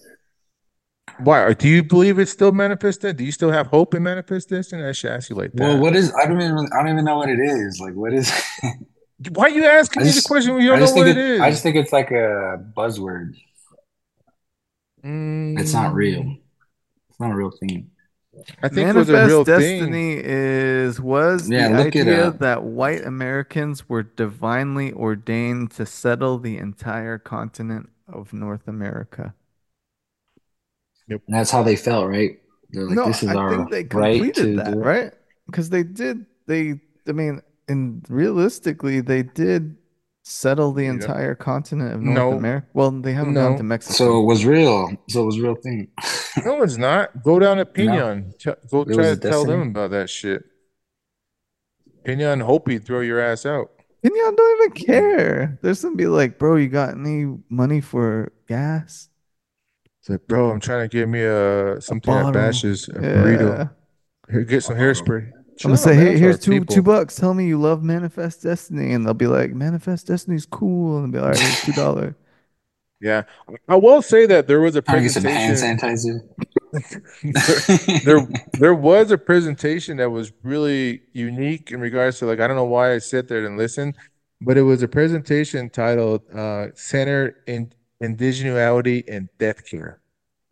[1.21, 1.53] Why?
[1.53, 3.17] Do you believe it's still manifested?
[3.17, 4.85] Do you still have hope in manifest destiny?
[4.85, 5.63] I should ask you like that.
[5.63, 6.15] Well, what is?
[6.15, 6.69] I don't even.
[6.73, 7.81] I don't even know what it is.
[7.81, 8.31] Like, what is?
[9.33, 11.07] Why are you asking I me the question when you I don't know just what
[11.07, 11.41] think it is?
[11.41, 13.35] I just think it's like a buzzword.
[15.03, 16.23] It's not real.
[16.23, 16.39] Mm,
[17.11, 17.91] It's not a real thing.
[18.63, 20.01] I think it was Manifest a real thing.
[20.01, 26.39] destiny is was Yeah, the look idea that white Americans were divinely ordained to settle
[26.39, 29.35] the entire continent of North America.
[31.09, 32.41] And that's how they felt, right?
[32.71, 35.13] They're like, no, this is I our think they right completed to that, right?
[35.47, 36.27] Because they did.
[36.47, 39.77] They, I mean, and realistically, they did
[40.29, 40.91] settle the Yeah.
[40.91, 42.33] entire continent of North No.
[42.33, 42.67] America.
[42.75, 43.95] Well, they haven't gone to Mexico.
[43.95, 44.91] So it was real.
[45.09, 45.89] So it was a real thing.
[46.45, 47.23] No, it's not.
[47.23, 48.33] Go down to Pinon.
[48.39, 50.45] Ch- Go It try to a tell them about that shit.
[52.05, 53.71] Pinon Hopi throw your ass out.
[54.03, 55.59] And y'all don't even care.
[55.63, 59.09] There's gonna be like, bro, you got any money for gas?
[60.01, 62.33] It's like, bro, I'm trying to get me a something that bottle.
[62.41, 63.15] bashes a Yeah.
[63.17, 63.71] burrito.
[64.31, 64.79] Here, get some A
[65.59, 65.69] bottle.
[65.69, 65.97] I'm gonna say, man.
[65.97, 66.67] hey, here's two people.
[66.67, 67.17] two bucks.
[67.17, 71.21] Tell me you love Manifest Destiny, and they'll be like, Manifest Destiny's cool, and they'll
[71.23, 72.17] be like, all right, here's two dollar.
[73.01, 73.25] Yeah,
[73.69, 75.59] I will say that there was a Trying some hand presentation.
[75.61, 76.21] sanitizer.
[78.05, 78.27] there
[78.59, 82.65] there was a presentation that was really unique in regards to like I don't know
[82.65, 83.97] why I sat there and listened,
[84.41, 87.73] but it was a presentation titled uh Center in
[88.03, 90.01] Indigenuality and Death Care.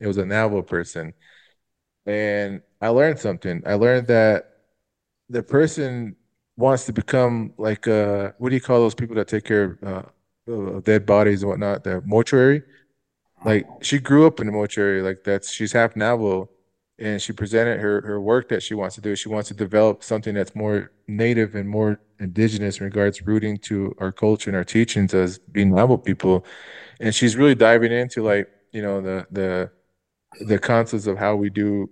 [0.01, 1.15] It was a novel person.
[2.07, 3.63] And I learned something.
[3.67, 4.56] I learned that
[5.29, 6.17] the person
[6.57, 10.07] wants to become like uh what do you call those people that take care of
[10.49, 12.63] uh, dead bodies and whatnot, the mortuary?
[13.45, 16.49] Like she grew up in the mortuary, like that's she's half Navajo,
[16.99, 19.15] and she presented her her work that she wants to do.
[19.15, 23.95] She wants to develop something that's more native and more indigenous in regards rooting to
[23.99, 26.45] our culture and our teachings as being Navajo people.
[26.99, 29.71] And she's really diving into like, you know, the the
[30.47, 31.91] the concepts of how we do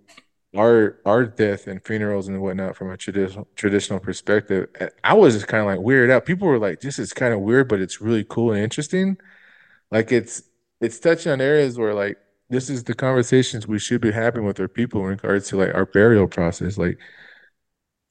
[0.57, 4.69] our our death and funerals and whatnot from a traditional traditional perspective.
[5.03, 6.27] I was just kind of like weirded out.
[6.27, 9.17] People were like, "This is kind of weird, but it's really cool and interesting."
[9.91, 10.43] Like it's
[10.81, 12.19] it's touching on areas where like
[12.51, 15.75] this is the conversations we should be having with our people in regards to like
[15.75, 16.79] our burial process.
[16.79, 16.99] Like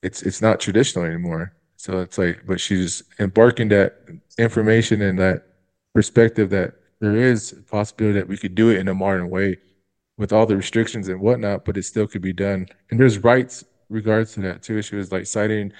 [0.01, 1.53] it's it's not traditional anymore.
[1.77, 3.97] So it's like, but she's embarking that
[4.37, 5.43] information and that
[5.93, 9.57] perspective that there is a possibility that we could do it in a modern way
[10.17, 12.67] with all the restrictions and whatnot, but it still could be done.
[12.91, 14.81] And there's rights regards to that too.
[14.81, 15.73] She was like citing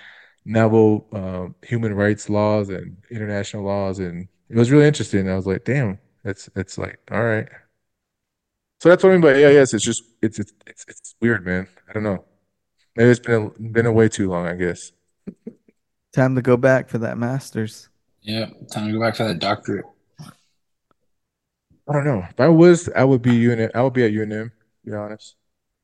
[0.45, 5.29] novel um, human rights laws and international laws, and it was really interesting.
[5.29, 7.47] I was like, damn, that's it's like all right.
[8.81, 9.73] So that's what I mean by AIS.
[9.73, 11.67] It's just it's it's it's, it's weird, man.
[11.89, 12.25] I don't know.
[12.95, 14.47] Maybe it's been a, been away too long.
[14.47, 14.91] I guess.
[16.13, 17.89] Time to go back for that masters.
[18.21, 19.85] yeah, time to go back for that doctorate.
[21.89, 22.25] I don't know.
[22.29, 23.71] If I was, I would be UNM.
[23.75, 24.49] I would be at UNM.
[24.49, 24.51] To
[24.85, 25.35] be honest.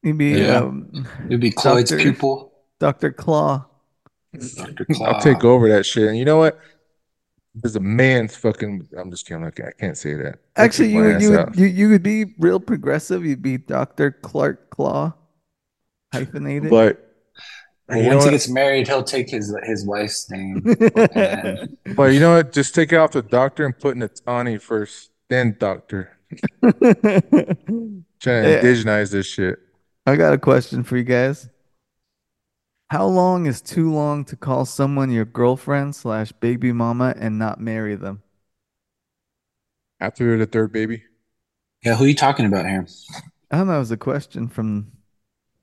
[0.03, 0.59] Maybe Yeah.
[0.59, 3.11] um, It'd be Cloyd's Doctor- pupil, Dr.
[3.11, 3.65] Claw.
[4.55, 4.85] Dr.
[5.05, 6.07] I'll take over that shit.
[6.07, 6.59] And you know what?
[7.55, 8.87] There's a man's fucking.
[8.97, 9.43] I'm just kidding.
[9.45, 10.39] Okay, I can't say that.
[10.55, 13.25] I'll Actually, you would you would you, you would be real progressive.
[13.25, 14.11] You'd be Dr.
[14.11, 15.13] Clark Claw,
[16.13, 16.69] hyphenated.
[16.69, 17.05] But
[17.89, 18.31] Well, once he what?
[18.31, 20.63] gets married, he'll take his his wife's name.
[21.95, 22.53] But you know what?
[22.53, 26.17] Just take it off the doctor and put in the Tawny first, then doctor.
[26.61, 28.61] Trying to Yeah.
[28.61, 29.59] indigenize this shit.
[30.05, 31.49] I got a question for you guys.
[32.89, 37.59] How long is too long to call someone your girlfriend slash baby mama and not
[37.61, 38.23] marry them?
[39.99, 41.03] After the third baby.
[41.83, 42.87] yeah, who are you talking about here?
[43.51, 43.75] I don't know.
[43.75, 44.91] It was a question from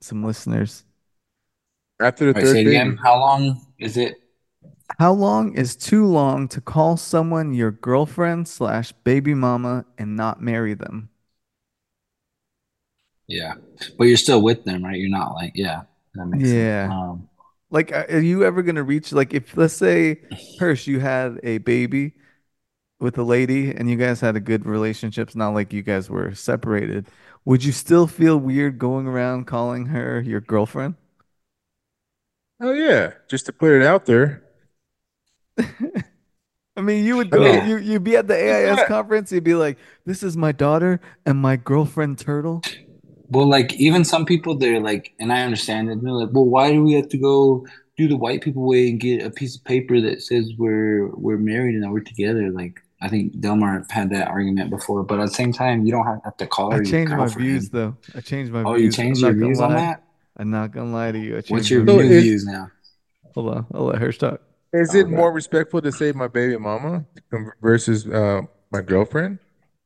[0.01, 0.85] some listeners.
[2.01, 2.77] After the All right, third say baby.
[2.77, 2.97] again.
[3.03, 4.17] How long is it?
[4.99, 10.43] How long is too long to call someone your girlfriend slash baby mama and not
[10.43, 11.09] marry them?
[13.29, 13.55] Yeah,
[13.99, 14.99] but you're still with them, right?
[14.99, 15.83] You're not like, yeah,
[16.15, 16.85] that makes Yeah.
[16.85, 16.95] sense.
[16.95, 17.29] Um,
[17.71, 20.23] Like, are are you ever gonna reach like if let's say
[20.59, 22.15] Hirsch, you had a baby
[23.01, 26.11] with a lady and you guys had a good relationship, it's not like you guys
[26.11, 27.09] were separated.
[27.47, 30.97] Would you still feel weird going around calling her your girlfriend?
[32.61, 34.43] Oh yeah, just to put it out there.
[35.59, 37.67] I mean, you would go, Yeah.
[37.67, 41.39] you you'd be at the AIS conference, you'd be like, "This is my daughter and
[41.39, 42.63] my girlfriend Turtle."
[43.29, 46.01] Well, like even some people, they're like, and I understand it.
[46.03, 47.67] They're like, well, why do we have to go
[47.97, 51.39] do the white people way and get a piece of paper that says we're we're
[51.39, 52.51] married and that we're together?
[52.51, 56.07] Like, I think Delmar had that argument before, but at the same time, you don't
[56.07, 57.97] have, have to call her I changed my views though.
[58.15, 58.97] I changed my Oh, views.
[58.99, 60.03] you I'm your views on that?
[60.37, 61.33] I'm not gonna lie to you.
[61.33, 62.45] I changed What's your views.
[62.45, 62.71] now?
[63.35, 64.43] Hold on, I'll let her start.
[64.81, 65.15] Is it Okay.
[65.15, 67.05] more respectful to say my baby mama
[67.61, 69.39] versus uh, my girlfriend?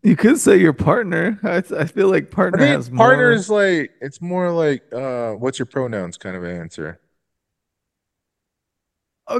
[0.02, 1.38] You could say your partner.
[1.42, 3.32] I, I feel like I partner think has partner more.
[3.32, 7.00] is like it's more like uh, what's your pronouns kind of answer.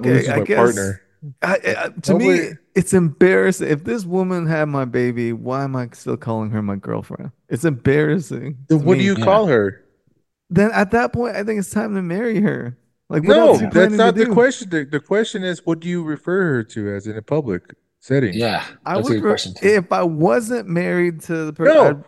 [0.02, 0.56] Who's Okay, I guess.
[0.56, 1.02] partner?
[1.42, 3.68] I, I, to me, it's embarrassing.
[3.68, 7.32] If this woman had my baby, why am I still calling her my girlfriend?
[7.48, 8.66] It's embarrassing.
[8.68, 9.04] Then to what do me.
[9.04, 9.24] you Yeah.
[9.24, 9.84] call her?
[10.48, 12.76] Then at that point, I think it's time to marry her.
[13.10, 14.32] Like, what No, else you that's not the do?
[14.32, 14.70] question.
[14.70, 18.32] The, the question is, what do you refer her to as in a public setting?
[18.34, 19.66] Yeah, I that's a would, good re- question too.
[19.68, 22.04] if I wasn't married to the person, No.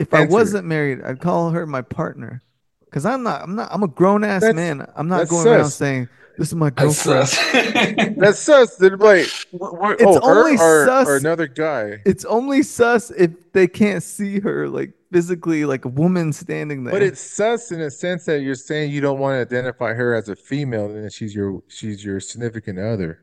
[0.00, 2.42] if I wasn't married, I'd call her my partner.
[2.90, 4.86] Cause I'm not, I'm not, I'm a grown ass That's- man.
[4.96, 6.08] I'm not that's going around saying
[6.38, 7.28] this is my That's girlfriend.
[7.28, 8.14] sus.
[8.18, 8.76] That's sus.
[8.76, 12.02] Then like, wh- wh- It's oh, only her or, sus- or another guy.
[12.04, 16.92] It's only sus if they can't see her like physically, like a woman standing there.
[16.92, 20.14] But it's sus in a sense that you're saying you don't want to identify her
[20.14, 23.20] as a female, and that she's your she's your significant other.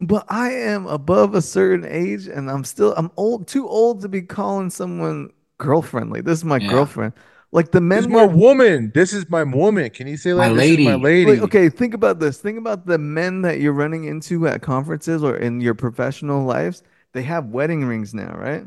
[0.00, 4.08] But I am above a certain age, and I'm still I'm old, too old to
[4.08, 6.10] be calling someone girlfriend.
[6.10, 6.68] Like this is my Yeah.
[6.70, 7.14] girlfriend.
[7.52, 8.92] Like the This is men my were woman.
[8.94, 9.90] This is my woman.
[9.90, 10.96] Can you say My like this is my lady.
[10.96, 11.26] lady?
[11.26, 11.68] like, okay.
[11.68, 12.40] Think about this.
[12.40, 16.82] Think about the men that you're running into at conferences or in your professional lives.
[17.12, 18.64] They have wedding rings now, right?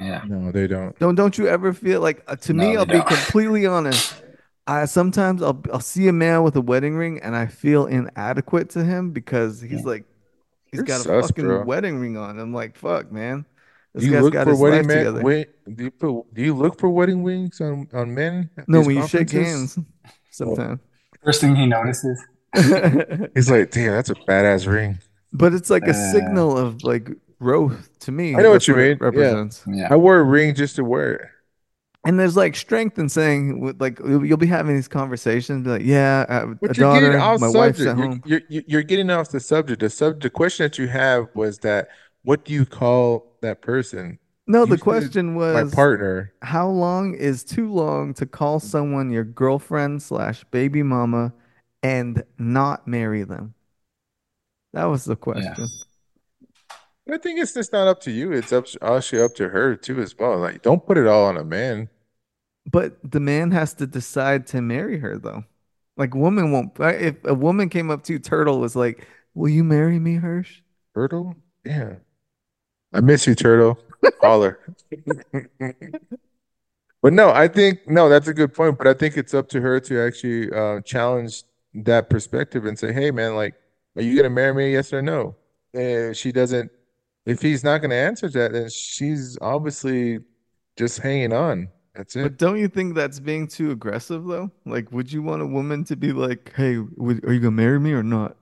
[0.00, 0.22] Yeah.
[0.26, 0.98] No, they don't.
[0.98, 2.76] Don't don't you ever feel like uh, to me?
[2.76, 3.06] I'll be don't.
[3.06, 4.14] completely honest.
[4.66, 8.70] I sometimes I'll I'll see a man with a wedding ring and I feel inadequate
[8.70, 10.04] to him because he's like
[10.66, 11.64] he's You're got a sus, fucking bro.
[11.64, 12.38] wedding ring on.
[12.38, 13.44] I'm like, fuck, man.
[13.94, 14.98] This Do you guy's look got for his wedding life man?
[14.98, 15.22] together.
[15.22, 18.50] Wait, do you put, do you look for wedding rings on on men?
[18.68, 19.78] No, when you shake hands,
[20.30, 20.80] sometimes.
[21.24, 22.22] First thing he notices.
[23.34, 24.98] He's like, damn, that's a badass ring.
[25.32, 27.10] but it's like a Uh, signal of like
[27.40, 28.34] growth to me.
[28.36, 28.98] I know what you it mean.
[29.00, 29.64] Represents.
[29.66, 29.88] Yeah.
[29.90, 31.28] I wore a ring just to wear it.
[32.04, 36.24] And there's like strength in saying, like you'll you'll be having these conversations, like, yeah,
[36.28, 38.22] I have But a you're daughter, getting off my wife's at You're, home.
[38.24, 39.80] you're, you're you're getting off the subject.
[39.80, 41.88] The subject, the question that you have was that
[42.22, 44.18] what do you call that person?
[44.46, 46.32] No, you the said question My was partner.
[46.42, 51.32] how long is too long to call someone your girlfriend slash baby mama
[51.82, 53.54] and not marry them?
[54.72, 55.74] That was the question.
[57.12, 58.32] I think it's just not up to you.
[58.32, 60.38] It's up actually up to her too as well.
[60.38, 61.88] Like, don't put it all on a man.
[62.70, 65.44] But the man has to decide to marry her though.
[65.96, 69.64] Like woman won't if a woman came up to you, Turtle was like, Will you
[69.64, 70.60] marry me, Hirsch?
[70.94, 71.36] Turtle?
[71.64, 71.96] Yeah.
[72.92, 73.78] I miss you, Turtle.
[74.20, 74.58] Holler.
[77.02, 78.76] But no, I think no, that's a good point.
[78.76, 82.92] But I think it's up to her to actually uh, challenge that perspective and say,
[82.92, 83.54] "Hey, man, like,
[83.96, 84.72] are you gonna marry me?
[84.72, 85.36] Yes or no?"
[85.72, 86.70] And she doesn't.
[87.26, 90.20] If he's not gonna answer that, then she's obviously
[90.76, 91.68] just hanging on.
[91.94, 92.22] That's it.
[92.22, 94.50] But don't you think that's being too aggressive though?
[94.64, 97.78] Like, would you want a woman to be like, Hey, would, are you gonna marry
[97.80, 98.36] me or not?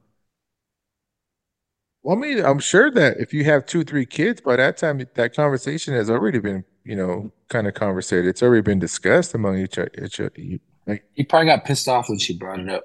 [2.03, 5.05] Well, I mean, I'm sure that if you have two, three kids, by that time,
[5.15, 8.27] that conversation has already been, you know, kind of conversated.
[8.27, 9.91] It's already been discussed among each other.
[10.03, 12.85] Each, you- like, He probably got pissed off when she brought it up.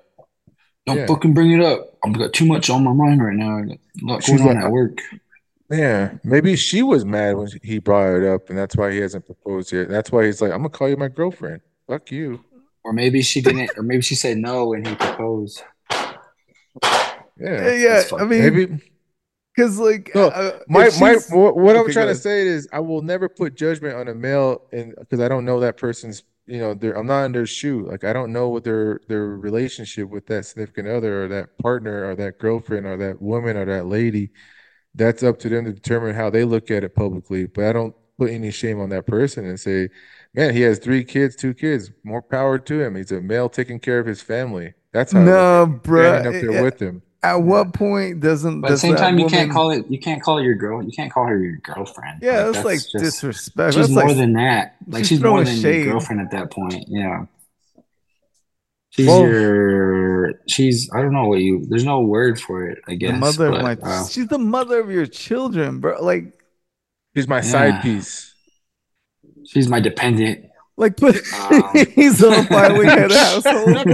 [0.85, 1.05] Don't Yeah.
[1.05, 1.97] fucking bring it up.
[2.03, 3.59] I've got too much on my mind right now.
[3.59, 4.97] I got a lot She's going on like- at work.
[5.73, 9.25] Yeah, maybe she was mad when he brought it up, and that's why he hasn't
[9.25, 9.89] proposed yet.
[9.89, 11.61] That's why he's like, I'm gonna call you my girlfriend.
[11.87, 12.43] Fuck you.
[12.83, 15.63] Or maybe she didn't, or maybe she said no when he proposed.
[15.91, 16.17] Yeah,
[17.39, 18.03] Yeah, yeah.
[18.17, 18.81] I mean, maybe.
[19.55, 22.79] because like, No, uh, My my she's- what, what I'm trying to say is I
[22.79, 26.59] will never put judgment on a male and because I don't know that person's you
[26.59, 30.09] know their I'm not in their shoe like I don't know what their their relationship
[30.09, 33.85] with that significant other or that partner or that girlfriend or that woman or that
[33.85, 34.29] lady
[34.95, 37.95] that's up to them to determine how they look at it publicly but I don't
[38.17, 39.89] put any shame on that person and say
[40.33, 43.79] man he has three kids two kids more power to him he's a male taking
[43.79, 45.83] care of his family that's how no, at it.
[45.83, 46.19] bruh.
[46.21, 48.99] standing up there Yeah, with him At what point doesn't But at the same that
[48.99, 49.39] time, you woman?
[49.39, 49.85] can't call it.
[49.89, 50.83] You can't call it your girl.
[50.83, 52.19] You can't call her your girlfriend.
[52.21, 53.73] Yeah, that's, like just- disrespect.
[53.73, 54.75] She's That's more like than that.
[54.87, 55.85] Like she's she's, more than shade.
[55.85, 56.83] your girlfriend at that point.
[56.89, 57.25] Yeah.
[58.95, 60.33] She's Well- your.
[60.47, 60.89] She's.
[60.93, 61.65] I don't know what you.
[61.67, 62.79] There's no word for it.
[62.87, 63.11] I guess.
[63.13, 63.77] the mother of my.
[63.81, 66.01] uh, she's the mother of your children, bro.
[66.03, 66.39] Like,
[67.13, 68.29] he's my side piece
[69.45, 70.45] she's my dependent.
[70.77, 71.15] like, but
[71.51, 71.63] Um.
[71.95, 73.87] he's on a filing head household.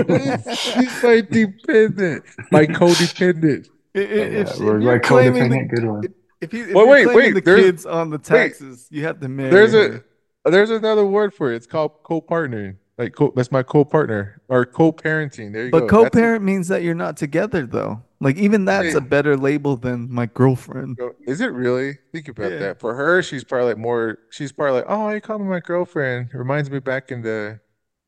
[0.78, 3.68] He's my dependent, my codependent.
[3.96, 5.64] I- i- if, Yeah, if we're like claiming the.
[5.66, 6.04] Good one.
[6.42, 9.04] if you if Well, you're wait, claiming wait, the there's- kids on the taxes, you
[9.06, 10.04] have to marry There's a
[10.46, 11.56] there's another word for it.
[11.58, 12.76] It's called co-partnering.
[13.00, 15.54] Like co that's my co-partner or co-parenting.
[15.54, 15.86] There you But go.
[15.86, 18.04] A- co-parent means that you're not together though.
[18.20, 20.98] Like even that's a better label than my girlfriend.
[21.26, 21.98] Is it really?
[22.12, 22.60] Think about Yeah.
[22.60, 22.80] that.
[22.82, 26.30] For her, she's probably like more, she's probably like, oh, you call me my girlfriend.
[26.34, 27.62] It reminds me back in the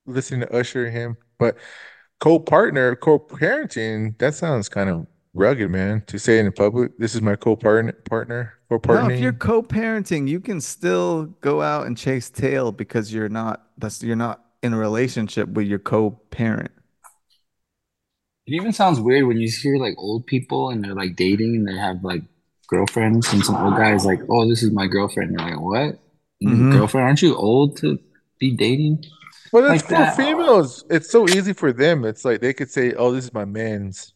[0.05, 1.17] listening to Usher and him.
[1.39, 1.57] But
[2.19, 6.97] co-partner, co-parenting, that sounds kind of rugged, man, to say in public.
[6.97, 11.97] This is my co-partner, partner, No, if you're co-parenting, you can still go out and
[11.97, 16.71] chase tail because you're not that's you're not in a relationship with your co-parent.
[18.47, 21.67] It even sounds weird when you hear like old people and they're like dating and
[21.67, 22.23] they have like
[22.67, 25.99] girlfriends and some old guy's like, "Oh, this is my girlfriend." You're like, "What?
[26.39, 26.69] You have a Mhm.
[26.69, 27.05] Girlfriend?
[27.07, 27.99] Aren't you old to
[28.39, 29.05] be dating?"
[29.51, 30.15] But it's like for that.
[30.15, 30.83] females.
[30.89, 32.05] It's so easy for them.
[32.05, 34.13] It's like they could say, oh, this is my man's.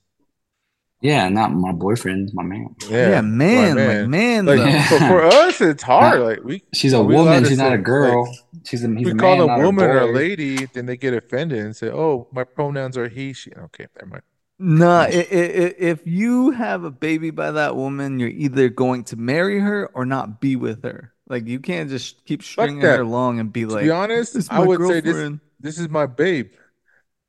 [1.05, 2.75] Yeah, not my boyfriend, my man.
[2.89, 4.71] Yeah, Yeah, my man, like man Like though.
[4.89, 6.21] for, for us, it's hard.
[6.21, 7.43] Like we, She's a we woman.
[7.45, 8.33] She's not say, a like, girl.
[8.65, 10.85] She's a he's we a call man, a not a woman or a lady, then
[10.85, 14.23] they get offended and say, "Oh, my pronouns are he, she." Okay, never mind.
[14.57, 19.87] Nah, if you have a baby by that woman, you're either going to marry her
[19.93, 21.13] or not be with her.
[21.27, 22.97] Like you can't just keep stringing that.
[22.97, 25.31] her along and be To like, be honest, "This is I my would say this
[25.59, 26.51] this is my babe.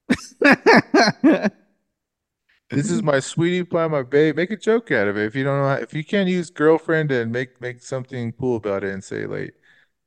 [2.70, 4.36] This is my sweetie pie, my babe.
[4.36, 5.24] Make a joke out of it.
[5.26, 8.56] If you don't know, how, if you can't use girlfriend and make make something cool
[8.56, 9.55] about it and say like,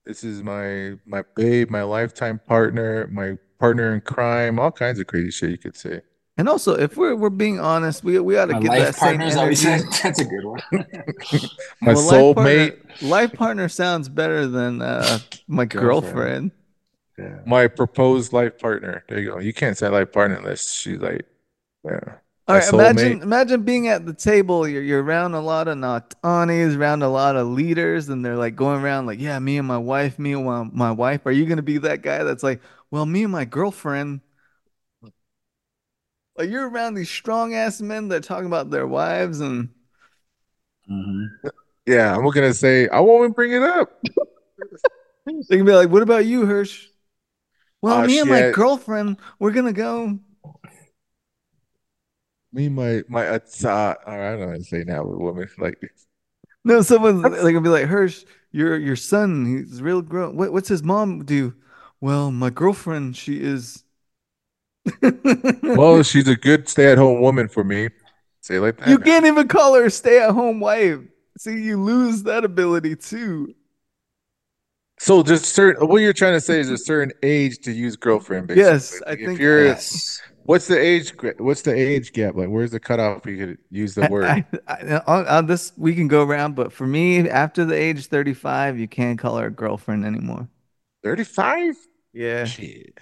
[0.06, 5.08] "This is my my babe, my lifetime partner, my partner in crime," all kinds of
[5.08, 6.02] crazy shit you could say.
[6.38, 8.96] And also, if we're we're being honest, we we ought to My get life that
[8.96, 9.58] same partner is that what energy.
[9.58, 9.82] said?
[10.04, 10.62] That's a good one.
[11.82, 16.26] My Well, life partner, soulmate, life partner sounds better than uh, my girlfriend.
[16.26, 16.52] Girlfriend.
[17.18, 17.42] Yeah.
[17.46, 19.04] my proposed life partner.
[19.08, 19.40] There you go.
[19.40, 21.26] You can't say life partner unless she's like,
[21.86, 22.18] yeah.
[22.50, 24.68] All My right, imagine imagine being at the table.
[24.68, 28.56] You're you're around a lot of Natanis, around a lot of leaders, and they're like
[28.56, 31.26] going around like, yeah, me and my wife, me and my, my wife.
[31.28, 34.22] Are you gonna be that guy that's like, well, me and my girlfriend?
[36.36, 39.70] Like you're around these strong ass men that talk about their wives, and
[40.88, 41.40] hmm
[41.86, 44.00] Yeah, I'm gonna say I won't even bring it up.
[45.50, 46.88] they can be like, what about you, Hirsch?
[47.82, 50.20] Well, Oh, me and my girlfriend, we're gonna go.
[52.52, 53.40] Me, my my uh,
[54.08, 55.50] I don't know how to say now with women.
[55.60, 55.80] Like
[56.64, 60.36] No, someone's like gonna be like, Hirsch, your your son, he's real grown.
[60.36, 61.54] What, what's his mom do?
[62.02, 63.84] Well, my girlfriend, she is.
[65.64, 67.90] Well, she's a good stay-at-home woman for me.
[68.42, 68.88] Say like that.
[68.88, 71.00] you can't even call her a stay-at-home wife.
[71.38, 73.54] See, you lose that ability too.
[74.98, 78.48] So just certain what you're trying to say is a certain age to use girlfriend,
[78.48, 78.64] Basically.
[78.72, 79.02] Yes.
[79.06, 80.22] I Like, if think- you're Yes.
[80.50, 82.36] What's the age gra- what's the age gap?
[82.36, 84.26] Like where's the cutoff you could use the word?
[84.26, 88.08] I, I, on, on this we can go around, but for me, after the age
[88.08, 90.50] 35, you can't call her a girlfriend anymore.
[91.04, 91.76] 35?
[92.14, 92.46] Yeah.
[92.46, 93.00] Shit.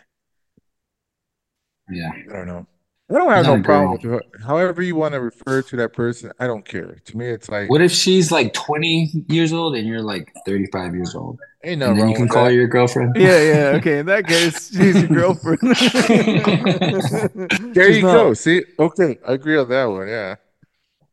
[1.90, 2.12] Yeah.
[2.12, 2.68] I don't know.
[3.10, 5.76] I don't have Not no a problem with who- however you want to refer to
[5.78, 6.32] that person.
[6.42, 6.98] I don't care.
[7.06, 10.94] To me, it's like What if she's like 20 years old and you're like 35
[10.94, 11.40] years old?
[11.64, 12.54] ain't And nothing then wrong you can with call that.
[12.54, 13.16] your girlfriend?
[13.16, 13.78] Yeah, yeah.
[13.78, 15.60] Okay, in that case, she's your girlfriend.
[17.74, 18.34] There She's you not- go.
[18.34, 20.08] See, okay, I agree on that one.
[20.10, 20.36] Yeah.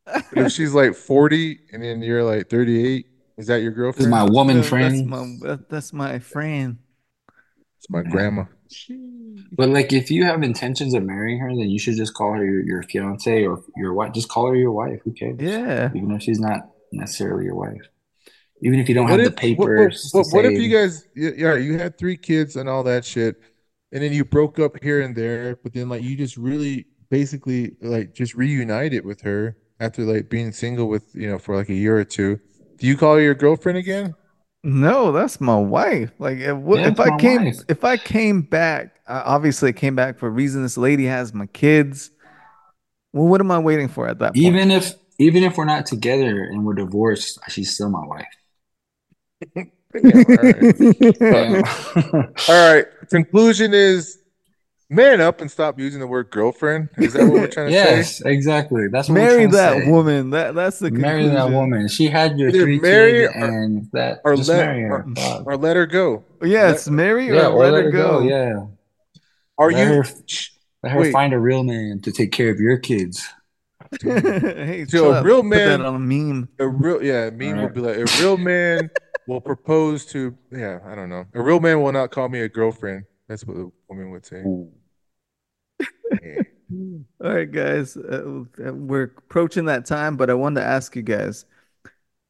[0.07, 3.07] But if she's like 40 and then you're like 38,
[3.39, 4.11] is that your This is girlfriend?
[4.11, 5.13] my woman No, friend.
[5.13, 6.79] That's my that's my friend.
[7.79, 8.45] It's my grandma.
[9.53, 12.45] But like, if you have intentions of marrying her, then you should just call her
[12.45, 14.13] your, your fiance or your wife.
[14.13, 15.01] Just call her your wife.
[15.05, 15.41] Who cares?
[15.41, 15.91] Yeah.
[15.95, 17.83] Even if she's not necessarily your wife.
[18.63, 20.11] Even if you don't What have if, the what, what, papers.
[20.13, 23.37] what, what if you guys, yeah, yeah, you had three kids and all that shit,
[23.93, 27.77] and then you broke up here and there, but then like you just really basically
[27.83, 31.75] like just reunited with her after like being single with, you know, for like a
[31.75, 32.41] year or two.
[32.79, 34.15] Do you call her your girlfriend again?
[34.65, 36.11] No, that's my wife.
[36.19, 37.57] Like if, Yeah, if I came wife.
[37.69, 40.63] if I came back, I obviously came back for a reason.
[40.63, 42.11] This lady has my kids.
[43.13, 44.39] Well, what am I waiting for at that point?
[44.39, 48.27] Even if even if we're not together and we're divorced, she's still my wife.
[50.03, 50.25] Yeah,
[51.21, 51.65] all right.
[52.49, 52.87] All right.
[53.11, 54.19] Conclusion is
[54.91, 56.89] man up and stop using the word girlfriend.
[56.99, 57.97] Is that what we're trying to say?
[57.97, 58.89] yes, exactly.
[58.89, 59.91] That's what we're Marry to that say.
[59.91, 60.31] woman.
[60.31, 61.89] That that's the Marry that woman.
[61.89, 65.05] She had your Either three marry kids or- and that or just let- marry her.
[65.17, 66.25] or- Or let her go.
[66.43, 68.21] Yes, marry or yeah, or let her go.
[68.21, 68.67] Yeah.
[69.57, 70.05] Are Let you her,
[70.83, 71.13] let her Wait.
[71.13, 73.27] find a real man to take care of your kids.
[74.03, 75.25] hey, So a out.
[75.25, 76.49] real Put that man- on a meme.
[76.59, 78.91] a real yeah, meme will be like a real man
[79.29, 81.25] will propose to yeah, I don't know.
[81.35, 83.05] A real man will not call me a girlfriend.
[83.29, 84.43] That's what a woman would say.
[86.23, 86.43] Yeah.
[87.25, 91.45] All right, guys, uh, we're approaching that time, but I wanted to ask you guys.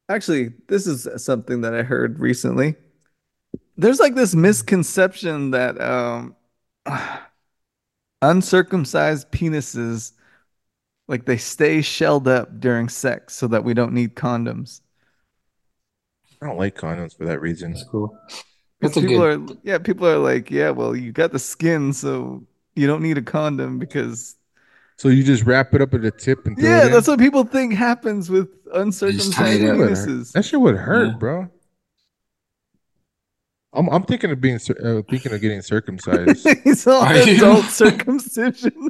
[0.07, 2.75] Actually, this is something that I heard recently.
[3.77, 6.35] There's like this misconception that um,
[8.21, 10.13] uncircumcised penises,
[11.07, 14.81] like they stay shelled up during sex so that we don't need condoms.
[16.41, 17.71] I don't like condoms for that reason.
[17.71, 18.15] That's cool.
[18.93, 19.51] That's people good.
[19.51, 22.43] are, yeah, people are like, yeah, well, you got the skin, so
[22.75, 24.35] you don't need a condom because,
[24.97, 27.43] So you just wrap it up at the tip and throw yeah, that's what people
[27.43, 29.77] think happens with uncircumcised it up.
[29.77, 30.31] Would penises.
[30.33, 31.17] That shit would hurt, Yeah.
[31.17, 31.49] bro.
[33.73, 36.47] I'm I'm thinking of being uh, thinking of getting circumcised.
[36.63, 37.35] He's all Are you?
[37.35, 38.87] adult circumcision.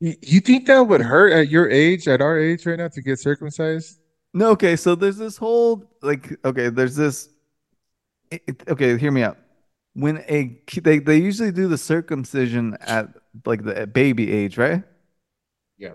[0.00, 3.00] you, you think that would hurt at your age, at our age right now, to
[3.02, 4.00] get circumcised?
[4.34, 7.28] No, okay, so there's this whole like okay, there's this
[8.32, 9.38] it- it- okay, hear me out.
[9.94, 13.08] When a they they usually do the circumcision at
[13.44, 14.82] like the baby age, right?
[15.78, 15.92] Yeah.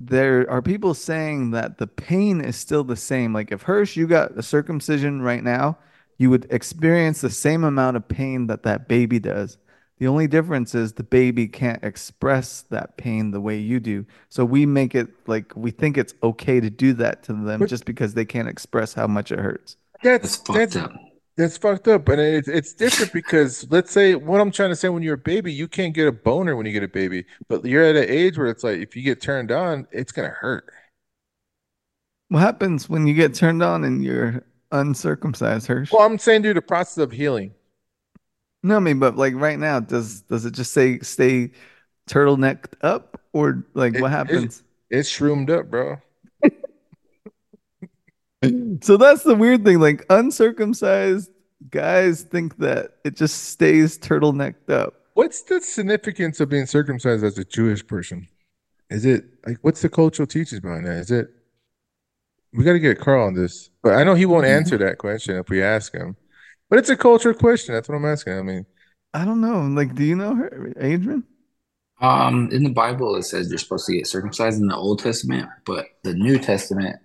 [0.00, 3.32] There are people saying that the pain is still the same.
[3.32, 5.76] Like if Hirsch, you got a circumcision right now,
[6.18, 9.58] you would experience the same amount of pain that that baby does.
[9.98, 14.06] The only difference is the baby can't express that pain the way you do.
[14.28, 17.68] So we make it like we think it's okay to do that to them But-
[17.68, 19.76] just because they can't express how much it hurts.
[20.02, 20.92] That's That's fucked that's up.
[21.38, 24.90] That's fucked up, and it's it's different because let's say what I'm trying to say
[24.90, 27.64] when you're a baby, you can't get a boner when you get a baby, but
[27.64, 30.70] you're at an age where it's like if you get turned on, it's gonna hurt.
[32.28, 35.90] What happens when you get turned on and you're uncircumcised, Hirsch?
[35.92, 37.54] Well, I'm saying, dude, the process of healing.
[38.62, 41.52] No, I mean, but like right now, does does it just say stay
[42.10, 44.62] turtlenecked up or like It- what it- happens?
[44.90, 45.98] It's shroomed up, bro.
[48.80, 49.80] So that's the weird thing.
[49.80, 51.30] Like uncircumcised
[51.70, 54.94] guys think that it just stays turtlenecked up.
[55.14, 58.28] What's the significance of being circumcised as a Jewish person?
[58.90, 60.98] Is it like what's the cultural teachings behind that?
[60.98, 61.30] Is it
[62.52, 65.36] we got to get Carl on this, but I know he won't answer that question
[65.36, 66.16] if we ask him.
[66.70, 67.74] But it's a cultural question.
[67.74, 68.38] That's what I'm asking.
[68.38, 68.66] I mean,
[69.14, 69.60] I don't know.
[69.62, 71.24] Like, do you know her, Adrian?
[72.00, 75.48] Um, in the Bible, it says you're supposed to get circumcised in the Old Testament,
[75.64, 76.96] but the New Testament,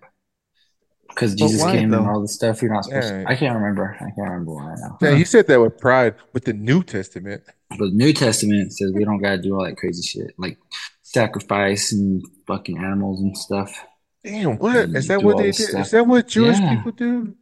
[1.13, 3.23] because Jesus why, came and all this stuff, you're not supposed Yeah.
[3.23, 3.29] to.
[3.29, 3.95] I can't remember.
[3.95, 4.97] I can't remember why now.
[5.01, 6.15] yeah, he said that with pride.
[6.33, 9.77] With the New Testament, But the New Testament says we don't gotta do all that
[9.77, 10.57] crazy shit, like
[11.01, 13.85] sacrifice and fucking animals and stuff.
[14.23, 15.21] damn, what And is that?
[15.21, 15.63] What they this do?
[15.65, 15.85] stuff.
[15.85, 16.69] Is that what Jewish Yeah.
[16.75, 17.35] people do?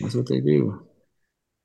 [0.00, 0.86] That's what they do.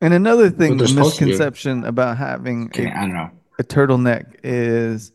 [0.01, 1.31] And another thing, the supposed to do.
[1.31, 3.29] misconception about having Okay, a, I don't know.
[3.59, 5.11] a turtleneck is,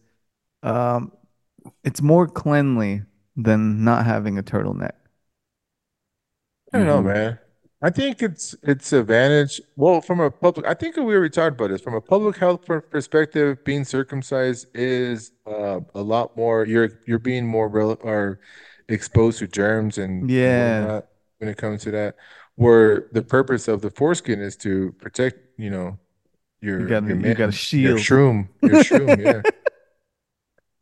[0.63, 1.13] um,
[1.85, 3.03] it's more cleanly
[3.37, 4.93] than not having a turtleneck.
[6.73, 7.15] I don't know, Mhm.
[7.15, 7.39] man.
[7.83, 9.61] I think it's it's advantage.
[9.77, 11.81] Well, from a public, I think we already talked about this.
[11.81, 16.67] From a public health per- perspective, being circumcised is uh, a lot more.
[16.67, 18.41] You're you're being more rel or
[18.89, 21.01] exposed to germs and Yeah.
[21.39, 22.17] when it comes to that.
[22.57, 25.99] Where the purpose of the foreskin is to protect, you know,
[26.61, 29.41] your You got your you man, got a your shroom, your shroom, yeah.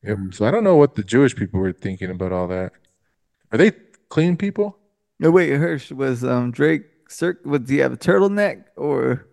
[0.03, 0.19] Yep.
[0.33, 2.73] So I don't know what the Jewish people were thinking about all that.
[3.53, 3.71] Are they
[4.09, 4.77] clean people?
[5.21, 7.45] No, wait, Hirsch was um Drake Cirque.
[7.45, 9.27] Was do you have a turtleneck or?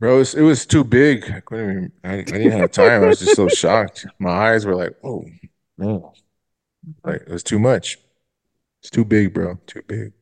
[0.00, 1.30] Bro, it was, it was too big.
[1.30, 3.04] I couldn't even, I, I didn't have time.
[3.04, 4.04] I was just so shocked.
[4.18, 5.24] My eyes were like, oh,
[5.78, 6.12] no.
[7.04, 7.98] Like, it was too much.
[8.80, 9.60] It's too big, bro.
[9.68, 10.12] Too big.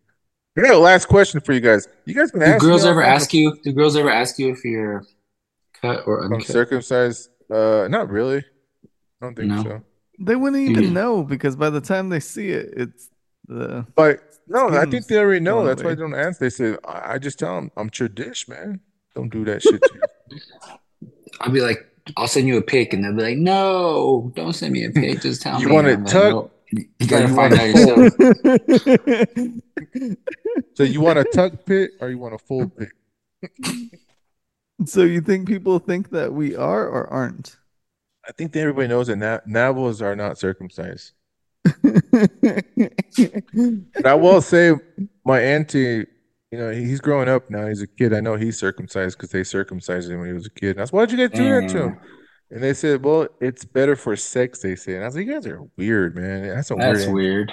[0.58, 1.88] I got a last question for you guys.
[2.04, 3.56] You guys been Do girls ever ask you?
[3.64, 5.02] Do girls ever ask you if you're
[5.80, 6.46] cut or of- uncut?
[6.48, 7.30] circumcised?
[7.50, 8.44] Uh, not really.
[8.84, 8.88] I
[9.22, 9.62] don't think No.
[9.62, 9.82] so.
[10.18, 10.90] They wouldn't even Yeah.
[10.90, 13.08] know because by the time they see it, it's
[13.48, 14.20] the But
[14.50, 15.64] no, I think they already know.
[15.64, 16.40] That's why they don't answer.
[16.44, 18.80] They say, I, I just tell them, I'm tradish, man.
[19.14, 19.90] Don't do that shit to
[20.30, 20.40] you.
[21.40, 21.78] I'll be like,
[22.16, 25.20] I'll send you a pic, and they'll be like, "No, don't send me a pic.
[25.22, 25.62] Just tell me.
[25.62, 26.32] You me." want And it I'm like, tucked?
[26.32, 26.92] "Nope.
[27.00, 29.56] You gotta find out yourself.
[30.74, 32.88] So you want a tuck pit or you want a full pit?
[34.86, 37.56] so you think people think that we are or aren't?
[38.26, 41.12] I think that everybody knows that na- navels are not circumcised.
[41.64, 41.76] But
[44.06, 44.72] I will say,
[45.24, 46.06] my auntie,
[46.50, 47.66] you know, he's growing up now.
[47.66, 48.12] He's a kid.
[48.12, 50.72] I know he's circumcised because they circumcised him when he was a kid.
[50.72, 52.00] And I said, why'd you guys do that to him?
[52.50, 54.94] And they said, well, it's better for sex, they say.
[54.94, 56.48] And I was like, you guys are weird, man.
[56.48, 56.96] That's a weird.
[56.96, 57.52] That's aunt." weird.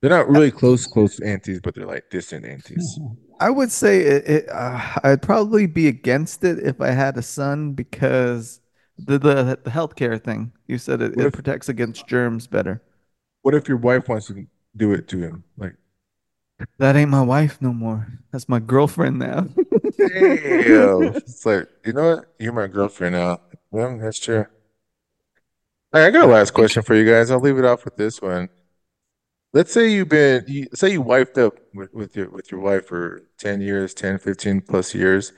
[0.00, 2.98] They're not really close, close aunties, but they're like distant aunties.
[3.38, 7.22] I would say it, it uh, I'd probably be against it if I had a
[7.22, 8.60] son because
[8.96, 10.52] the the, the healthcare thing.
[10.66, 12.82] You said it, What it protects against germs better.
[13.42, 14.46] What if your wife wants to
[14.76, 15.44] do it to him?
[15.56, 15.74] Like,
[16.78, 18.06] That ain't my wife no more.
[18.32, 19.46] That's my girlfriend now.
[19.96, 21.14] damn.
[21.16, 22.34] It's like, you know what?
[22.38, 23.40] You're my girlfriend now.
[23.70, 24.46] Well, that's true.
[25.92, 27.30] Right, I got a last question for you guys.
[27.30, 28.48] I'll leave it off with this one.
[29.52, 32.86] Let's say you've been, you, say you wiped up with, with your with your wife
[32.86, 35.32] for 10 years, 10, 15 plus years,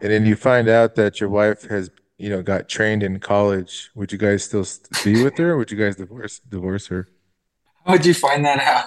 [0.00, 1.88] and then you find out that your wife has,
[2.18, 4.66] you know, got trained in college, would you guys still
[5.04, 7.06] be with her or would you guys divorce divorce her?
[7.86, 8.86] How'd you find that out?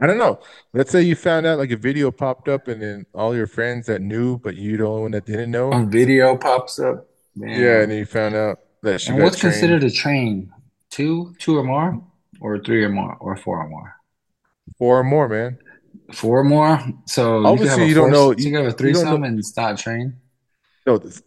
[0.00, 0.40] I don't know.
[0.72, 3.86] Let's say you found out like a video popped up and then all your friends
[3.86, 5.70] that knew, but you the only one that didn't know.
[5.72, 7.06] A video pops up.
[7.38, 7.48] Damn.
[7.50, 9.52] Yeah, and then you found out that she And got what's trained.
[9.54, 10.50] considered a train?
[10.90, 12.02] Two, two or more,
[12.40, 13.94] or three or more, or four or more?
[14.76, 15.58] Four or more, man.
[16.12, 16.80] Four or more.
[17.06, 19.22] So you Obviously, have a you don't know- you you- have a you don't threesome
[19.24, 20.16] and it's not a train.
[20.86, 21.22] No, the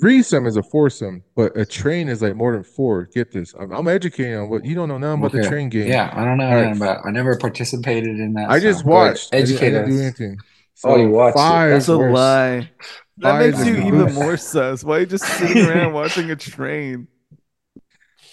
[0.00, 3.04] threesome is a foursome, but a train is like more than four.
[3.04, 3.54] Get this.
[3.58, 5.86] I'm, I'm educating on what you don't know nothing about the train game.
[5.88, 6.64] Yeah, I don't know All right.
[6.68, 7.06] nothing about.
[7.06, 8.50] I never participated in that.
[8.50, 9.34] I just so go ahead, watched.
[9.34, 10.00] I didn't, I Educate didn't do us.
[10.02, 10.38] anything.
[10.84, 11.40] Oh, you watched it.
[11.40, 11.70] five.
[11.70, 12.14] That's a worse.
[12.14, 12.70] lie.
[13.18, 14.14] That Five makes you is even worse.
[14.14, 14.82] more sus.
[14.84, 17.06] Why are you just sitting around watching a train?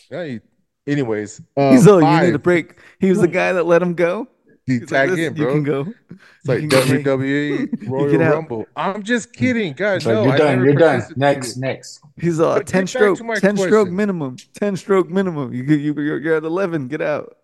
[0.10, 0.42] Yeah, you-
[0.88, 2.76] anyways, um, He's all, you need a break.
[3.00, 4.28] He was the guy that let him go.
[4.68, 5.54] You He's tag "Listen, in, you bro.
[5.54, 5.94] can go.
[6.10, 7.18] It's like You can go.
[7.18, 8.18] WWE Royal.
[8.18, 8.66] Rumble.
[8.76, 10.06] I'm just kidding, guys.
[10.06, 10.64] Like no, you're I done.
[10.64, 11.04] You're done.
[11.16, 12.02] Next, next.
[12.18, 15.54] He's all But 10 stroke, to my 10 stroke minimum, 10 stroke minimum.
[15.54, 16.90] You, you, you're, you're at 11.
[16.90, 17.38] Get out.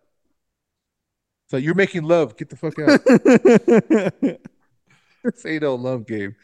[1.49, 2.35] So you're making love.
[2.35, 2.99] Get the fuck out.
[5.23, 6.35] this ain't no love game.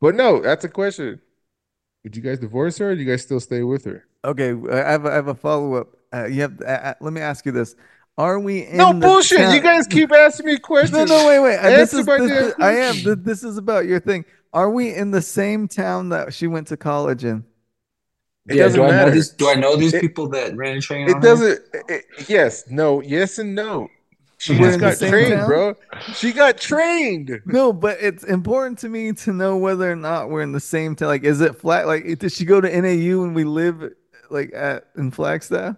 [0.00, 1.20] But no, that's a question.
[2.02, 4.04] Would you guys divorce her or do you guys still stay with her?
[4.24, 5.88] okay, I have, a- I have a follow up.
[6.12, 6.60] Uh, you have.
[6.60, 7.76] Uh, uh, let me ask you this:
[8.18, 9.38] Are we in No the bullshit.
[9.38, 10.92] town- You guys keep asking me questions.
[10.96, 11.60] No, no, wait, wait.
[11.62, 12.96] This is, this, this- I am.
[13.24, 14.24] This is about your thing.
[14.52, 17.44] Are we in the same town that she went to college in?
[18.48, 19.10] It yeah, doesn't do I know matter.
[19.10, 19.28] these?
[19.30, 21.08] Do I know these It- people that ran a train?
[21.08, 21.20] It her?
[21.20, 21.60] doesn't.
[21.88, 23.88] It, yes, no, yes, and no.
[24.38, 25.46] She We're just in the got same trained, town?
[25.46, 25.76] bro.
[26.14, 27.40] She got trained.
[27.46, 30.94] No, but it's important to me to know whether or not we're in the same
[30.94, 31.08] town.
[31.08, 31.86] Like, is it flat?
[31.86, 33.92] Like, did she go to NAU and we live
[34.30, 35.76] like at in Flagstaff,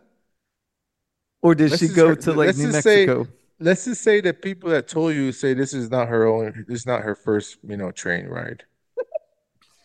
[1.43, 3.27] or did Let's she go re- to like let's New just say- Mexico?
[3.61, 6.65] Let's just say that people that told you say this is not her own.
[6.69, 8.63] This is not her first, you know, train ride.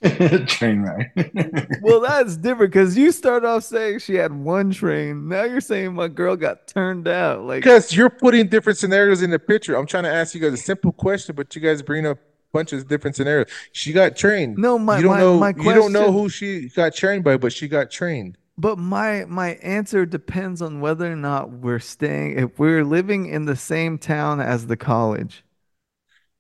[0.48, 1.12] train ride.
[1.82, 5.28] Well, that's different because you start off saying she had one train.
[5.28, 7.46] Now you're saying my girl got turned out.
[7.46, 9.76] Like, Because you're putting different scenarios in the picture.
[9.76, 12.22] I'm trying to ask you guys a simple question, but you guys bring up a
[12.54, 13.48] bunch of different scenarios.
[13.72, 14.58] She got trained.
[14.58, 15.40] no, my you don't my, know.
[15.40, 18.38] my you don't know who she got trained by, but she got trained.
[18.58, 23.46] But my my answer depends on whether or not we're staying if we're living in
[23.46, 25.44] the same town as the college.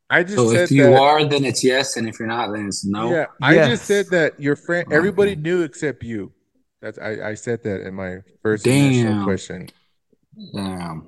[0.10, 1.00] I just so said if you that.
[1.02, 3.10] are, then it's yes, and if you're not, then it's no.
[3.10, 3.70] Yeah, I Yes.
[3.70, 6.32] just said that your friend, everybody knew except you.
[6.82, 9.24] That's I, I said that in my first initial Damn.
[9.24, 9.70] question.
[10.54, 11.08] Damn.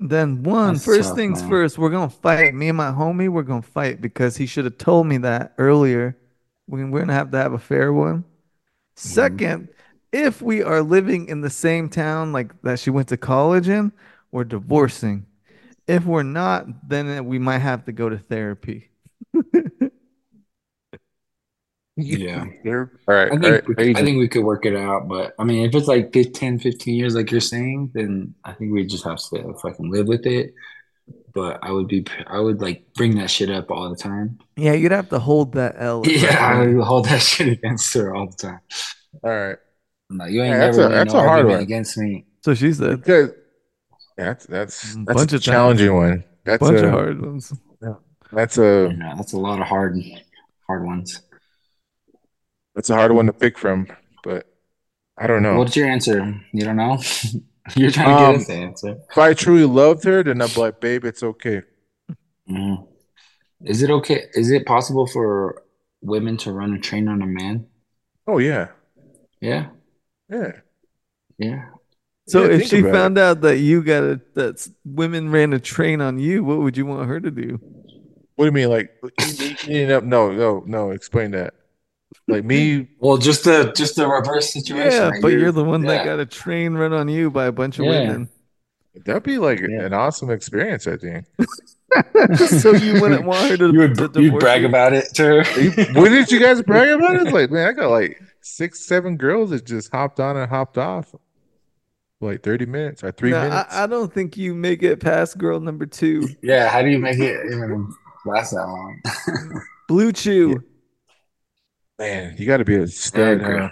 [0.00, 1.50] Then one That's first tough, things man.
[1.50, 2.54] first, we're gonna fight.
[2.54, 6.16] Me and my homie, we're gonna fight because he should have told me that earlier.
[6.68, 8.18] We, we're gonna have to have a fair one.
[8.18, 8.24] Mm-hmm.
[8.96, 9.68] Second,
[10.12, 13.92] if we are living in the same town like that she went to college in,
[14.30, 15.26] we're divorcing.
[15.86, 18.90] If we're not, then we might have to go to therapy.
[22.00, 22.44] Yeah.
[22.64, 23.76] All right, I think right.
[23.76, 26.60] we, I think we could work it out, but I mean, if it's like 10,
[26.60, 30.24] 15 years, like you're saying, then I think we just have to fucking live with
[30.24, 30.54] it.
[31.34, 34.38] But I would be, I would like bring that shit up all the time.
[34.56, 36.02] Yeah, you'd have to hold that L.
[36.06, 38.60] Yeah, that I would hold that shit against her all the time.
[39.24, 39.67] all right, I'm
[40.10, 41.60] like, you ain't Yeah, that's never a- that's no a hard one.
[41.60, 42.26] against me.
[42.42, 43.32] So she said, because
[44.16, 45.44] that's that's Mm, that's bunch a of times.
[45.44, 46.24] challenging one.
[46.44, 47.52] That's bunch a of hard ones.
[48.32, 49.98] that's a Yeah, that's a lot of hard,
[50.66, 51.22] hard ones.
[52.74, 53.86] that's a hard one to pick from.
[54.22, 54.46] But
[55.18, 55.56] I don't know.
[55.58, 56.40] What's your answer?
[56.52, 56.98] You don't know?
[57.76, 58.96] You're trying to Um, get us the answer.
[59.10, 61.62] If I truly loved her, then I'm like, babe, it's okay.
[62.48, 62.86] Mhm.
[63.62, 64.26] Is it okay?
[64.34, 65.64] Is it possible for
[66.02, 67.68] women to run a train on a man?
[68.26, 68.68] Oh yeah,
[69.40, 69.68] Yeah,
[70.30, 70.52] yeah.
[71.38, 71.64] yeah.
[72.26, 72.92] So Yeah, if she about it.
[72.92, 76.76] found out that you got a that women ran a train on you, what would
[76.76, 77.58] you want her to do?
[78.36, 78.90] What do you mean, like?
[79.66, 80.90] you know, no, no, no.
[80.90, 81.54] Explain that.
[82.26, 84.92] Like me, Well, just the just the reverse situation.
[84.92, 87.52] Yeah, like but you're the one that got a train run on you by a
[87.52, 87.90] bunch of Yeah.
[88.02, 88.28] women.
[89.04, 89.86] that'd be like Yeah.
[89.86, 90.86] an awesome experience.
[90.86, 91.24] I think.
[92.60, 94.68] so you wouldn't want her to, You would to you divorce brag you?
[94.68, 95.44] about it to her.
[96.00, 97.16] What did you guys brag about?
[97.16, 100.78] It's like, man, I got like six, seven girls that just hopped on and hopped
[100.78, 101.14] off,
[102.20, 103.74] like thirty minutes or three No, minutes.
[103.74, 106.28] I, I don't think you make it past girl number two.
[106.42, 107.92] Yeah, how do you make it even
[108.26, 109.00] last that long?
[109.90, 110.62] BlueChew.
[111.98, 113.56] Man, you got to be a stud, agree.
[113.58, 113.70] huh?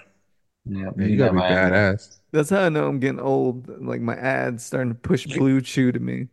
[0.65, 2.19] yeah, Man, you got to be my- badass.
[2.33, 3.69] That's how I know I'm getting old.
[3.83, 6.29] Like my ads starting to push BlueChew to me.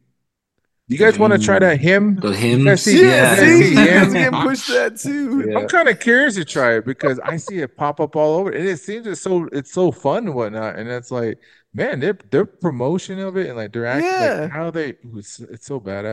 [0.93, 1.81] You guys want to try that mm.
[1.81, 2.15] him?
[2.15, 2.81] The guys Hims.
[2.81, 3.81] see- Yeah, yeah, see, yeah.
[3.81, 5.43] you guys getting pushed that too.
[5.49, 5.57] Yeah.
[5.59, 8.49] I'm kind of curious to try it because I see it pop up all over,
[8.51, 10.77] and it seems it's so it's so fun and whatnot.
[10.77, 11.39] And it's like,
[11.73, 14.41] man, their their promotion of it and like their act, Yeah.
[14.43, 16.03] like how they it's, it's so bad.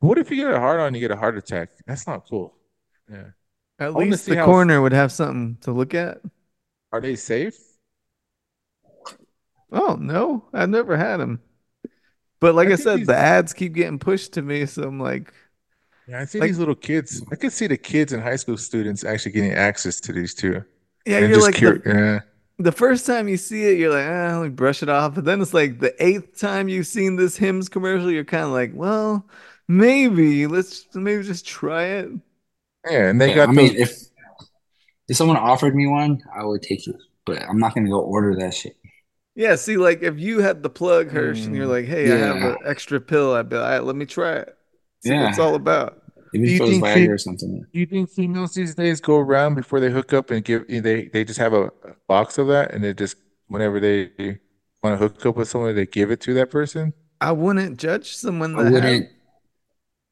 [0.00, 1.70] But what if you get a heart on, you get a heart attack?
[1.86, 2.54] That's not cool.
[3.10, 3.30] Yeah.
[3.78, 6.18] At wanna least the how- corner would have something to look at.
[6.92, 7.58] Are they safe?
[9.70, 11.40] Oh no, I've never had them.
[12.40, 15.00] But like I I, said, these- the ads keep getting pushed to me, so I'm
[15.00, 15.32] like,
[16.06, 17.22] Yeah, I see Like- these little kids.
[17.30, 20.64] I could see the kids and high school students actually getting access to these too.
[21.06, 22.20] yeah, and you're just like cur- the, yeah.
[22.58, 25.14] the first time you see it, you're like, ah, let me brush it off.
[25.14, 28.50] But then it's like the eighth time you've seen this Hims commercial, you're kind of
[28.50, 29.26] like, well,
[29.68, 32.10] maybe let's maybe just try it.
[32.90, 33.72] Yeah, and they Yeah, got I those.
[33.72, 33.92] mean, if
[35.08, 38.36] if someone offered me one, I would take it, but I'm not gonna go order
[38.36, 38.76] that shit.
[39.38, 42.18] Yeah, see, like if you had the plug Hirsch and you're Mm, like, hey, I
[42.18, 44.58] have an extra pill, I'd be like, all right, let me try it.
[45.00, 46.02] See what it's all about.
[46.32, 47.66] Even Do if you it was think Viagra fe- or something.
[47.72, 51.08] Do you think females these days go around before they hook up and give they
[51.08, 53.16] they just have a, a box of that and they just
[53.48, 54.10] whenever they
[54.82, 56.94] want to hook up with someone they give it to that person?
[57.20, 59.08] I wouldn't judge someone That I that wouldn't.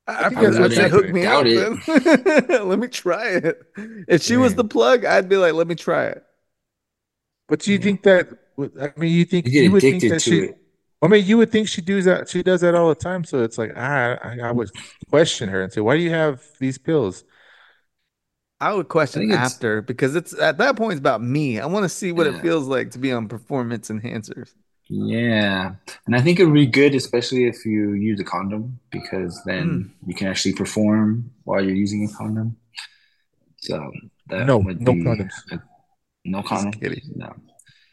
[0.06, 1.48] I, I I, think I'd that's say what's hook me up,
[1.88, 3.62] Let me try it.
[4.08, 6.24] If she was the plug, I'd be like, let me try it.
[7.48, 7.78] But do you Yeah.
[7.78, 8.28] think that
[8.58, 10.58] I mean you think You get you would think that to she it.
[11.02, 13.42] I mean you would think she does that she does that all the time so
[13.42, 14.70] it's like ah, I, I would
[15.10, 17.24] question her and say why do you have these pills?
[18.60, 21.60] I would question think it's- after because it's at that point it's about me.
[21.60, 24.54] I want to see what it feels like to be on performance enhancers.
[24.88, 25.74] Yeah,
[26.06, 29.92] and I think it would be good, especially if you use a condom, because then
[30.02, 30.08] Hmm.
[30.08, 32.56] you can actually perform while you're using a condom.
[33.58, 33.90] So
[34.28, 35.32] that No, would no be condoms.
[35.50, 35.60] a-
[36.24, 36.72] no Just condom.
[36.80, 37.02] kidding.
[37.16, 37.34] No.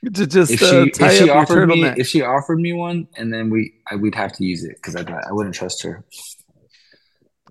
[0.14, 2.74] To just If uh, she tie if she up offered me if she offered me
[2.74, 5.82] one, and then we I would have to use it because I I wouldn't trust
[5.84, 6.04] her.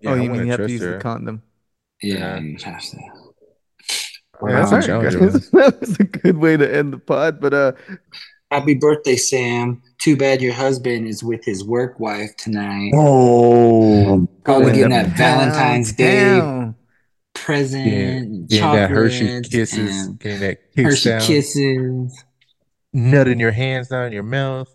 [0.03, 1.43] Yeah, oh, I you mean wouldn't you have to trust use the condom?
[2.03, 2.39] Yeah, Yeah.
[2.41, 2.97] you have to.
[4.45, 5.53] Yeah, that's a right, challenge, guys.
[5.53, 5.63] man.
[5.63, 7.41] that was a good way to end the pod.
[7.41, 7.73] But uh,
[8.51, 9.81] Happy birthday, Sam.
[9.99, 12.91] Too bad your husband is with his work wife tonight.
[12.95, 16.75] Oh, Probably going getting to that Valentine's Day Pound
[17.35, 22.25] present, getting, getting that Hershey chocolates, kisses, and getting that kiss Hershey down, kisses.
[22.93, 24.73] Nut in your hands, not in your mouth.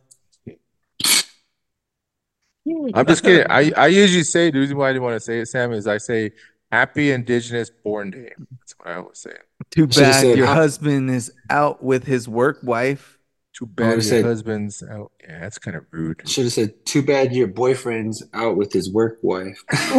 [2.93, 3.45] I'm just kidding.
[3.49, 5.87] I, I usually say the reason why I didn't want to say it, Sam, is
[5.87, 6.31] I say
[6.71, 8.33] Happy Indigenous Born Day.
[8.59, 9.31] That's what I always say.
[9.71, 13.17] Too Should've bad said your hap- husband is out with his work wife.
[13.53, 15.13] Too bad your said- husband's out.
[15.21, 16.27] Yeah, that's kind of rude.
[16.27, 19.63] Should have said, "Too bad your boyfriend's out with his work wife."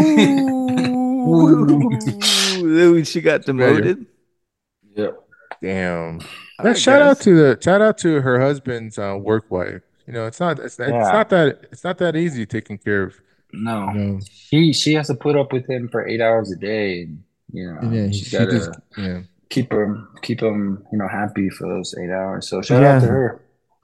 [2.61, 4.05] Ooh, she got demoted.
[4.95, 5.19] yep.
[5.62, 6.20] Damn.
[6.60, 9.82] Yeah, right, shout out to the shout out to her husband's uh, work wife.
[10.06, 13.20] You know, it's not it's, it's not that it's not that easy taking care of.
[13.52, 16.56] No, You know, she she has to put up with him for eight hours a
[16.56, 17.22] day, and
[17.52, 19.20] you know then she's she got to yeah.
[19.48, 22.48] keep him keep him you know happy for those eight hours.
[22.48, 23.40] So shout out to her.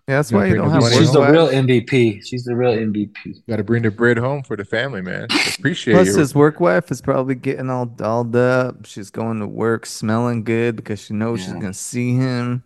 [0.07, 1.33] Yeah, that's Gotta why you don't have She's the home.
[1.33, 1.49] real.
[1.49, 2.23] MVP.
[2.27, 3.47] She's the real MVP.
[3.49, 5.29] Got to bring the bread home for the family, man.
[5.59, 6.19] Appreciate Plus, you.
[6.19, 8.85] his work wife is probably getting all dolled up.
[8.85, 12.63] She's going to work smelling good because she knows she's gonna see him.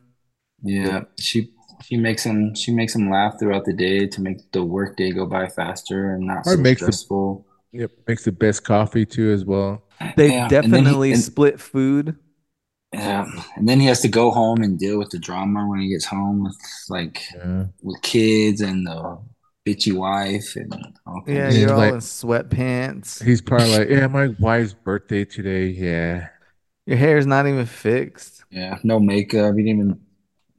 [0.64, 1.52] Yeah, she
[1.84, 5.12] she makes him she makes him laugh throughout the day to make the work day
[5.12, 7.46] go by faster and not Or so makes the- stressful.
[7.70, 9.84] Yep, makes the best coffee too as well.
[10.16, 12.16] They Yeah, and then he- definitely and- split food.
[12.92, 15.88] Yeah, and then he has to go home and deal with the drama when he
[15.90, 16.56] gets home with
[16.88, 17.66] like Yeah.
[17.82, 19.18] with kids and the
[19.66, 20.72] bitchy wife and
[21.06, 23.22] all Yeah, you're all like- in sweatpants.
[23.22, 25.66] He's probably like, yeah, my wife's birthday today.
[25.66, 26.28] Yeah.
[26.86, 28.44] Your hair's not even fixed.
[28.50, 29.54] Yeah, no makeup.
[29.56, 30.00] You didn't even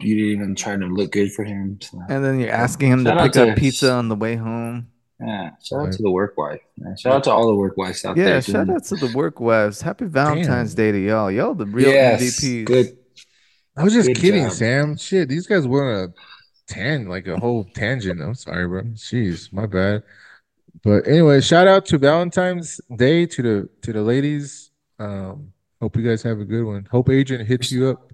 [0.02, 1.80] you didn't even try to look good for him.
[1.82, 4.16] So And then you're asking him to Shout out pick up to- pizza on the
[4.16, 4.88] way home.
[5.20, 6.62] Yeah, shout out to the work wife.
[6.78, 6.96] Man.
[6.98, 8.34] Shout out to all the work wives out Yeah, there.
[8.36, 9.82] Yeah, shout doing- out to the work wives.
[9.82, 11.30] Happy Valentine's Day to y'all.
[11.32, 12.66] Y'all the real Yes, MVPs.
[12.66, 12.98] good.
[13.78, 14.52] I was just Good kidding, job.
[14.54, 14.98] Sam.
[14.98, 16.08] Shit, these guys went on a
[16.68, 18.22] tan, like a whole tangent.
[18.22, 18.84] I'm sorry, bro.
[18.94, 20.04] Jeez, my bad.
[20.84, 24.72] But anyway, shout out to Valentine's Day to the to the ladies.
[25.00, 25.52] Um,
[25.82, 26.88] hope you guys have a good one.
[26.92, 28.12] Hope Adrian hits you up.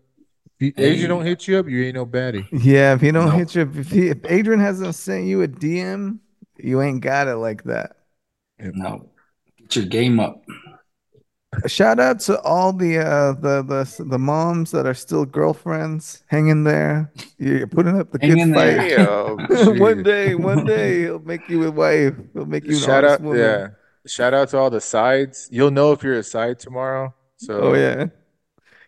[0.59, 0.91] If Hey.
[0.91, 2.47] Adrian don't hit you up, you ain't no baddie.
[2.51, 3.31] Yeah, if he don't No.
[3.31, 6.19] hit you, if, he, if Adrian hasn't sent you a DM,
[6.57, 7.97] you ain't got it like that.
[8.59, 9.09] No,
[9.57, 10.43] get your game up.
[11.67, 16.21] Shout out to all the uh the the the moms that are still girlfriends.
[16.27, 17.13] Hang in there.
[17.37, 18.83] You're putting up the Hang good fight.
[18.87, 19.07] there.
[19.47, 20.03] Yo, one jeez.
[20.03, 22.13] day, one day he'll make you a wife.
[22.33, 23.31] He'll make you Shout honest out, woman.
[23.31, 23.69] yeah.
[24.07, 25.47] Shout out to all the sides.
[25.51, 27.13] You'll know if you're a side tomorrow.
[27.37, 28.07] So Oh yeah.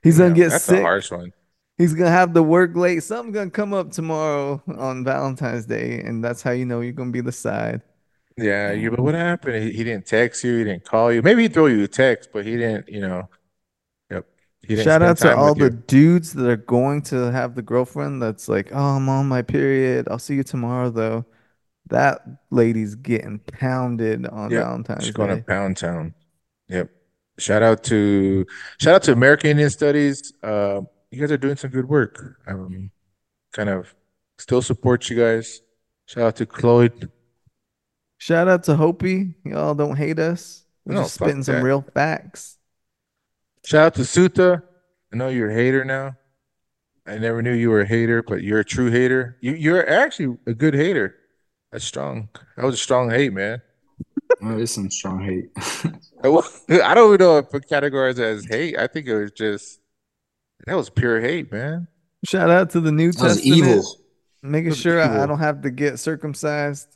[0.03, 0.79] He's yeah, gonna get that's sick.
[0.79, 1.33] a harsh one.
[1.77, 3.03] He's gonna have to work late.
[3.03, 7.11] Something's gonna come up tomorrow on Valentine's Day, and that's how you know you're gonna
[7.11, 7.81] be the side.
[8.37, 8.91] Yeah, you.
[8.91, 9.63] But what happened?
[9.63, 10.57] He, he didn't text you.
[10.59, 11.21] He didn't call you.
[11.21, 12.87] Maybe he throw you a text, but he didn't.
[12.87, 13.29] You know.
[14.11, 14.25] Yep.
[14.61, 15.69] He Shout out to all the you.
[15.71, 20.07] dudes that are going to have the girlfriend that's like, oh, I'm on my period.
[20.09, 21.25] I'll see you tomorrow, though.
[21.89, 22.21] That
[22.51, 24.63] lady's getting pounded on Yep.
[24.63, 25.43] Valentine's She's going to.
[25.43, 26.13] Pound Town.
[26.69, 26.91] Yep.
[27.39, 28.45] Shout out to
[28.79, 30.33] shout out to American Indian Studies.
[30.43, 30.81] Uh,
[31.11, 32.39] you guys are doing some good work.
[32.47, 32.91] Um,
[33.53, 33.93] kind of
[34.37, 35.61] still support you guys.
[36.05, 36.91] Shout out to Chloe.
[38.17, 39.35] Shout out to Hopi.
[39.43, 40.65] Y'all don't hate us.
[40.85, 42.57] We're No, just fuck spitting some real facts.
[43.65, 44.63] Shout out to Suta.
[45.13, 46.15] I know you're a hater now.
[47.05, 49.37] I never knew you were a hater, but you're a true hater.
[49.41, 51.15] You you're actually a good hater.
[51.71, 52.29] That's strong.
[52.55, 53.61] That was a strong hate, man.
[54.41, 55.49] Oh, there's some strong hate.
[56.23, 58.77] I don't even know if it categorized as hate.
[58.77, 59.79] I think it was just
[60.65, 61.87] that was pure hate, man.
[62.25, 63.57] Shout out to the New That was Testament.
[63.57, 63.83] evil.
[64.43, 66.87] Making was sure I, I don't have to get circumcised.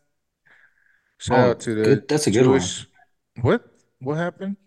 [1.19, 2.61] Shout Oh, out to the good- that's a good one.
[3.41, 3.63] What?
[3.99, 4.57] What happened?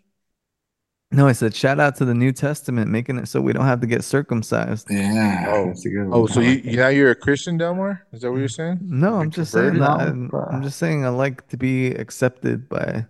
[1.11, 3.79] No, I said shout out to the New Testament, making it so we don't have
[3.81, 4.87] to get circumcised.
[4.89, 5.67] Yeah, Oh.
[5.67, 6.19] that's a good oh, one.
[6.21, 8.01] Oh, so you, you now you're a Christian, Delmar?
[8.11, 8.79] Is that what you're saying?
[8.81, 9.89] No, Like I'm just saying that.
[9.89, 13.05] I'm, I'm just saying I like to be accepted by.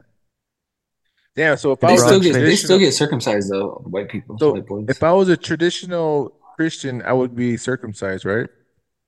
[1.36, 1.58] Damn.
[1.58, 1.90] So if that.
[1.90, 3.82] I was still get they still get circumcised though.
[3.86, 4.86] White people, so white boys.
[4.90, 8.48] if I was a traditional Christian, I would be circumcised, right?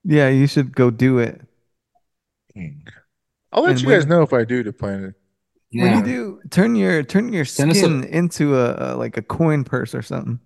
[0.03, 1.41] Yeah, you should go do it.
[2.53, 2.67] Hmm.
[3.51, 5.15] I'll let And you when- guys know if I do the planet.
[5.71, 8.97] When yeah, you do, turn your turn your Send us a- skin into a, a
[8.97, 10.39] like a coin purse or something.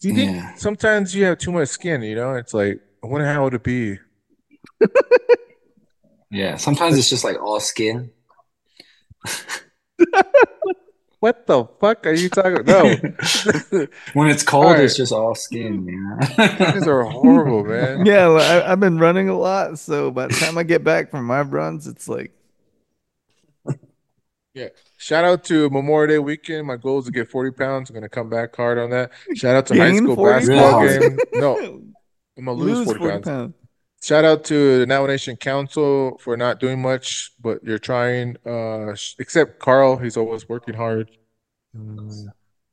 [0.00, 0.54] Do you think Yeah.
[0.54, 2.02] sometimes you have too much skin?
[2.02, 3.98] You know, it's like I wonder how would it be.
[6.30, 6.56] yeah.
[6.56, 8.10] Sometimes it's just like all skin.
[11.20, 12.64] What the fuck are you talking?
[12.64, 12.82] No,
[14.12, 14.84] when it's cold, Alright.
[14.84, 15.84] it's just all skin.
[15.84, 18.06] Yeah, these are horrible, man.
[18.06, 21.10] Yeah, well, I, I've been running a lot, so by the time I get back
[21.10, 22.30] from my runs, it's like
[24.54, 24.68] Yeah.
[24.96, 26.68] Shout out to Memorial Day weekend.
[26.68, 27.90] My goal is to get 40 pounds.
[27.90, 29.10] I'm gonna come back hard on that.
[29.34, 30.98] Shout out to high school 40 basketball pounds?
[30.98, 31.18] game.
[31.34, 31.56] No,
[32.36, 33.24] I'm gonna lose, lose 40 40 pounds.
[33.26, 33.54] pounds.
[34.02, 38.36] Shout out to the Now Nation Council for not doing much, but you're trying.
[38.46, 41.10] Uh, except Carl, he's always working hard.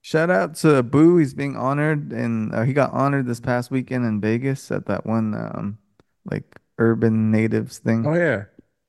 [0.02, 1.18] Shout out to Boo.
[1.18, 5.06] He's being honored, and uh, he got honored this past weekend in Vegas at that
[5.06, 5.78] one um
[6.30, 6.44] like
[6.78, 8.06] urban natives thing.
[8.06, 8.44] Oh yeah,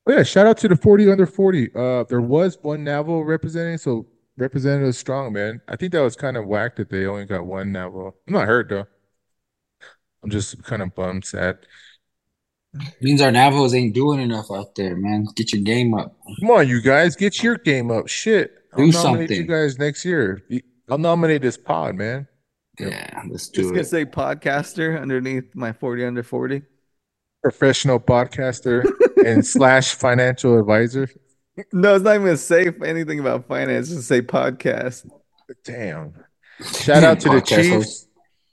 [0.07, 0.23] oh yeah.
[0.23, 1.71] Shout out to the 40 under 40.
[1.75, 4.07] Uh, there was one Navajo representing, so
[4.37, 5.63] Representative Strong, man.
[5.69, 8.15] I think that was kind of whack that they only got one Navajo.
[8.27, 8.87] I'm not hurt though.
[10.23, 11.59] I'm just kind of bummed, sad.
[13.01, 15.27] Means our Navajos ain't doing enough out there, man.
[15.35, 16.17] Get your game up.
[16.41, 18.09] Come on, you guys, get your game up.
[18.09, 20.43] Shit, I'll Do nominate you guys next year.
[20.89, 22.29] I'll nominate this pod, man.
[22.79, 22.91] Yep.
[22.91, 26.63] Yeah, let's do Just do gonna say podcaster underneath my 40 under 40.
[27.43, 28.85] Professional podcaster
[29.25, 31.09] and slash financial advisor.
[31.73, 33.89] No, it's not even gonna say anything about finance.
[33.89, 35.09] Just say podcast.
[35.65, 36.13] Damn.
[36.61, 37.47] Shout out to the Podcast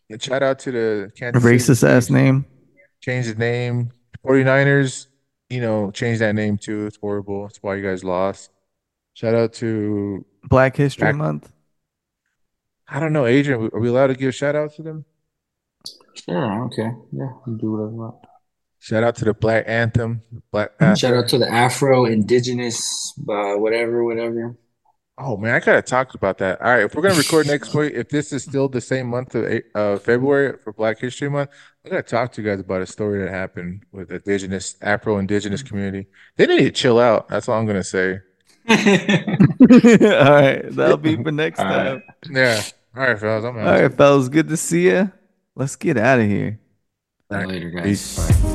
[0.10, 0.24] Chiefs.
[0.24, 2.46] shout out to the A Kansas City racist ass name.
[3.02, 3.92] Change the name.
[4.26, 5.08] 49ers,
[5.50, 6.86] you know, change that name too.
[6.88, 7.44] It's horrible.
[7.44, 8.52] That's why you guys lost.
[9.14, 11.52] Shout out to Black History Black- Month.
[12.88, 13.70] I don't know, Adrian.
[13.74, 15.06] Are we allowed to give shout outs to them?
[16.16, 16.92] Sure, okay.
[17.12, 18.16] Yeah, you do whatever you want.
[18.80, 20.22] Shout out to the Black Anthem,
[20.52, 21.00] Black Panther.
[21.00, 24.58] Shout out to the Afro Indigenous, uh, whatever, whatever.
[25.18, 26.62] Oh man, I gotta talk about that.
[26.62, 29.36] All right, if we're gonna record next week, if this is still the same month
[29.36, 31.52] of uh, February for Black History Month,
[31.86, 35.18] I gotta talk to you guys about a story that happened with the indigenous Afro
[35.18, 35.68] Indigenous mm-hmm.
[35.68, 36.08] community.
[36.38, 37.28] They need to chill out.
[37.28, 38.20] That's all I'm gonna say.
[38.70, 41.84] All right, that'll be for next All right.
[41.84, 42.04] time.
[42.32, 42.62] Yeah.
[42.96, 43.44] All right, fellas.
[43.44, 43.82] I'm All out.
[43.82, 45.12] right, fellas, good to see you.
[45.56, 46.60] Let's get out of here.
[47.30, 47.84] Later, guys.
[47.84, 48.44] Peace.
[48.44, 48.50] Bye.